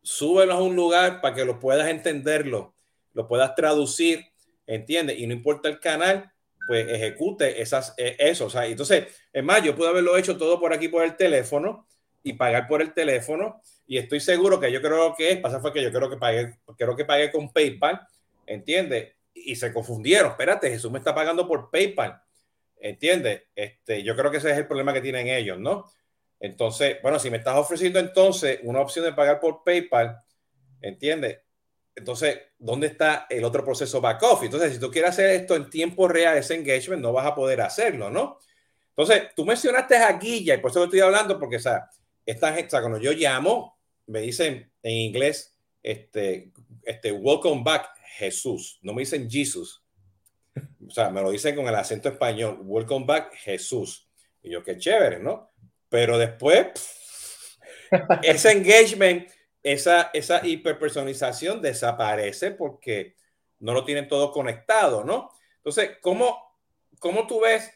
súbelos 0.01 0.55
a 0.55 0.61
un 0.61 0.75
lugar 0.75 1.21
para 1.21 1.35
que 1.35 1.45
lo 1.45 1.59
puedas 1.59 1.87
entenderlo, 1.87 2.73
lo 3.13 3.27
puedas 3.27 3.53
traducir, 3.53 4.25
¿entiendes? 4.65 5.19
Y 5.19 5.27
no 5.27 5.33
importa 5.33 5.69
el 5.69 5.79
canal, 5.79 6.31
pues 6.67 6.87
ejecute 6.89 7.61
esas, 7.61 7.93
eh, 7.97 8.15
eso. 8.17 8.47
O 8.47 8.49
sea, 8.49 8.65
entonces, 8.65 9.05
es 9.31 9.43
más, 9.43 9.63
yo 9.63 9.75
pude 9.75 9.89
haberlo 9.89 10.17
hecho 10.17 10.35
todo 10.35 10.59
por 10.59 10.73
aquí 10.73 10.87
por 10.87 11.03
el 11.03 11.15
teléfono 11.15 11.87
y 12.25 12.33
pagar 12.33 12.67
por 12.67 12.81
el 12.81 12.91
teléfono 12.91 13.61
y 13.85 13.99
estoy 13.99 14.19
seguro 14.19 14.59
que 14.59 14.71
yo 14.71 14.81
creo 14.81 15.13
que 15.15 15.33
es, 15.33 15.39
pasa 15.39 15.59
fue 15.59 15.71
que 15.71 15.83
yo 15.83 15.91
creo 15.91 16.09
que 16.09 16.17
pagué, 16.17 16.57
creo 16.75 16.95
que 16.95 17.05
pagué 17.05 17.31
con 17.31 17.53
PayPal, 17.53 18.01
¿entiendes? 18.47 19.13
Y 19.31 19.55
se 19.55 19.71
confundieron, 19.71 20.31
espérate, 20.31 20.71
Jesús 20.71 20.91
me 20.91 20.97
está 20.97 21.13
pagando 21.13 21.47
por 21.47 21.69
PayPal, 21.69 22.19
¿entiendes? 22.77 23.43
Este, 23.55 24.01
yo 24.01 24.15
creo 24.15 24.31
que 24.31 24.37
ese 24.37 24.49
es 24.49 24.57
el 24.57 24.65
problema 24.65 24.91
que 24.91 25.01
tienen 25.01 25.27
ellos, 25.27 25.59
¿no? 25.59 25.85
Entonces, 26.39 26.97
bueno, 27.03 27.19
si 27.19 27.29
me 27.29 27.37
estás 27.37 27.57
ofreciendo 27.57 27.99
entonces 27.99 28.59
una 28.63 28.79
opción 28.79 29.05
de 29.05 29.13
pagar 29.13 29.39
por 29.39 29.63
PayPal, 29.63 30.19
¿entiendes? 30.81 31.41
Entonces, 31.95 32.39
¿dónde 32.57 32.87
está 32.87 33.27
el 33.29 33.43
otro 33.43 33.63
proceso 33.63 34.01
back 34.01 34.23
off? 34.23 34.41
Entonces, 34.41 34.73
si 34.73 34.79
tú 34.79 34.89
quieres 34.89 35.11
hacer 35.11 35.29
esto 35.29 35.55
en 35.55 35.69
tiempo 35.69 36.07
real, 36.07 36.39
ese 36.39 36.55
engagement, 36.55 37.03
no 37.03 37.13
vas 37.13 37.27
a 37.27 37.35
poder 37.35 37.61
hacerlo, 37.61 38.09
¿no? 38.09 38.39
Entonces, 38.89 39.27
tú 39.35 39.45
mencionaste 39.45 39.95
a 39.97 40.11
Guilla, 40.13 40.55
y 40.55 40.57
por 40.57 40.71
eso 40.71 40.85
estoy 40.85 41.01
hablando, 41.01 41.37
porque, 41.37 41.57
o 41.57 41.59
sea, 42.25 42.81
cuando 42.81 42.99
yo 42.99 43.11
llamo, 43.11 43.77
me 44.07 44.21
dicen 44.21 44.71
en 44.83 44.91
inglés, 44.91 45.57
este, 45.83 46.51
este, 46.83 47.11
welcome 47.11 47.61
back, 47.63 47.95
Jesús. 48.17 48.79
No 48.81 48.93
me 48.93 49.01
dicen 49.01 49.29
Jesus. 49.29 49.83
O 50.87 50.91
sea, 50.91 51.09
me 51.09 51.21
lo 51.21 51.31
dicen 51.31 51.55
con 51.55 51.67
el 51.67 51.75
acento 51.75 52.09
español, 52.09 52.59
welcome 52.61 53.05
back, 53.05 53.33
Jesús. 53.35 54.07
Y 54.41 54.51
yo, 54.51 54.63
qué 54.63 54.77
chévere, 54.77 55.19
¿no? 55.19 55.51
Pero 55.89 56.17
después, 56.17 56.71
ese 58.21 58.51
engagement, 58.51 59.29
esa, 59.63 60.11
esa 60.13 60.45
hiperpersonalización 60.45 61.61
desaparece 61.61 62.51
porque 62.51 63.15
no 63.59 63.73
lo 63.73 63.83
tienen 63.83 64.07
todo 64.07 64.31
conectado, 64.31 65.03
¿no? 65.03 65.31
Entonces, 65.57 65.97
¿cómo, 66.01 66.55
cómo 66.99 67.25
tú 67.27 67.41
ves, 67.41 67.71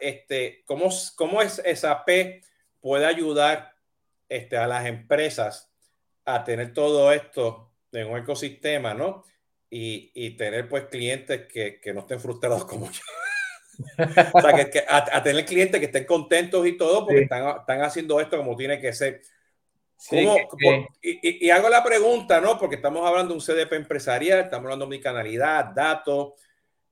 este, 0.00 0.64
cómo, 0.66 0.90
cómo 1.14 1.42
es 1.42 1.60
esa 1.64 2.04
P 2.04 2.42
puede 2.80 3.06
ayudar 3.06 3.77
este, 4.28 4.56
a 4.56 4.66
las 4.66 4.86
empresas 4.86 5.70
a 6.24 6.44
tener 6.44 6.74
todo 6.74 7.12
esto 7.12 7.72
en 7.92 8.08
un 8.08 8.18
ecosistema, 8.18 8.94
¿no? 8.94 9.24
Y, 9.70 10.10
y 10.14 10.36
tener 10.36 10.68
pues 10.68 10.84
clientes 10.84 11.46
que, 11.46 11.80
que, 11.80 11.92
no 11.92 12.00
estén 12.00 12.20
frustrados 12.20 12.64
como 12.64 12.90
yo. 12.90 13.02
o 14.32 14.40
sea, 14.40 14.52
que, 14.54 14.70
que 14.70 14.80
a, 14.80 15.16
a, 15.16 15.22
tener 15.22 15.44
clientes 15.44 15.78
que 15.78 15.86
estén 15.86 16.04
contentos 16.04 16.66
y 16.66 16.76
todo 16.76 17.04
porque 17.04 17.18
sí. 17.18 17.22
están, 17.24 17.58
están, 17.60 17.82
haciendo 17.82 18.20
esto 18.20 18.36
como 18.36 18.56
tiene 18.56 18.80
que 18.80 18.92
ser. 18.92 19.22
Sí, 19.96 20.24
por, 20.24 20.88
y, 21.02 21.46
y, 21.46 21.50
hago 21.50 21.68
la 21.68 21.82
pregunta, 21.82 22.40
¿no? 22.40 22.58
Porque 22.58 22.76
estamos 22.76 23.06
hablando 23.06 23.34
de 23.34 23.40
un 23.40 23.44
CDP 23.44 23.72
empresarial, 23.74 24.40
estamos 24.40 24.66
hablando 24.66 24.86
de 24.86 24.90
mi 24.90 25.00
canalidad, 25.00 25.72
datos, 25.74 26.34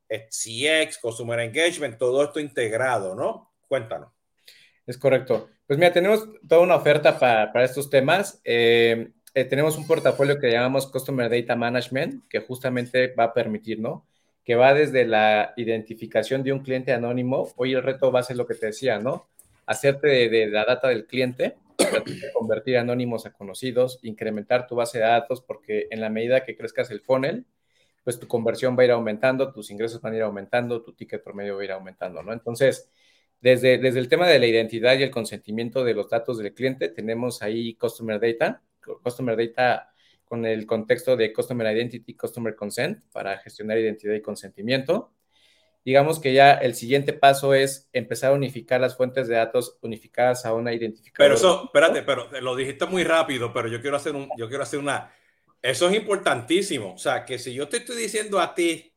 CX, 0.09 0.99
Consumer 0.99 1.41
Engagement, 1.41 1.99
todo 1.99 2.24
esto 2.24 2.41
integrado, 2.41 3.14
¿no? 3.14 3.55
Cuéntanos. 3.68 4.12
Es 4.87 4.99
correcto. 4.99 5.51
Pues 5.67 5.79
mira, 5.81 5.93
tenemos 5.93 6.29
toda 6.47 6.61
una 6.61 6.77
oferta 6.77 7.19
para, 7.19 7.53
para 7.53 7.64
estos 7.64 7.91
temas. 7.91 8.41
Eh, 8.45 9.11
eh, 9.35 9.45
tenemos 9.45 9.77
un 9.77 9.87
portafolio 9.87 10.39
que 10.39 10.51
llamamos 10.51 10.87
Customer 10.87 11.29
Data 11.29 11.57
Management, 11.57 12.29
que 12.29 12.41
justamente 12.41 13.12
va 13.14 13.25
a 13.25 13.35
permitir, 13.35 13.81
¿no? 13.81 14.07
Que 14.45 14.55
va 14.55 14.75
desde 14.75 15.05
la 15.05 15.55
identificación 15.57 16.45
de 16.45 16.53
un 16.53 16.61
cliente 16.61 16.93
anónimo. 16.93 17.49
Hoy 17.57 17.75
el 17.75 17.83
reto 17.83 18.12
va 18.12 18.21
a 18.21 18.23
ser 18.23 18.37
lo 18.37 18.47
que 18.47 18.55
te 18.55 18.67
decía, 18.67 19.01
¿no? 19.01 19.27
Hacerte 19.67 20.07
de, 20.07 20.29
de 20.29 20.47
la 20.47 20.64
data 20.64 20.89
del 20.89 21.07
cliente, 21.07 21.57
convertir 22.33 22.79
anónimos 22.79 23.27
a 23.27 23.33
conocidos, 23.33 23.99
incrementar 24.03 24.69
tu 24.69 24.77
base 24.77 24.99
de 24.99 25.05
datos, 25.05 25.43
porque 25.43 25.89
en 25.91 26.01
la 26.01 26.11
medida 26.11 26.45
que 26.45 26.57
crezcas 26.57 26.93
el 26.93 27.01
funnel, 27.01 27.45
pues 28.05 28.21
tu 28.21 28.29
conversión 28.29 28.79
va 28.79 28.83
a 28.83 28.85
ir 28.85 28.91
aumentando, 28.93 29.53
tus 29.53 29.69
ingresos 29.73 30.01
van 30.01 30.12
a 30.12 30.17
ir 30.17 30.23
aumentando, 30.23 30.81
tu 30.81 30.93
ticket 30.93 31.25
promedio 31.25 31.57
va 31.57 31.62
a 31.62 31.64
ir 31.64 31.73
aumentando, 31.73 32.23
¿no? 32.23 32.33
Entonces, 32.33 32.89
desde, 33.47 33.78
desde 33.78 34.01
el 34.01 34.09
tema 34.09 34.26
de 34.26 34.40
la 34.40 34.47
identidad 34.47 34.99
y 34.99 35.05
el 35.05 35.11
consentimiento 35.12 35.84
de 35.84 35.94
los 35.94 36.11
datos 36.11 36.38
del 36.38 36.53
cliente, 36.53 36.88
tenemos 36.88 37.42
ahí 37.42 37.74
Customer 37.76 38.18
Data, 38.18 38.61
Customer 39.05 39.36
Data 39.36 39.88
con 40.24 40.44
el 40.44 40.66
contexto 40.66 41.16
de 41.16 41.32
Customer 41.32 41.72
Identity, 41.76 42.14
Customer 42.14 42.57
Consent 42.57 43.05
para 43.12 43.38
gestionar 43.38 43.78
identidad 43.78 44.14
y 44.14 44.20
consentimiento. 44.20 45.12
Digamos 45.84 46.18
que 46.18 46.32
ya 46.32 46.55
el 46.55 46.74
siguiente 46.74 47.12
paso 47.12 47.55
es 47.55 47.88
empezar 47.92 48.32
a 48.32 48.34
unificar 48.34 48.80
las 48.80 48.97
fuentes 48.97 49.28
de 49.28 49.36
datos 49.36 49.78
unificadas 49.80 50.44
a 50.44 50.53
una 50.53 50.74
identificación. 50.74 51.24
Pero 51.24 51.36
eso, 51.36 51.66
espérate, 51.66 52.03
pero 52.03 52.28
lo 52.40 52.57
dijiste 52.57 52.86
muy 52.86 53.05
rápido, 53.05 53.53
pero 53.53 53.68
yo 53.68 53.80
quiero 53.80 53.97
hacer 53.97 54.16
un, 54.16 54.28
yo 54.36 54.49
quiero 54.49 54.64
hacer 54.64 54.80
una, 54.80 55.12
eso 55.62 55.88
es 55.88 55.94
importantísimo. 55.94 56.94
O 56.94 56.99
sea, 56.99 57.24
que 57.24 57.38
si 57.38 57.55
yo 57.55 57.68
te 57.68 57.76
estoy 57.76 57.97
diciendo 57.97 58.40
a 58.40 58.53
ti 58.53 58.92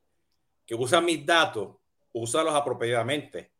que 0.66 0.74
usa 0.74 1.02
mis 1.02 1.24
datos, 1.24 1.76
úsalos 2.14 2.56
apropiadamente. 2.56 3.59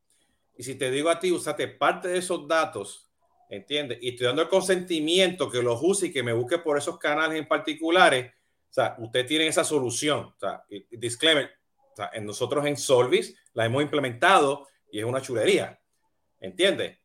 Y 0.60 0.64
si 0.64 0.76
te 0.76 0.92
digo 0.92 1.10
a 1.10 1.20
ti, 1.20 1.32
úsate 1.32 1.70
parte 1.70 2.10
de 2.10 2.18
esos 2.18 2.46
datos 2.46 3.10
¿entiendes? 3.50 3.98
Y 4.02 4.10
estoy 4.10 4.28
dando 4.28 4.42
el 4.42 4.50
consentimiento 4.50 5.50
que 5.50 5.64
los 5.64 5.80
use 5.82 6.08
y 6.08 6.12
que 6.12 6.22
me 6.22 6.34
busque 6.34 6.60
por 6.60 6.78
esos 6.78 7.00
canales 7.00 7.40
en 7.40 7.48
particulares. 7.48 8.32
O 8.70 8.74
sea, 8.74 8.96
usted 9.00 9.26
tiene 9.26 9.48
esa 9.48 9.64
solución. 9.64 10.26
O 10.26 10.40
sea, 10.40 10.64
disclaimer, 10.92 11.50
o 11.92 11.96
sea, 11.96 12.12
en 12.14 12.26
nosotros 12.26 12.66
en 12.68 12.78
Solvis 12.78 13.36
la 13.54 13.66
hemos 13.66 13.82
implementado 13.82 14.68
y 14.92 15.00
es 15.00 15.06
una 15.06 15.22
chulería, 15.22 15.80
¿entiendes? 16.40 17.00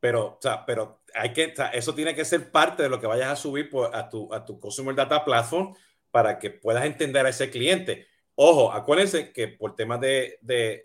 pero, 0.00 0.26
o 0.26 0.38
sea, 0.40 0.66
pero 0.66 1.02
hay 1.14 1.32
que, 1.32 1.54
eso 1.74 1.94
tiene 1.94 2.12
que 2.12 2.24
ser 2.24 2.50
parte 2.50 2.82
de 2.82 2.88
lo 2.88 2.98
que 2.98 3.06
vayas 3.06 3.30
a 3.30 3.36
subir 3.36 3.70
a, 3.92 4.08
tu, 4.08 4.34
a 4.34 4.44
tu 4.44 4.58
Consumer 4.58 4.96
Data 4.96 5.24
Platform 5.24 5.74
para 6.10 6.40
que 6.40 6.50
puedas 6.50 6.84
entender 6.84 7.24
a 7.24 7.28
ese 7.28 7.50
cliente. 7.50 8.08
Ojo, 8.44 8.72
acuérdense 8.72 9.32
que 9.32 9.46
por 9.46 9.76
temas 9.76 10.00
de, 10.00 10.38
de, 10.40 10.84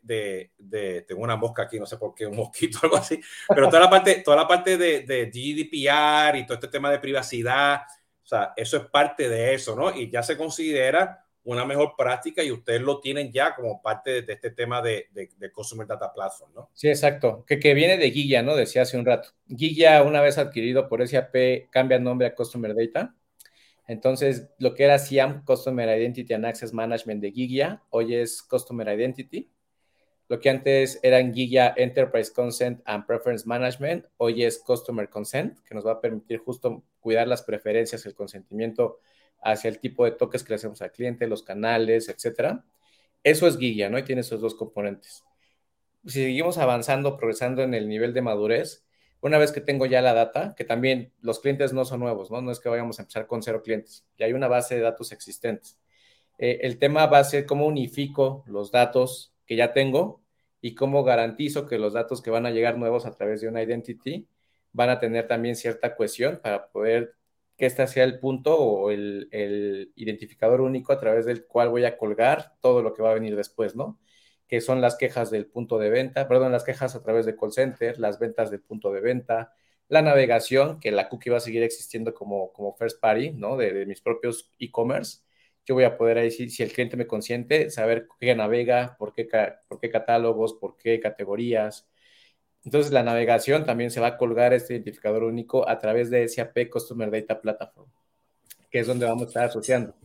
de, 0.59 1.01
tengo 1.07 1.23
una 1.23 1.35
mosca 1.35 1.63
aquí, 1.63 1.79
no 1.79 1.87
sé 1.87 1.97
por 1.97 2.13
qué, 2.13 2.27
un 2.27 2.35
mosquito 2.35 2.77
o 2.77 2.81
algo 2.83 2.97
así, 2.97 3.19
pero 3.47 3.67
toda 3.67 3.79
la 3.79 3.89
parte, 3.89 4.21
toda 4.23 4.37
la 4.37 4.47
parte 4.47 4.77
de, 4.77 5.01
de 5.01 5.25
GDPR 5.25 6.37
y 6.37 6.45
todo 6.45 6.53
este 6.53 6.67
tema 6.67 6.91
de 6.91 6.99
privacidad, 6.99 7.81
o 8.23 8.27
sea, 8.27 8.53
eso 8.55 8.77
es 8.77 8.83
parte 8.83 9.27
de 9.27 9.55
eso, 9.55 9.75
¿no? 9.75 9.89
Y 9.91 10.11
ya 10.11 10.21
se 10.21 10.37
considera 10.37 11.25
una 11.45 11.65
mejor 11.65 11.95
práctica 11.97 12.43
y 12.43 12.51
ustedes 12.51 12.81
lo 12.81 12.99
tienen 12.99 13.31
ya 13.31 13.55
como 13.55 13.81
parte 13.81 14.21
de, 14.21 14.33
este 14.33 14.51
tema 14.51 14.79
de, 14.81 15.07
de, 15.11 15.51
Consumer 15.51 15.87
Data 15.87 16.13
Platform, 16.13 16.53
¿no? 16.53 16.69
Sí, 16.75 16.89
exacto. 16.89 17.43
Que, 17.47 17.57
que 17.57 17.73
viene 17.73 17.97
de 17.97 18.11
Guilla, 18.11 18.43
¿no? 18.43 18.55
Decía 18.55 18.83
hace 18.83 18.99
un 18.99 19.05
rato. 19.05 19.29
Guilla, 19.47 20.03
una 20.03 20.21
vez 20.21 20.37
adquirido 20.37 20.87
por 20.87 21.07
SAP, 21.07 21.69
cambia 21.71 21.97
nombre 21.97 22.27
a 22.27 22.35
Customer 22.35 22.75
Data. 22.75 23.15
Entonces, 23.88 24.49
lo 24.59 24.73
que 24.73 24.83
era 24.83 24.99
SIAM, 24.99 25.45
Customer 25.45 25.88
Identity 25.97 26.33
and 26.33 26.45
Access 26.45 26.73
Management 26.73 27.21
de 27.21 27.31
Guilla, 27.31 27.83
hoy 27.89 28.15
es 28.15 28.43
Customer 28.43 28.88
Identity. 28.88 29.49
Lo 30.27 30.41
que 30.41 30.49
antes 30.49 30.99
era 31.03 31.19
en 31.19 31.31
Guilla 31.31 31.73
Enterprise 31.77 32.33
Consent 32.33 32.81
and 32.83 33.05
Preference 33.05 33.47
Management, 33.47 34.05
hoy 34.17 34.43
es 34.43 34.59
Customer 34.59 35.09
Consent, 35.09 35.59
que 35.63 35.73
nos 35.73 35.88
va 35.88 35.93
a 35.93 36.01
permitir 36.01 36.39
justo 36.39 36.83
cuidar 36.99 37.29
las 37.29 37.43
preferencias, 37.43 38.05
el 38.05 38.13
consentimiento 38.13 38.99
hacia 39.41 39.69
el 39.69 39.79
tipo 39.79 40.03
de 40.03 40.11
toques 40.11 40.43
que 40.43 40.49
le 40.49 40.55
hacemos 40.55 40.81
al 40.81 40.91
cliente, 40.91 41.25
los 41.27 41.43
canales, 41.43 42.09
etcétera. 42.09 42.65
Eso 43.23 43.47
es 43.47 43.57
guía, 43.57 43.89
¿no? 43.89 43.97
Y 43.97 44.03
tiene 44.03 44.21
esos 44.21 44.41
dos 44.41 44.55
componentes. 44.55 45.23
Si 46.05 46.23
seguimos 46.23 46.57
avanzando, 46.57 47.15
progresando 47.15 47.63
en 47.63 47.73
el 47.73 47.88
nivel 47.88 48.13
de 48.13 48.21
madurez, 48.21 48.86
una 49.22 49.38
vez 49.38 49.51
que 49.51 49.61
tengo 49.61 49.86
ya 49.86 50.01
la 50.01 50.13
data, 50.13 50.53
que 50.55 50.63
también 50.63 51.13
los 51.22 51.39
clientes 51.39 51.74
no 51.74 51.86
son 51.86 51.99
nuevos, 51.99 52.32
¿no? 52.32 52.41
No 52.41 52.51
es 52.51 52.59
que 52.59 52.70
vayamos 52.70 52.99
a 52.99 53.03
empezar 53.03 53.28
con 53.28 53.43
cero 53.43 53.61
clientes, 53.63 54.05
ya 54.18 54.26
hay 54.26 54.34
una 54.34 54.47
base 54.47 54.76
de 54.76 54.82
datos 54.82 55.11
existentes. 55.11 55.80
Eh, 56.38 56.59
el 56.61 56.78
tema 56.80 57.07
va 57.07 57.20
a 57.20 57.24
ser 57.24 57.45
cómo 57.45 57.65
unifico 57.65 58.43
los 58.47 58.72
datos 58.72 59.34
que 59.45 59.55
ya 59.55 59.74
tengo 59.74 60.22
y 60.61 60.76
cómo 60.76 61.03
garantizo 61.03 61.68
que 61.68 61.80
los 61.80 61.93
datos 61.93 62.22
que 62.22 62.30
van 62.30 62.45
a 62.45 62.51
llegar 62.51 62.78
nuevos 62.78 63.05
a 63.05 63.11
través 63.15 63.41
de 63.41 63.47
una 63.47 63.63
identity 63.63 64.28
van 64.74 64.89
a 64.89 64.99
tener 64.99 65.28
también 65.28 65.55
cierta 65.55 65.95
cohesión 65.95 66.39
para 66.41 66.70
poder 66.70 67.15
que 67.57 67.65
este 67.65 67.88
sea 67.88 68.03
el 68.03 68.20
punto 68.20 68.55
o 68.57 68.91
el, 68.91 69.91
identificador 69.95 70.61
único 70.61 70.93
a 70.93 70.99
través 70.99 71.26
del 71.26 71.45
cual 71.47 71.70
voy 71.70 71.86
a 71.86 71.97
colgar 71.97 72.55
todo 72.61 72.84
lo 72.84 72.93
que 72.93 73.01
va 73.01 73.11
a 73.11 73.15
venir 73.15 73.36
después, 73.36 73.76
¿no? 73.76 73.99
Que 74.47 74.61
son 74.61 74.81
las 74.81 74.95
quejas 74.95 75.31
del 75.31 75.47
punto 75.47 75.77
de 75.77 75.89
venta, 75.89 76.27
perdón, 76.27 76.51
las 76.51 76.63
quejas 76.63 76.95
a 76.95 77.03
través 77.03 77.25
de 77.25 77.35
call 77.35 77.51
center, 77.51 77.99
las 77.99 78.19
ventas 78.19 78.51
del 78.51 78.61
punto 78.61 78.91
de 78.91 79.01
venta, 79.01 79.53
la 79.89 80.01
navegación, 80.01 80.79
que 80.79 80.91
la 80.91 81.09
cookie 81.09 81.29
va 81.29 81.37
a 81.37 81.41
seguir 81.41 81.63
existiendo 81.63 82.13
como, 82.13 82.51
como 82.53 82.73
first 82.75 82.99
party, 82.99 83.31
¿no? 83.31 83.57
De, 83.57 83.85
mis 83.85 84.01
propios 84.01 84.51
e-commerce. 84.59 85.19
Yo 85.65 85.75
voy 85.75 85.83
a 85.83 85.97
poder 85.97 86.17
ahí, 86.17 86.31
si, 86.31 86.49
si, 86.49 86.63
el 86.63 86.71
cliente 86.71 86.97
me 86.97 87.07
consiente, 87.07 87.69
saber 87.69 88.07
qué 88.19 88.35
navega, 88.35 88.95
por 88.97 89.13
qué, 89.13 89.27
por 89.67 89.79
qué 89.79 89.89
catálogos, 89.89 90.53
por 90.53 90.77
qué 90.77 90.99
categorías, 90.99 91.87
entonces, 92.67 92.91
la 92.91 93.01
navegación 93.01 93.65
también 93.65 93.91
se 93.91 94.01
va 94.01 94.07
a 94.07 94.17
colgar 94.17 94.53
este 94.53 94.73
identificador 94.73 95.23
único 95.23 95.69
a 95.69 95.79
través 95.79 96.09
de 96.09 96.27
SAP 96.27 96.69
Customer 96.69 97.09
Data 97.09 97.39
Platform, 97.39 97.89
que 98.69 98.79
es 98.79 98.87
donde 98.87 99.05
vamos 99.05 99.23
a 99.23 99.27
estar 99.27 99.45
asociando. 99.45 99.95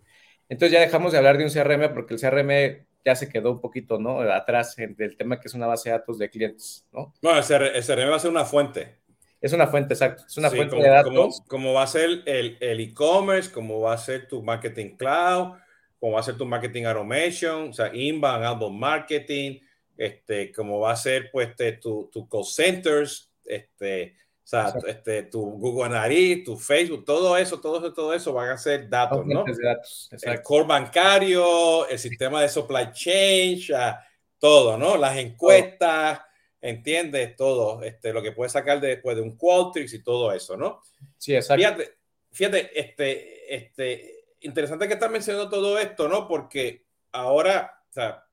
Entonces, 0.48 0.72
ya 0.72 0.80
dejamos 0.80 1.10
de 1.10 1.18
hablar 1.18 1.38
de 1.38 1.42
un 1.42 1.50
CRM 1.50 1.92
porque 1.92 2.14
el 2.14 2.20
CRM 2.20 2.86
ya 3.04 3.14
se 3.14 3.28
quedó 3.28 3.52
un 3.52 3.60
poquito 3.60 3.98
¿no? 3.98 4.20
atrás 4.20 4.76
del 4.76 5.16
tema 5.16 5.40
que 5.40 5.48
es 5.48 5.54
una 5.54 5.66
base 5.66 5.90
de 5.90 5.98
datos 5.98 6.18
de 6.18 6.30
clientes. 6.30 6.86
¿no? 6.92 7.12
Bueno, 7.22 7.40
el 7.40 7.44
CRM 7.44 8.10
va 8.10 8.16
a 8.16 8.20
ser 8.20 8.30
una 8.30 8.44
fuente. 8.44 8.98
Es 9.40 9.52
una 9.52 9.66
fuente, 9.66 9.94
exacto. 9.94 10.24
Es 10.26 10.36
una 10.36 10.50
fuente 10.50 10.76
de 10.76 10.88
datos. 10.88 11.42
Como, 11.48 11.72
va 11.72 11.82
a 11.82 11.86
ser 11.86 12.22
el 12.26 12.80
e-commerce, 12.80 13.50
como 13.50 13.80
va 13.80 13.94
a 13.94 13.98
ser 13.98 14.28
tu 14.28 14.42
marketing 14.42 14.96
cloud, 14.96 15.56
como 16.02 16.14
va 16.14 16.20
a 16.20 16.24
ser 16.24 16.36
tu 16.36 16.44
marketing 16.44 16.84
automation, 16.84 17.70
o 17.70 17.72
sea, 17.72 17.94
inbound, 17.94 18.44
outbound 18.44 18.76
marketing, 18.76 19.60
este, 19.96 20.50
como 20.50 20.80
va 20.80 20.90
a 20.90 20.96
ser 20.96 21.30
pues 21.30 21.50
este, 21.50 21.74
tu, 21.74 22.10
tu 22.12 22.28
call 22.28 22.44
centers, 22.44 23.30
este, 23.44 24.16
o 24.44 24.46
sea, 24.46 24.74
este, 24.86 25.22
tu 25.24 25.40
Google 25.40 25.84
Analytics, 25.84 26.44
tu 26.44 26.56
Facebook, 26.58 27.04
todo 27.04 27.36
eso, 27.36 27.60
todo 27.60 27.78
eso, 27.78 27.92
todo 27.94 28.12
eso 28.12 28.32
van 28.32 28.50
a 28.50 28.58
ser 28.58 28.88
datos, 28.88 29.24
¿no? 29.24 29.44
el 29.46 30.42
core 30.42 30.66
bancario, 30.66 31.88
el 31.88 31.98
sistema 31.98 32.42
de 32.42 32.48
supply 32.48 32.90
chain, 32.92 33.60
todo, 34.38 34.76
¿no? 34.76 34.96
Las 34.96 35.16
encuestas, 35.16 36.20
¿entiendes? 36.60 37.36
Todo, 37.36 37.82
este, 37.84 38.12
lo 38.12 38.20
que 38.20 38.32
puedes 38.32 38.52
sacar 38.52 38.80
después 38.80 39.16
de 39.16 39.22
un 39.22 39.36
Qualtrics 39.36 39.94
y 39.94 40.02
todo 40.02 40.32
eso, 40.32 40.56
¿no? 40.56 40.80
Sí, 41.16 41.36
exacto. 41.36 41.62
Fíjate, 41.62 41.98
fíjate, 42.32 42.80
este, 42.80 43.54
este, 43.54 44.24
interesante 44.40 44.88
que 44.88 44.94
estás 44.94 45.10
mencionando 45.10 45.48
todo 45.48 45.78
esto, 45.78 46.08
¿no? 46.08 46.26
Porque 46.26 46.84
ahora, 47.12 47.84
o 47.88 47.92
sea, 47.92 48.26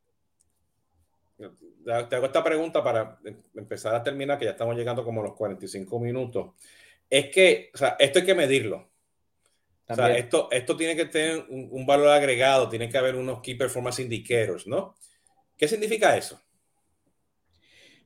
te 2.08 2.16
hago 2.16 2.26
esta 2.26 2.44
pregunta 2.44 2.84
para 2.84 3.20
em, 3.24 3.38
empezar 3.56 3.96
a 3.96 4.04
terminar, 4.04 4.38
que 4.38 4.46
ya 4.46 4.52
estamos 4.52 4.76
llegando 4.76 5.04
como 5.04 5.22
a 5.22 5.26
los 5.26 5.36
45 5.36 6.00
minutos. 6.00 6.52
Es 7.10 7.30
que, 7.30 7.72
o 7.74 7.78
sea, 7.78 7.96
esto 8.00 8.20
hay 8.20 8.26
que 8.26 8.36
medirlo. 8.36 8.90
O 9.88 9.96
sea, 9.96 10.16
esto, 10.16 10.50
esto 10.52 10.78
tiene 10.78 10.96
que 10.96 11.06
tener 11.06 11.46
un, 11.50 11.86
valor 11.86 12.10
agregado, 12.10 12.70
tiene 12.70 12.90
que 12.90 12.98
haber 12.98 13.16
unos 13.16 13.42
Key 13.42 13.56
Performance 13.56 14.00
Indicators, 14.00 14.68
¿no? 14.68 14.96
¿Qué 15.58 15.68
significa 15.68 16.16
eso? 16.16 16.40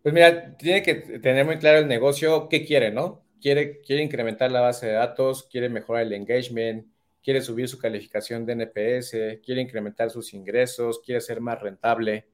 Pues 0.02 0.14
mira, 0.14 0.56
tiene 0.56 0.82
que 0.82 0.96
tener 0.96 1.46
muy 1.46 1.58
claro 1.60 1.80
el 1.80 1.88
negocio 1.88 2.48
qué 2.48 2.66
quiere, 2.66 2.90
¿no? 2.90 3.26
Quiere, 3.42 3.82
quiere 3.82 4.02
incrementar 4.02 4.50
la 4.50 4.62
base 4.62 4.88
de 4.88 4.94
datos, 4.94 5.44
quiere 5.44 5.68
mejorar 5.68 6.04
el 6.04 6.14
engagement, 6.14 6.88
quiere 7.22 7.42
subir 7.42 7.68
su 7.68 7.78
calificación 7.78 8.46
de 8.46 8.54
NPS, 8.54 9.42
quiere 9.44 9.62
incrementar 9.62 10.10
sus 10.10 10.34
ingresos, 10.34 11.02
quiere 11.04 11.20
ser 11.20 11.42
más 11.42 11.62
rentable. 11.62 12.28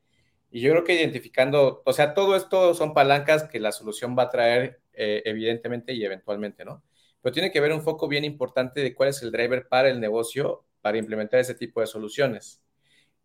Y 0.51 0.61
yo 0.61 0.71
creo 0.71 0.83
que 0.83 0.95
identificando, 0.95 1.81
o 1.85 1.93
sea, 1.93 2.13
todo 2.13 2.35
esto 2.35 2.73
son 2.73 2.93
palancas 2.93 3.43
que 3.43 3.59
la 3.59 3.71
solución 3.71 4.15
va 4.17 4.23
a 4.23 4.29
traer 4.29 4.81
eh, 4.93 5.21
evidentemente 5.25 5.93
y 5.93 6.03
eventualmente, 6.03 6.65
¿no? 6.65 6.83
Pero 7.21 7.33
tiene 7.33 7.51
que 7.51 7.59
haber 7.59 7.73
un 7.73 7.81
foco 7.81 8.07
bien 8.07 8.25
importante 8.25 8.81
de 8.81 8.95
cuál 8.95 9.09
es 9.09 9.21
el 9.21 9.31
driver 9.31 9.67
para 9.67 9.89
el 9.89 9.99
negocio 9.99 10.65
para 10.81 10.97
implementar 10.97 11.39
ese 11.39 11.55
tipo 11.55 11.81
de 11.81 11.87
soluciones. 11.87 12.63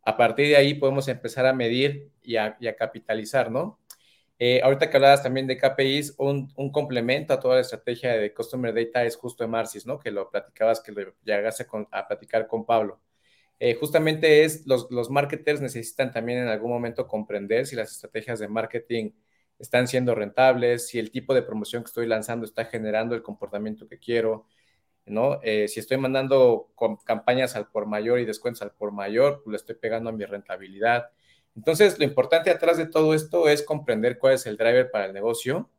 A 0.03 0.17
partir 0.17 0.49
de 0.49 0.57
ahí 0.57 0.75
podemos 0.75 1.09
empezar 1.09 1.47
a 1.47 1.53
medir 1.55 2.11
y 2.23 2.37
a, 2.37 2.57
capitalizar, 2.79 3.51
¿no? 3.51 3.81
Eh, 4.39 4.61
ahorita 4.63 4.91
que 4.91 4.97
hablabas 4.97 5.23
también 5.23 5.47
de 5.47 5.57
KPIs, 5.59 6.17
un, 6.19 6.49
complemento 6.73 7.33
a 7.33 7.41
toda 7.41 7.57
la 7.57 7.61
estrategia 7.63 8.13
de 8.15 8.35
Customer 8.35 8.75
Data 8.75 9.05
es 9.05 9.17
justo 9.17 9.47
Marcis, 9.49 9.87
¿no? 9.87 9.99
Que 9.99 10.11
lo 10.11 10.31
platicabas, 10.31 10.81
que 10.81 10.93
lo 10.93 11.15
llegaste 11.25 11.67
a 11.93 12.09
platicar 12.09 12.47
con 12.47 12.67
Pablo. 12.67 13.01
Eh, 13.67 13.77
justamente 13.77 14.45
es 14.45 14.67
los, 14.67 14.91
los 14.91 15.09
marketers 15.09 15.63
necesitan 15.63 16.13
también 16.13 16.41
en 16.41 16.49
algún 16.49 16.71
momento 16.71 17.09
comprender 17.09 17.65
si 17.67 17.75
las 17.75 17.93
estrategias 17.93 18.39
de 18.39 18.47
marketing 18.47 19.13
están 19.59 19.89
siendo 19.89 20.15
rentables, 20.15 20.89
si 20.89 20.99
el 20.99 21.11
tipo 21.11 21.33
de 21.33 21.41
promoción 21.41 21.83
que 21.83 21.87
estoy 21.87 22.07
lanzando 22.07 22.45
está 22.45 22.67
generando 22.67 23.15
el 23.15 23.23
comportamiento 23.23 23.89
que 23.89 23.99
quiero, 23.99 24.47
¿no? 25.07 25.41
Eh, 25.43 25.67
si 25.69 25.81
estoy 25.81 25.97
mandando 25.97 26.75
campañas 27.07 27.57
al 27.57 27.69
por 27.71 27.87
mayor 27.87 28.19
y 28.19 28.27
descuentos 28.27 28.61
al 28.61 28.73
por 28.73 28.93
mayor, 28.93 29.41
pues 29.43 29.53
le 29.53 29.57
estoy 29.57 29.77
pegando 29.77 30.11
a 30.11 30.13
mi 30.13 30.27
rentabilidad. 30.27 31.09
Entonces, 31.57 31.99
lo 31.99 32.05
importante 32.05 32.51
atrás 32.51 32.77
de 32.77 32.85
todo 32.87 33.15
esto 33.15 33.49
es 33.49 33.63
comprender 33.63 34.19
cuál 34.19 34.35
es 34.35 34.45
el 34.45 34.59
driver 34.59 34.91
para 34.91 35.07
el 35.07 35.15
negocio, 35.15 35.71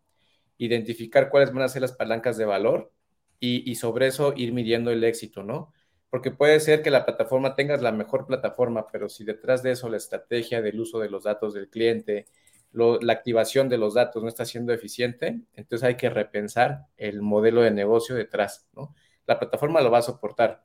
identificar 0.58 1.30
cuáles 1.30 1.54
van 1.54 1.62
a 1.62 1.70
ser 1.70 1.84
las 1.84 1.94
palancas 1.94 2.36
de 2.38 2.46
valor 2.46 2.92
y, 3.40 3.70
y 3.70 3.76
sobre 3.76 4.08
eso 4.08 4.34
ir 4.36 4.54
midiendo 4.54 4.90
el 4.90 5.04
éxito, 5.04 5.44
¿no? 5.44 5.72
Porque 6.10 6.32
puede 6.32 6.60
ser 6.60 6.82
que 6.82 6.92
la 6.92 7.06
plataforma 7.06 7.56
tengas 7.56 7.82
la 7.82 7.92
mejor 7.92 8.26
plataforma, 8.26 8.88
pero 8.92 9.10
si 9.10 9.24
detrás 9.24 9.64
de 9.64 9.72
eso 9.72 9.90
la 9.90 9.98
estrategia 9.98 10.62
del 10.62 10.80
uso 10.80 11.00
de 11.00 11.10
los 11.10 11.24
datos 11.24 11.54
del 11.54 11.70
cliente, 11.70 12.26
la 12.72 13.14
activación 13.14 13.70
de 13.70 13.78
los 13.78 13.94
datos 13.94 14.22
no 14.22 14.30
está 14.30 14.46
siendo 14.46 14.74
eficiente, 14.74 15.40
entonces 15.54 15.88
hay 15.88 15.96
que 15.96 16.10
repensar 16.10 16.86
el 16.98 17.22
modelo 17.22 17.62
de 17.62 17.72
negocio 17.72 18.16
detrás, 18.16 18.68
¿no? 18.74 18.94
La 19.26 19.40
plataforma 19.40 19.82
lo 19.82 19.90
va 19.90 20.00
a 20.00 20.04
soportar. 20.04 20.64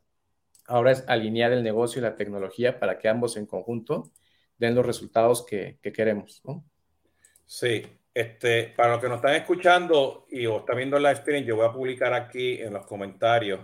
Ahora 0.67 0.93
es 0.93 1.05
alinear 1.09 1.53
el 1.53 1.63
negocio 1.63 2.01
y 2.01 2.03
la 2.03 2.17
tecnología 2.17 2.79
para 2.79 2.99
que 2.99 3.09
ambos 3.09 3.37
en 3.37 3.47
conjunto 3.47 4.11
den 4.59 4.75
los 4.75 4.85
resultados 4.85 5.47
que, 5.47 5.79
queremos. 5.83 6.43
Sí, 7.47 7.87
este, 8.13 8.75
para 8.77 8.93
los 8.93 9.01
que 9.01 9.09
nos 9.09 9.17
están 9.17 9.35
escuchando 9.35 10.27
y 10.31 10.47
o 10.47 10.59
están 10.59 10.77
viendo 10.77 10.99
la 10.99 11.15
stream, 11.15 11.45
yo 11.45 11.57
voy 11.57 11.67
a 11.67 11.73
publicar 11.73 12.13
aquí 12.13 12.61
en 12.61 12.75
los 12.75 12.87
comentarios 12.87 13.61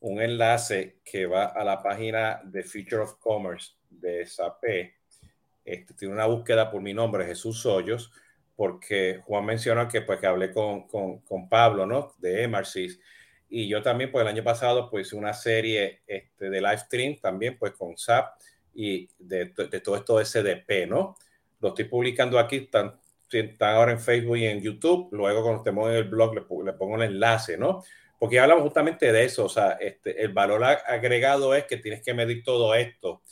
un 0.00 0.20
enlace 0.20 1.00
que 1.04 1.26
va 1.26 1.46
a 1.46 1.64
la 1.64 1.82
página 1.82 2.40
de 2.44 2.62
Future 2.62 3.02
of 3.02 3.18
Commerce 3.18 3.72
de 3.90 4.26
SAP. 4.26 4.64
Este, 5.64 5.94
tiene 5.94 6.14
una 6.14 6.26
búsqueda 6.26 6.70
por 6.70 6.80
mi 6.80 6.94
nombre, 6.94 7.26
Jesús 7.26 7.64
Hoyos, 7.66 8.12
porque 8.54 9.20
Juan 9.24 9.44
mencionó 9.44 9.88
que, 9.88 10.02
pues, 10.02 10.20
que 10.20 10.26
hablé 10.26 10.52
con, 10.52 10.86
con, 10.86 11.20
con 11.20 11.48
Pablo, 11.48 11.86
¿no? 11.86 12.14
De 12.18 12.44
Emarsis. 12.44 13.00
Y 13.48 13.68
yo 13.68 13.82
también, 13.82 14.10
pues, 14.10 14.22
el 14.22 14.28
año 14.28 14.44
pasado, 14.44 14.88
pues, 14.90 15.08
hice 15.08 15.16
una 15.16 15.32
serie 15.32 16.02
este, 16.06 16.50
de 16.50 16.60
live 16.60 16.78
stream 16.78 17.16
también, 17.20 17.58
pues, 17.58 17.72
con 17.72 17.96
SAP 17.96 18.38
y 18.74 19.08
de, 19.18 19.46
de 19.46 19.80
todo 19.80 19.96
esto 19.96 20.24
SDP, 20.24 20.86
¿no? 20.86 21.16
Lo 21.60 21.68
estoy 21.68 21.84
publicando 21.86 22.38
aquí, 22.38 22.56
están 22.56 22.98
están 23.32 23.74
ahora 23.74 23.92
en 23.92 24.00
Facebook 24.00 24.36
y 24.36 24.46
en 24.46 24.60
YouTube, 24.60 25.08
luego 25.12 25.42
cuando 25.42 25.58
estemos 25.58 25.88
en 25.90 25.96
el 25.96 26.04
blog 26.04 26.34
le, 26.34 26.42
le 26.64 26.72
pongo 26.74 26.96
el 26.96 27.02
enlace, 27.02 27.56
¿no? 27.56 27.82
Porque 28.18 28.40
hablamos 28.40 28.62
justamente 28.62 29.12
de 29.12 29.24
eso, 29.24 29.44
o 29.44 29.48
sea, 29.48 29.72
este, 29.72 30.22
el 30.22 30.32
valor 30.32 30.64
agregado 30.64 31.54
es 31.54 31.64
que 31.64 31.76
tienes 31.76 32.02
que 32.02 32.14
medir 32.14 32.42
todo 32.42 32.74
esto 32.74 33.22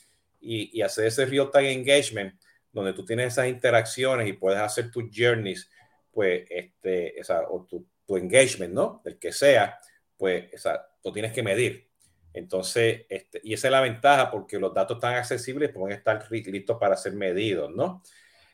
y, 0.41 0.79
y 0.79 0.83
hacer 0.83 1.07
ese 1.07 1.25
real-time 1.25 1.73
engagement, 1.73 2.35
donde 2.71 2.93
tú 2.93 3.05
tienes 3.05 3.29
esas 3.29 3.49
interacciones 3.49 4.29
y 4.29 4.35
puedes 4.35 4.61
hacer 4.61 4.91
tus 4.91 5.05
journeys, 5.15 5.71
pues, 6.13 6.45
este, 6.51 7.19
esa, 7.19 7.49
o 7.49 7.65
tu, 7.65 7.87
tu 8.07 8.17
engagement, 8.17 8.75
¿no? 8.75 9.01
El 9.05 9.19
que 9.19 9.33
sea, 9.33 9.79
pues, 10.17 10.53
esa, 10.53 10.87
lo 11.03 11.13
tienes 11.13 11.33
que 11.33 11.43
medir. 11.43 11.89
Entonces, 12.35 13.07
este, 13.09 13.41
y 13.45 13.55
esa 13.55 13.69
es 13.69 13.73
la 13.73 13.81
ventaja 13.81 14.31
porque 14.31 14.59
los 14.59 14.75
datos 14.75 14.97
están 14.97 15.15
accesibles 15.15 15.71
pueden 15.71 15.97
estar 15.97 16.27
listos 16.31 16.77
para 16.79 16.97
ser 16.97 17.13
medidos, 17.13 17.71
¿no? 17.71 18.03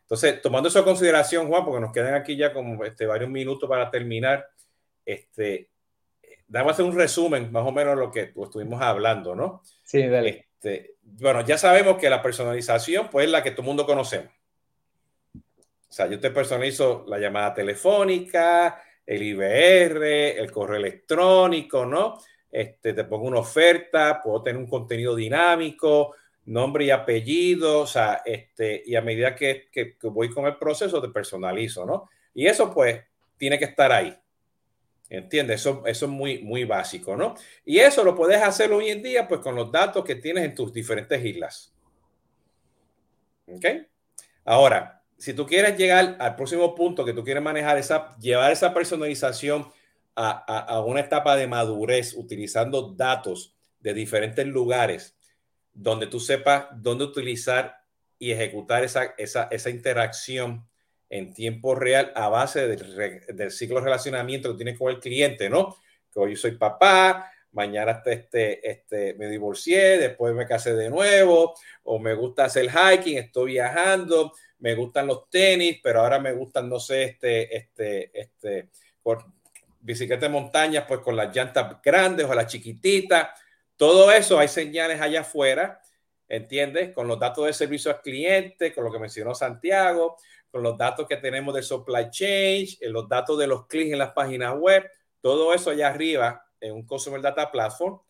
Entonces, 0.03 0.43
tomando 0.43 0.69
eso 0.69 0.81
en 0.81 0.85
consideración, 0.85 1.49
Juan, 1.49 1.65
porque 1.65 1.81
nos 1.81 1.93
quedan 1.93 2.15
aquí 2.15 2.37
ya 2.37 2.53
como 2.53 2.85
este, 2.85 3.07
varios 3.07 3.31
minutos 3.31 3.69
para 3.69 3.91
terminar, 3.91 4.47
este, 5.07 5.71
dame 6.51 6.71
hacer 6.71 6.85
un 6.85 6.97
resumen 6.97 7.51
más 7.53 7.65
o 7.65 7.73
menos 7.73 7.95
de 7.95 8.01
lo 8.01 8.11
que 8.11 8.33
estuvimos 8.37 8.83
hablando, 8.83 9.35
¿no? 9.35 9.63
Sí, 9.85 10.07
dale. 10.07 10.49
Este, 10.55 10.97
bueno, 11.03 11.43
ya 11.47 11.57
sabemos 11.57 11.97
que 11.97 12.11
la 12.11 12.21
personalización, 12.21 13.09
pues 13.09 13.27
es 13.27 13.33
la 13.33 13.43
que 13.43 13.53
todo 13.53 13.63
el 13.63 13.69
mundo 13.69 13.87
conocemos. 13.87 14.33
O 15.35 15.93
sea, 15.93 16.07
yo 16.07 16.21
te 16.21 16.31
personalizo 16.31 17.05
la 17.09 17.19
llamada 17.19 17.55
telefónica, 17.55 18.83
el 19.07 19.23
IBR, 19.23 20.39
el 20.39 20.51
correo 20.51 20.77
electrónico, 20.77 21.87
¿no? 21.87 22.19
Este, 22.51 22.95
te 22.95 23.05
pongo 23.05 23.27
una 23.27 23.39
oferta, 23.39 24.21
puedo 24.23 24.43
tener 24.43 24.61
un 24.61 24.69
contenido 24.69 25.15
dinámico, 25.15 26.15
nombre 26.47 26.85
y 26.85 26.91
apellido, 26.91 27.81
o 27.81 27.87
sea, 27.87 28.23
este, 28.25 28.83
y 28.85 28.97
a 28.97 29.03
medida 29.03 29.37
que, 29.37 29.69
que, 29.71 29.97
que 29.97 30.09
voy 30.09 30.31
con 30.31 30.47
el 30.47 30.57
proceso, 30.57 31.01
te 31.01 31.09
personalizo, 31.09 31.87
¿no? 31.87 32.11
Y 32.35 32.47
eso, 32.47 32.73
pues, 32.73 33.03
tiene 33.37 33.59
que 33.59 33.67
estar 33.67 33.93
ahí. 33.93 34.20
¿Entiendes? 35.11 35.61
Eso, 35.61 35.83
eso 35.87 36.07
es 36.07 36.11
muy, 36.11 36.39
muy 36.39 36.65
básico, 36.65 37.17
¿no? 37.17 37.35
Y 37.65 37.79
eso 37.79 38.05
lo 38.05 38.15
puedes 38.15 38.41
hacer 38.41 38.71
hoy 38.73 38.91
en 38.91 39.03
día, 39.03 39.27
pues 39.27 39.41
con 39.41 39.57
los 39.57 39.71
datos 39.73 40.05
que 40.05 40.15
tienes 40.15 40.45
en 40.45 40.55
tus 40.55 40.73
diferentes 40.73 41.23
islas. 41.25 41.75
¿Ok? 43.49 43.67
Ahora, 44.45 45.03
si 45.19 45.35
tú 45.35 45.45
quieres 45.45 45.77
llegar 45.77 46.17
al 46.21 46.37
próximo 46.37 46.75
punto 46.77 47.05
que 47.05 47.13
tú 47.13 47.25
quieres 47.25 47.43
manejar, 47.43 47.77
esa, 47.77 48.17
llevar 48.19 48.53
esa 48.53 48.73
personalización 48.73 49.67
a, 50.15 50.45
a, 50.47 50.59
a 50.77 50.85
una 50.85 51.01
etapa 51.01 51.37
de 51.37 51.49
madurez 51.49 52.15
utilizando 52.15 52.93
datos 52.93 53.57
de 53.81 53.93
diferentes 53.95 54.47
lugares 54.47 55.17
donde 55.73 56.07
tú 56.07 56.21
sepas 56.21 56.67
dónde 56.77 57.05
utilizar 57.05 57.81
y 58.19 58.31
ejecutar 58.31 58.85
esa, 58.85 59.15
esa, 59.19 59.49
esa 59.51 59.71
interacción 59.71 60.69
en 61.11 61.35
tiempo 61.35 61.75
real 61.75 62.13
a 62.15 62.29
base 62.29 62.69
del, 62.69 63.27
del, 63.27 63.51
ciclo 63.51 63.77
de 63.77 63.85
relacionamiento 63.85 64.51
que 64.53 64.57
tienes 64.57 64.79
con 64.79 64.91
el 64.91 65.01
cliente, 65.01 65.51
¿no? 65.51 65.77
Que 66.13 66.21
hoy 66.21 66.37
soy 66.37 66.53
papá, 66.53 67.31
mañana 67.53 68.01
este, 68.07 68.69
este, 68.69 69.15
me 69.15 69.27
divorcié, 69.27 69.99
después 69.99 70.35
me 70.35 70.47
casé 70.47 70.75
de 70.75 70.89
nuevo, 70.89 71.55
o 71.83 71.99
me 71.99 72.15
gusta 72.15 72.45
hacer 72.45 72.71
hiking, 72.71 73.19
estoy 73.19 73.53
viajando, 73.53 74.33
me 74.61 74.75
gustan 74.75 75.09
los 75.09 75.29
tenis, 75.29 75.81
pero 75.83 76.01
ahora 76.01 76.21
me 76.21 76.33
gustan, 76.33 76.69
no 76.69 76.79
sé, 76.79 77.05
este, 77.05 77.57
este, 77.57 78.11
este, 78.19 78.69
por 79.03 79.25
bicicleta 79.81 80.27
de 80.27 80.33
montaña, 80.33 80.87
pues 80.87 81.01
con 81.01 81.17
las 81.17 81.35
llantas 81.35 81.81
grandes 81.83 82.27
o 82.27 82.35
las 82.35 82.47
chiquititas. 82.47 83.29
Todo 83.77 84.13
eso 84.13 84.39
hay 84.39 84.49
señales 84.49 85.01
allá 85.01 85.23
afuera, 85.23 85.81
¿entiendes? 86.29 86.93
Con 86.95 87.09
los 87.09 87.19
datos 87.19 87.47
de 87.47 87.53
servicio 87.53 87.91
al 87.91 88.03
cliente, 88.03 88.75
con 88.75 88.85
lo 88.85 88.93
que 88.93 88.99
mencionó 88.99 89.35
Santiago, 89.35 90.17
con 90.51 90.63
los 90.63 90.77
datos 90.77 91.07
que 91.07 91.17
tenemos 91.17 91.55
de 91.55 91.63
supply 91.63 92.11
chain, 92.11 92.67
los 92.83 93.09
datos 93.09 93.39
de 93.39 93.47
los 93.47 93.67
clics 93.67 93.93
en 93.93 93.99
las 93.99 94.13
páginas 94.13 94.55
web, 94.59 94.85
todo 95.21 95.55
eso 95.55 95.71
allá 95.71 95.89
arriba 95.89 96.45
en 96.61 96.75
un 96.75 96.87
Customer 96.87 97.21
Data 97.21 97.51
Platform, 97.51 98.01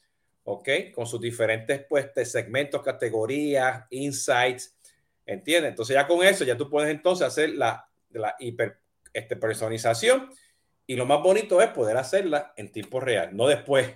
¿ok? 0.44 0.68
Con 0.94 1.06
sus 1.06 1.20
diferentes 1.20 1.84
pues, 1.88 2.10
segmentos, 2.24 2.82
categorías, 2.82 3.84
insights, 3.90 4.76
¿entiendes? 5.26 5.70
Entonces 5.70 5.94
ya 5.94 6.06
con 6.06 6.24
eso 6.24 6.44
ya 6.44 6.56
tú 6.56 6.68
puedes 6.68 6.90
entonces 6.90 7.26
hacer 7.26 7.50
la, 7.50 7.88
la 8.10 8.34
hiper 8.38 8.80
este, 9.12 9.36
personalización 9.36 10.30
y 10.86 10.96
lo 10.96 11.06
más 11.06 11.22
bonito 11.22 11.60
es 11.60 11.68
poder 11.68 11.96
hacerla 11.96 12.52
en 12.56 12.72
tiempo 12.72 13.00
real, 13.00 13.36
no 13.36 13.46
después. 13.46 13.94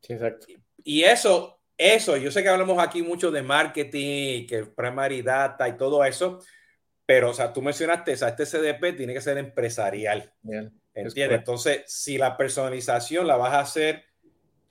Sí, 0.00 0.14
exacto. 0.14 0.46
Y 0.82 1.02
eso, 1.02 1.60
eso, 1.76 2.16
yo 2.16 2.30
sé 2.30 2.42
que 2.42 2.48
hablamos 2.48 2.82
aquí 2.82 3.02
mucho 3.02 3.30
de 3.30 3.42
marketing, 3.42 4.46
que 4.46 4.64
primary 4.64 5.20
data 5.20 5.68
y 5.68 5.76
todo 5.76 6.04
eso, 6.04 6.40
pero, 7.06 7.30
o 7.30 7.34
sea, 7.34 7.52
tú 7.52 7.62
mencionaste, 7.62 8.12
o 8.12 8.16
sea, 8.16 8.28
este 8.28 8.44
CDP 8.44 8.96
tiene 8.96 9.14
que 9.14 9.20
ser 9.20 9.38
empresarial. 9.38 10.32
Bien, 10.42 10.72
¿Entiendes? 10.92 11.38
Entonces, 11.38 11.84
si 11.86 12.18
la 12.18 12.36
personalización 12.36 13.28
la 13.28 13.36
vas 13.36 13.52
a 13.52 13.60
hacer, 13.60 14.04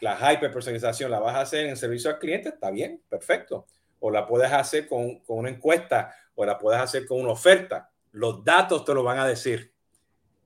la 0.02 0.16
hyper 0.34 0.52
personalización 0.52 1.10
la 1.10 1.20
vas 1.20 1.36
a 1.36 1.42
hacer 1.42 1.66
en 1.66 1.78
servicio 1.78 2.10
al 2.10 2.20
cliente, 2.20 2.50
está 2.50 2.72
bien, 2.72 3.02
perfecto. 3.08 3.68
O 4.00 4.12
la 4.12 4.28
puedes 4.28 4.52
hacer 4.52 4.88
con, 4.88 5.20
con 5.22 5.38
una 5.40 5.50
encuesta, 5.50 6.14
o 6.36 6.46
la 6.46 6.58
puedes 6.58 6.82
hacer 6.82 7.06
con 7.06 7.22
una 7.22 7.32
oferta. 7.32 7.90
Los 8.12 8.44
datos 8.44 8.84
te 8.84 8.94
lo 8.94 9.04
van 9.04 9.20
a 9.20 9.28
decir. 9.28 9.74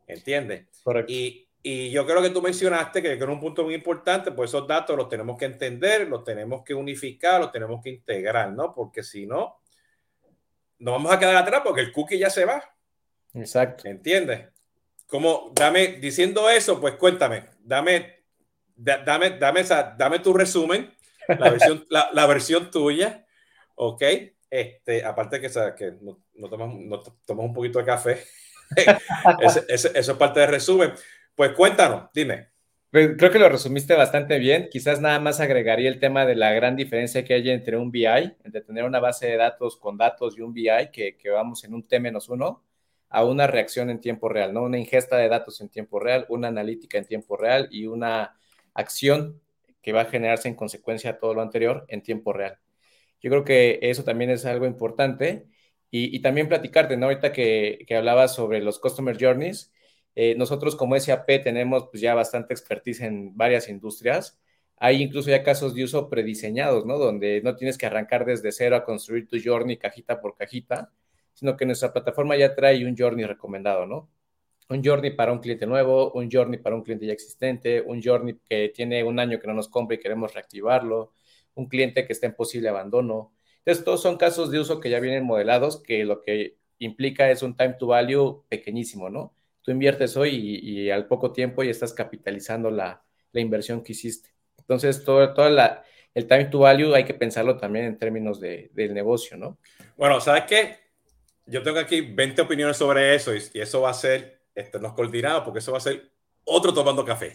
¿Entiendes? 0.05 0.67
Correcto. 0.83 1.11
Y, 1.11 1.49
y 1.63 1.89
yo 1.89 2.05
creo 2.05 2.21
que 2.21 2.29
tú 2.29 2.41
mencionaste 2.41 3.01
que, 3.01 3.17
que 3.17 3.23
era 3.23 3.31
un 3.31 3.39
punto 3.39 3.63
muy 3.63 3.73
importante, 3.73 4.31
pues 4.31 4.51
esos 4.51 4.67
datos 4.67 4.95
los 4.95 5.09
tenemos 5.09 5.37
que 5.37 5.45
entender, 5.45 6.07
los 6.07 6.23
tenemos 6.23 6.63
que 6.63 6.75
unificar, 6.75 7.41
los 7.41 7.51
tenemos 7.51 7.81
que 7.83 7.89
integrar, 7.89 8.51
¿no? 8.51 8.75
Porque 8.75 9.01
si 9.01 9.25
no, 9.25 9.59
nos 10.80 10.93
vamos 10.93 11.11
a 11.11 11.19
quedar 11.19 11.36
atrás 11.36 11.61
porque 11.63 11.82
el 11.82 11.91
cookie 11.91 12.17
ya 12.17 12.30
se 12.30 12.45
va. 12.45 12.63
Exacto. 13.34 13.88
¿Entiendes? 13.88 14.47
Como, 15.07 15.51
dame, 15.55 15.99
diciendo 15.99 16.49
eso, 16.49 16.80
pues 16.80 16.95
cuéntame, 16.95 17.45
dame, 17.59 18.23
dame, 18.75 19.32
dame, 19.32 19.59
esa, 19.59 19.95
dame 19.97 20.19
tu 20.19 20.34
resumen, 20.34 20.93
la 21.27 21.49
versión, 21.51 21.86
la, 21.89 22.09
la, 22.13 22.25
versión 22.27 22.69
tuya, 22.69 23.25
¿ok? 23.75 24.03
Este, 24.49 25.03
aparte 25.03 25.41
que, 25.41 25.49
que 25.77 25.93
no, 26.01 26.23
no, 26.36 26.49
tomas, 26.49 26.73
no 26.73 27.01
tomas 27.25 27.45
un 27.45 27.53
poquito 27.53 27.80
de 27.80 27.86
café, 27.86 28.23
ese, 29.41 29.65
ese, 29.67 29.91
eso 29.95 30.11
es 30.11 30.17
parte 30.17 30.39
del 30.41 30.49
resumen. 30.49 30.93
Pues 31.36 31.53
cuéntanos, 31.53 32.09
dime. 32.13 32.49
Pues, 32.91 33.11
creo 33.17 33.31
que 33.31 33.37
lo 33.39 33.49
resumiste 33.49 33.93
bastante 33.95 34.39
bien. 34.39 34.67
Quizás 34.71 34.99
nada 34.99 35.19
más 35.19 35.39
agregaría 35.39 35.89
el 35.89 35.99
tema 35.99 36.25
de 36.25 36.35
la 36.35 36.51
gran 36.53 36.75
diferencia 36.75 37.23
que 37.23 37.35
hay 37.35 37.49
entre 37.51 37.77
un 37.77 37.91
BI, 37.91 38.05
entre 38.43 38.61
tener 38.61 38.83
una 38.83 38.99
base 38.99 39.27
de 39.27 39.37
datos 39.37 39.77
con 39.77 39.97
datos 39.97 40.37
y 40.37 40.41
un 40.41 40.53
BI 40.53 40.89
que, 40.91 41.15
que 41.17 41.29
vamos 41.29 41.63
en 41.63 41.73
un 41.75 41.87
T 41.87 41.99
menos 41.99 42.29
uno, 42.29 42.63
a 43.09 43.23
una 43.25 43.45
reacción 43.47 43.89
en 43.91 43.99
tiempo 44.01 44.27
real, 44.29 44.53
¿no? 44.53 44.63
Una 44.63 44.79
ingesta 44.79 45.17
de 45.17 45.29
datos 45.29 45.61
en 45.61 45.69
tiempo 45.69 45.99
real, 45.99 46.25
una 46.29 46.47
analítica 46.47 46.97
en 46.97 47.05
tiempo 47.05 47.37
real 47.37 47.67
y 47.71 47.85
una 47.85 48.35
acción 48.73 49.39
que 49.83 49.93
va 49.93 50.01
a 50.01 50.05
generarse 50.05 50.47
en 50.47 50.55
consecuencia 50.55 51.11
a 51.11 51.19
todo 51.19 51.33
lo 51.35 51.41
anterior 51.41 51.85
en 51.89 52.01
tiempo 52.01 52.33
real. 52.33 52.57
Yo 53.21 53.29
creo 53.29 53.43
que 53.43 53.79
eso 53.81 54.03
también 54.03 54.29
es 54.31 54.45
algo 54.45 54.65
importante. 54.65 55.47
Y, 55.91 56.15
y 56.15 56.21
también 56.21 56.47
platicarte, 56.47 56.97
¿no? 56.97 57.07
Ahorita 57.07 57.31
que, 57.33 57.83
que 57.87 57.95
hablabas 57.95 58.35
sobre 58.35 58.61
los 58.61 58.79
Customer 58.79 59.17
Journeys, 59.19 59.73
eh, 60.22 60.36
nosotros 60.36 60.76
como 60.76 60.99
SAP 60.99 61.28
tenemos 61.43 61.88
pues, 61.89 62.01
ya 62.01 62.13
bastante 62.13 62.53
expertise 62.53 62.99
en 63.03 63.38
varias 63.38 63.70
industrias. 63.70 64.38
Hay 64.76 65.01
incluso 65.01 65.30
ya 65.30 65.43
casos 65.43 65.74
de 65.74 65.86
uso 65.86 66.09
prediseñados, 66.09 66.86
¿no? 66.86 66.97
Donde 66.97 67.41
no 67.41 67.55
tienes 67.55 67.78
que 67.78 67.86
arrancar 67.86 68.26
desde 68.26 68.51
cero 68.51 68.76
a 68.76 68.84
construir 68.84 69.30
tu 69.30 69.38
journey 69.41 69.78
cajita 69.78 70.20
por 70.20 70.36
cajita, 70.36 70.91
sino 71.34 71.55
que 71.55 71.65
nuestra 71.65 71.93
plataforma 71.93 72.36
ya 72.36 72.53
trae 72.53 72.86
un 72.86 72.97
journey 72.97 73.24
recomendado, 73.24 73.86
¿no? 73.86 74.09
Un 74.70 74.84
journey 74.84 75.11
para 75.11 75.32
un 75.32 75.39
cliente 75.39 75.65
nuevo, 75.65 76.11
un 76.11 76.30
journey 76.30 76.59
para 76.59 76.76
un 76.76 76.84
cliente 76.84 77.05
ya 77.05 77.13
existente, 77.13 77.80
un 77.82 78.01
journey 78.03 78.39
que 78.43 78.74
tiene 78.76 79.05
un 79.05 79.20
año 79.20 79.39
que 79.39 79.47
no 79.47 79.53
nos 79.53 79.70
compra 79.70 79.95
y 79.95 79.99
queremos 79.99 80.34
reactivarlo, 80.34 81.13
un 81.55 81.67
cliente 81.70 82.05
que 82.05 82.11
está 82.11 82.28
en 82.28 82.36
posible 82.36 82.67
abandono. 82.67 83.32
Entonces, 83.59 83.86
todos 83.86 84.01
son 84.01 84.17
casos 84.17 84.51
de 84.51 84.59
uso 84.59 84.82
que 84.82 84.89
ya 84.89 84.99
vienen 84.99 85.24
modelados, 85.26 85.82
que 85.82 86.03
lo 86.03 86.20
que 86.20 86.57
implica 86.78 87.32
es 87.32 87.41
un 87.41 87.55
time 87.55 87.76
to 87.80 87.88
value 87.88 88.43
pequeñísimo, 88.49 89.09
¿no? 89.09 89.34
Tú 89.70 89.74
inviertes 89.74 90.17
hoy 90.17 90.32
y, 90.63 90.86
y 90.86 90.89
al 90.89 91.05
poco 91.05 91.32
tiempo 91.32 91.61
ya 91.61 91.70
estás 91.70 91.93
capitalizando 91.93 92.72
la, 92.72 93.03
la 93.32 93.39
inversión 93.39 93.84
que 93.84 93.91
hiciste. 93.91 94.34
Entonces, 94.57 95.03
todo, 95.03 95.32
todo 95.36 95.47
la, 95.47 95.84
el 96.15 96.26
time 96.26 96.45
to 96.45 96.57
value 96.57 96.95
hay 96.95 97.03
que 97.03 97.13
pensarlo 97.13 97.55
también 97.55 97.86
en 97.86 97.99
términos 97.99 98.39
de, 98.39 98.72
del 98.74 98.95
negocio, 98.95 99.38
¿no? 99.38 99.59
Bueno, 99.95 100.20
¿sabes 100.22 100.45
qué? 100.45 100.78
Yo 101.45 101.61
tengo 101.61 101.78
aquí 101.78 102.01
20 102.01 102.41
opiniones 102.41 102.78
sobre 102.78 103.13
eso 103.13 103.36
y, 103.36 103.43
y 103.53 103.61
eso 103.61 103.82
va 103.82 103.91
a 103.91 103.93
ser, 103.93 104.41
este, 104.55 104.80
no 104.80 104.88
es 104.88 104.93
coordinado 104.93 105.43
porque 105.43 105.59
eso 105.59 105.72
va 105.72 105.78
a 105.78 105.82
ser 105.82 106.09
otro 106.45 106.74
tomando 106.74 107.05
café. 107.05 107.34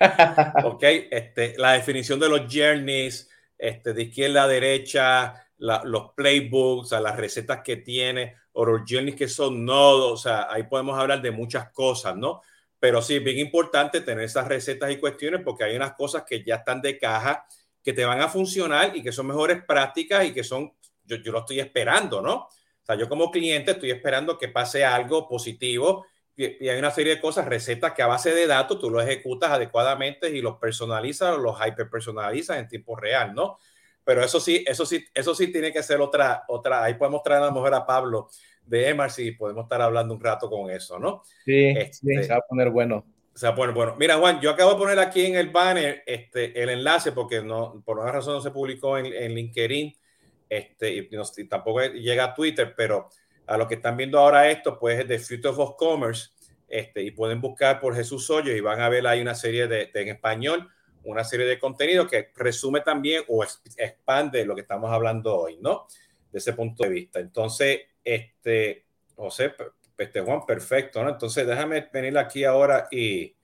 ok, 0.64 0.82
este, 1.10 1.54
la 1.58 1.72
definición 1.72 2.18
de 2.18 2.30
los 2.30 2.46
journeys, 2.50 3.28
este, 3.58 3.92
de 3.92 4.04
izquierda 4.04 4.44
a 4.44 4.48
derecha, 4.48 5.46
la, 5.58 5.82
los 5.84 6.12
playbooks, 6.14 6.94
a 6.94 7.00
las 7.00 7.18
recetas 7.18 7.60
que 7.62 7.76
tiene, 7.76 8.36
o 8.60 8.64
los 8.64 8.80
journeys 8.88 9.14
que 9.14 9.28
son 9.28 9.64
nodos, 9.64 10.12
o 10.12 10.16
sea, 10.16 10.48
ahí 10.50 10.64
podemos 10.64 10.98
hablar 10.98 11.22
de 11.22 11.30
muchas 11.30 11.70
cosas, 11.70 12.16
¿no? 12.16 12.42
Pero 12.80 13.00
sí, 13.00 13.14
es 13.14 13.22
bien 13.22 13.38
importante 13.38 14.00
tener 14.00 14.24
esas 14.24 14.48
recetas 14.48 14.90
y 14.90 14.98
cuestiones 14.98 15.42
porque 15.44 15.62
hay 15.62 15.76
unas 15.76 15.92
cosas 15.92 16.24
que 16.26 16.42
ya 16.42 16.56
están 16.56 16.82
de 16.82 16.98
caja, 16.98 17.46
que 17.84 17.92
te 17.92 18.04
van 18.04 18.20
a 18.20 18.26
funcionar 18.26 18.96
y 18.96 19.02
que 19.04 19.12
son 19.12 19.28
mejores 19.28 19.62
prácticas 19.64 20.24
y 20.24 20.32
que 20.32 20.42
son, 20.42 20.72
yo, 21.04 21.18
yo 21.18 21.30
lo 21.30 21.38
estoy 21.38 21.60
esperando, 21.60 22.20
¿no? 22.20 22.34
O 22.34 22.50
sea, 22.82 22.96
yo 22.96 23.08
como 23.08 23.30
cliente 23.30 23.70
estoy 23.70 23.92
esperando 23.92 24.36
que 24.36 24.48
pase 24.48 24.84
algo 24.84 25.28
positivo 25.28 26.04
y, 26.34 26.68
hay 26.68 26.78
una 26.80 26.90
serie 26.90 27.14
de 27.14 27.20
cosas, 27.20 27.46
recetas 27.46 27.92
que 27.92 28.02
a 28.02 28.08
base 28.08 28.34
de 28.34 28.48
datos 28.48 28.80
tú 28.80 28.90
lo 28.90 29.00
ejecutas 29.00 29.52
adecuadamente 29.52 30.30
y 30.30 30.40
los 30.40 30.56
personalizas 30.56 31.38
los 31.38 31.64
hyperpersonalizas 31.64 32.58
en 32.58 32.66
tiempo 32.66 32.96
real, 32.96 33.36
¿no? 33.36 33.58
Pero 34.08 34.24
eso 34.24 34.40
sí, 34.40 34.64
eso 34.66 34.86
sí, 34.86 35.04
eso 35.12 35.34
sí 35.34 35.52
tiene 35.52 35.70
que 35.70 35.82
ser 35.82 36.00
otra, 36.00 36.44
otra, 36.48 36.82
ahí 36.82 36.94
podemos 36.94 37.22
traer 37.22 37.42
a 37.42 37.44
la 37.44 37.50
mujer 37.50 37.74
a 37.74 37.84
Pablo 37.84 38.30
de 38.64 38.88
Emars 38.88 39.18
y 39.18 39.32
podemos 39.32 39.64
estar 39.64 39.82
hablando 39.82 40.14
un 40.14 40.20
rato 40.24 40.48
con 40.48 40.70
eso, 40.70 40.98
¿no? 40.98 41.20
Sí, 41.44 41.74
este, 41.76 42.22
se 42.22 42.32
va 42.32 42.38
a 42.38 42.40
poner 42.40 42.70
bueno. 42.70 43.04
Se 43.34 43.44
va 43.44 43.52
a 43.52 43.54
poner 43.54 43.74
bueno. 43.74 43.96
Mira, 43.98 44.16
Juan, 44.16 44.40
yo 44.40 44.48
acabo 44.48 44.70
de 44.70 44.78
poner 44.78 44.98
aquí 44.98 45.26
en 45.26 45.36
el 45.36 45.50
banner 45.50 46.04
este, 46.06 46.58
el 46.58 46.70
enlace 46.70 47.12
porque 47.12 47.42
no, 47.42 47.82
por 47.84 47.98
una 47.98 48.10
razón 48.10 48.32
no 48.32 48.40
se 48.40 48.50
publicó 48.50 48.96
en, 48.96 49.12
en 49.12 49.34
LinkedIn 49.34 49.94
este, 50.48 50.90
y, 50.90 51.46
tampoco 51.46 51.82
llega 51.82 52.24
a 52.24 52.34
Twitter, 52.34 52.72
pero 52.74 53.10
a 53.46 53.58
los 53.58 53.68
que 53.68 53.74
están 53.74 53.98
viendo 53.98 54.18
ahora 54.18 54.50
esto, 54.50 54.78
pues 54.78 55.00
es 55.00 55.06
de 55.06 55.18
Future 55.18 55.54
of 55.54 55.76
Commerce, 55.76 56.30
este, 56.66 57.02
y 57.02 57.10
pueden 57.10 57.42
buscar 57.42 57.78
por 57.78 57.94
Jesús 57.94 58.30
Hoyo 58.30 58.56
y 58.56 58.60
van 58.60 58.80
a 58.80 58.88
ver 58.88 59.06
ahí 59.06 59.20
una 59.20 59.34
serie 59.34 59.68
de, 59.68 59.90
en 59.92 60.08
español, 60.08 60.66
una 61.04 61.24
serie 61.24 61.46
de 61.46 61.58
contenido 61.58 62.06
que 62.06 62.30
resume 62.36 62.80
también 62.80 63.22
o 63.28 63.44
expande 63.44 64.44
lo 64.44 64.54
que 64.54 64.62
estamos 64.62 64.90
hablando 64.90 65.36
hoy, 65.36 65.58
¿no? 65.60 65.86
De 66.30 66.38
ese 66.38 66.52
punto 66.52 66.84
de 66.84 66.90
vista. 66.90 67.20
Entonces, 67.20 67.80
este, 68.04 68.84
José, 69.16 69.54
este 69.96 70.20
Juan, 70.20 70.44
perfecto, 70.46 71.02
¿no? 71.02 71.10
Entonces, 71.10 71.46
déjame 71.46 71.88
venir 71.92 72.16
aquí 72.18 72.44
ahora 72.44 72.88
y 72.90 73.34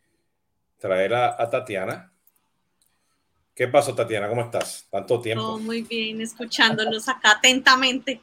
traer 0.78 1.14
a, 1.14 1.42
a 1.42 1.48
Tatiana. 1.48 2.12
¿Qué 3.54 3.68
pasó, 3.68 3.94
Tatiana? 3.94 4.28
¿Cómo 4.28 4.42
estás? 4.42 4.86
Tanto 4.90 5.20
tiempo. 5.20 5.58
muy 5.58 5.82
bien, 5.82 6.20
escuchándolos 6.20 7.08
acá 7.08 7.32
atentamente. 7.32 8.20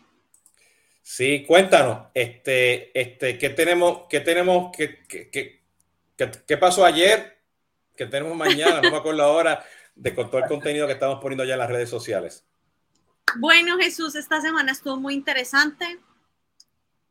Sí, 1.01 1.45
cuéntanos, 1.47 2.07
este, 2.13 2.97
este, 2.99 3.37
¿qué 3.37 3.49
tenemos, 3.49 4.03
qué 4.09 4.19
tenemos, 4.19 4.71
qué, 4.75 4.99
qué, 5.07 5.61
qué, 6.15 6.57
pasó 6.57 6.85
ayer? 6.85 7.40
¿Qué 8.01 8.07
tenemos 8.07 8.35
mañana? 8.35 8.81
No 8.81 8.89
me 8.89 8.97
acuerdo 8.97 9.21
ahora 9.21 9.63
de 9.93 10.15
con 10.15 10.31
todo 10.31 10.41
el 10.41 10.47
contenido 10.47 10.87
que 10.87 10.93
estamos 10.93 11.21
poniendo 11.21 11.43
ya 11.43 11.53
en 11.53 11.59
las 11.59 11.69
redes 11.69 11.87
sociales. 11.87 12.43
Bueno, 13.37 13.77
Jesús, 13.77 14.15
esta 14.15 14.41
semana 14.41 14.71
estuvo 14.71 14.97
muy 14.97 15.13
interesante. 15.13 15.99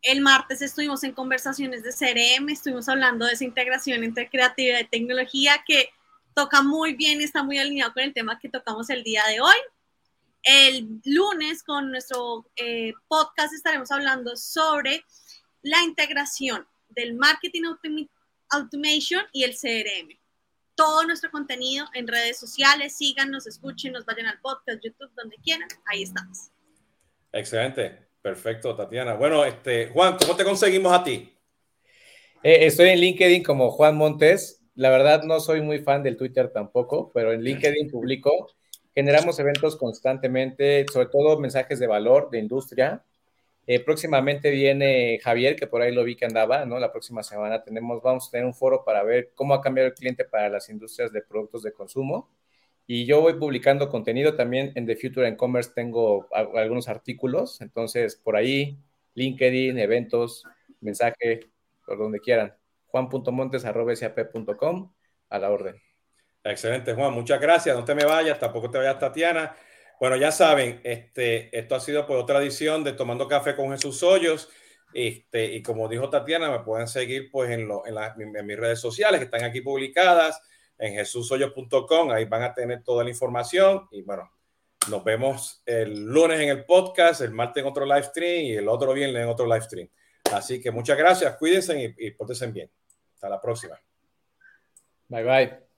El 0.03 0.21
martes 0.21 0.63
estuvimos 0.63 1.05
en 1.05 1.13
conversaciones 1.13 1.85
de 1.85 1.93
CRM, 1.93 2.49
estuvimos 2.49 2.89
hablando 2.89 3.25
de 3.25 3.35
esa 3.35 3.45
integración 3.45 4.03
entre 4.03 4.29
creatividad 4.29 4.81
y 4.81 4.89
tecnología 4.89 5.63
que 5.65 5.91
toca 6.35 6.61
muy 6.61 6.95
bien, 6.95 7.21
está 7.21 7.45
muy 7.45 7.61
alineado 7.61 7.93
con 7.93 8.03
el 8.03 8.13
tema 8.13 8.41
que 8.41 8.49
tocamos 8.49 8.91
el 8.91 9.05
día 9.05 9.23
de 9.29 9.41
hoy. 9.41 9.57
El 10.43 11.01
lunes 11.05 11.63
con 11.63 11.93
nuestro 11.93 12.51
eh, 12.57 12.95
podcast 13.07 13.55
estaremos 13.55 13.93
hablando 13.93 14.37
sobre 14.37 15.05
la 15.63 15.85
integración 15.85 16.67
del 16.89 17.15
marketing 17.15 17.77
automation 18.49 19.23
y 19.33 19.45
el 19.45 19.55
CRM. 19.55 20.20
Todo 20.81 21.05
nuestro 21.05 21.31
contenido 21.31 21.85
en 21.93 22.09
redes 22.09 22.39
sociales, 22.39 22.97
síganos, 22.97 23.47
escuchen, 23.47 23.93
nos 23.93 24.07
vayan 24.07 24.27
al 24.27 24.41
podcast, 24.41 24.83
YouTube, 24.83 25.11
donde 25.15 25.37
quieran, 25.37 25.69
ahí 25.85 26.05
estamos. 26.05 26.51
Excelente, 27.33 28.09
perfecto, 28.23 28.75
Tatiana. 28.75 29.13
Bueno, 29.13 29.45
este, 29.45 29.89
Juan, 29.89 30.17
¿cómo 30.17 30.37
te 30.37 30.45
conseguimos 30.45 30.93
a 30.93 31.05
ti? 31.05 31.37
Eh, 32.43 32.65
estoy 32.65 32.89
en 32.89 33.01
LinkedIn 33.01 33.43
como 33.43 33.71
Juan 33.71 33.95
Montes 33.95 34.61
la 34.81 34.89
verdad 34.89 35.25
no 35.25 35.41
soy 35.41 35.61
muy 35.61 35.81
fan 35.81 36.03
del 36.03 36.17
Twitter 36.17 36.49
tampoco, 36.49 37.11
pero 37.13 37.33
en 37.33 37.43
LinkedIn 37.43 37.91
publico. 37.91 38.49
Generamos 38.95 39.39
eventos 39.39 39.77
constantemente, 39.77 40.87
sobre 40.91 41.09
todo 41.09 41.39
mensajes 41.39 41.79
de 41.79 41.87
valor, 41.87 42.31
de 42.31 42.39
industria. 42.39 43.05
Eh, 43.73 43.79
próximamente 43.79 44.51
viene 44.51 45.21
Javier, 45.23 45.55
que 45.55 45.69
por 45.69 45.81
ahí 45.81 45.95
lo 45.95 46.03
vi 46.03 46.17
que 46.17 46.25
andaba, 46.25 46.65
¿no? 46.65 46.81
La 46.81 46.91
próxima 46.91 47.23
semana 47.23 47.63
tenemos, 47.63 48.03
vamos 48.03 48.27
a 48.27 48.31
tener 48.33 48.45
un 48.45 48.53
foro 48.53 48.85
para 48.85 49.05
ver 49.05 49.31
cómo 49.37 49.55
ha 49.55 49.61
cambiado 49.61 49.87
el 49.87 49.95
cliente 49.95 50.25
para 50.25 50.49
las 50.49 50.69
industrias 50.71 51.13
de 51.13 51.23
productos 51.23 51.63
de 51.63 51.73
consumo. 51.73 52.29
Y 52.89 53.07
yo 53.07 53.21
voy 53.21 53.35
publicando 53.35 53.89
contenido 53.89 54.35
también 54.35 54.73
en 54.75 54.87
The 54.87 54.97
Future 54.97 55.29
and 55.29 55.37
Commerce, 55.37 55.71
tengo 55.73 56.27
algunos 56.33 56.89
artículos, 56.89 57.61
entonces 57.61 58.17
por 58.17 58.35
ahí, 58.35 58.77
LinkedIn, 59.15 59.79
eventos, 59.79 60.43
mensaje, 60.81 61.49
por 61.87 61.97
donde 61.97 62.19
quieran 62.19 62.53
juan.montes.sap.com 62.89 64.93
a 65.29 65.39
la 65.39 65.49
orden. 65.49 65.77
Excelente, 66.43 66.93
Juan. 66.93 67.15
Muchas 67.15 67.41
gracias. 67.41 67.77
No 67.77 67.85
te 67.85 67.95
me 67.95 68.05
vayas, 68.05 68.41
tampoco 68.41 68.69
te 68.69 68.79
vayas, 68.79 68.99
Tatiana. 68.99 69.55
Bueno, 70.01 70.17
ya 70.17 70.33
saben, 70.33 70.81
este, 70.83 71.57
esto 71.57 71.75
ha 71.75 71.81
sido 71.81 72.07
por 72.07 72.17
otra 72.17 72.39
edición 72.39 72.83
de 72.83 72.95
Tomando 72.95 73.29
Café 73.29 73.55
con 73.55 73.71
Jesús 73.71 74.03
Hoyos. 74.03 74.49
Este, 74.95 75.45
y 75.53 75.63
como 75.63 75.89
dijo 75.91 76.09
Tatiana, 76.09 76.51
me 76.51 76.61
pueden 76.61 76.89
seguir 76.89 77.31
pues 77.31 77.51
en, 77.51 77.69
lo, 77.69 77.87
en, 77.87 78.35
en 78.35 78.47
mis 78.47 78.59
redes 78.59 78.81
sociales 78.81 79.21
que 79.21 79.27
están 79.27 79.45
aquí 79.45 79.61
publicadas, 79.61 80.41
en 80.79 80.95
jesushoyos.com, 80.95 82.11
ahí 82.13 82.25
van 82.25 82.45
a 82.45 82.55
tener 82.55 82.83
toda 82.83 83.05
la 83.05 83.11
información. 83.11 83.89
Y 83.91 84.01
bueno, 84.01 84.33
nos 84.89 85.05
vemos 85.05 85.63
el 85.67 86.07
lunes 86.07 86.41
en 86.41 86.49
el 86.49 86.65
podcast, 86.65 87.21
el 87.21 87.33
martes 87.33 87.63
en 87.63 87.69
otro 87.69 87.85
live 87.85 88.05
stream 88.05 88.45
y 88.47 88.53
el 88.55 88.69
otro 88.69 88.95
viernes 88.95 89.23
en 89.23 89.29
otro 89.29 89.45
live 89.45 89.61
stream. 89.61 89.91
Así 90.33 90.63
que 90.63 90.71
muchas 90.71 90.97
gracias, 90.97 91.37
cuídense 91.37 91.95
y, 91.99 92.07
y 92.07 92.11
pórtense 92.13 92.47
bien. 92.47 92.71
Hasta 93.17 93.29
la 93.29 93.39
próxima. 93.39 93.79
Bye 95.09 95.25
bye. 95.25 95.70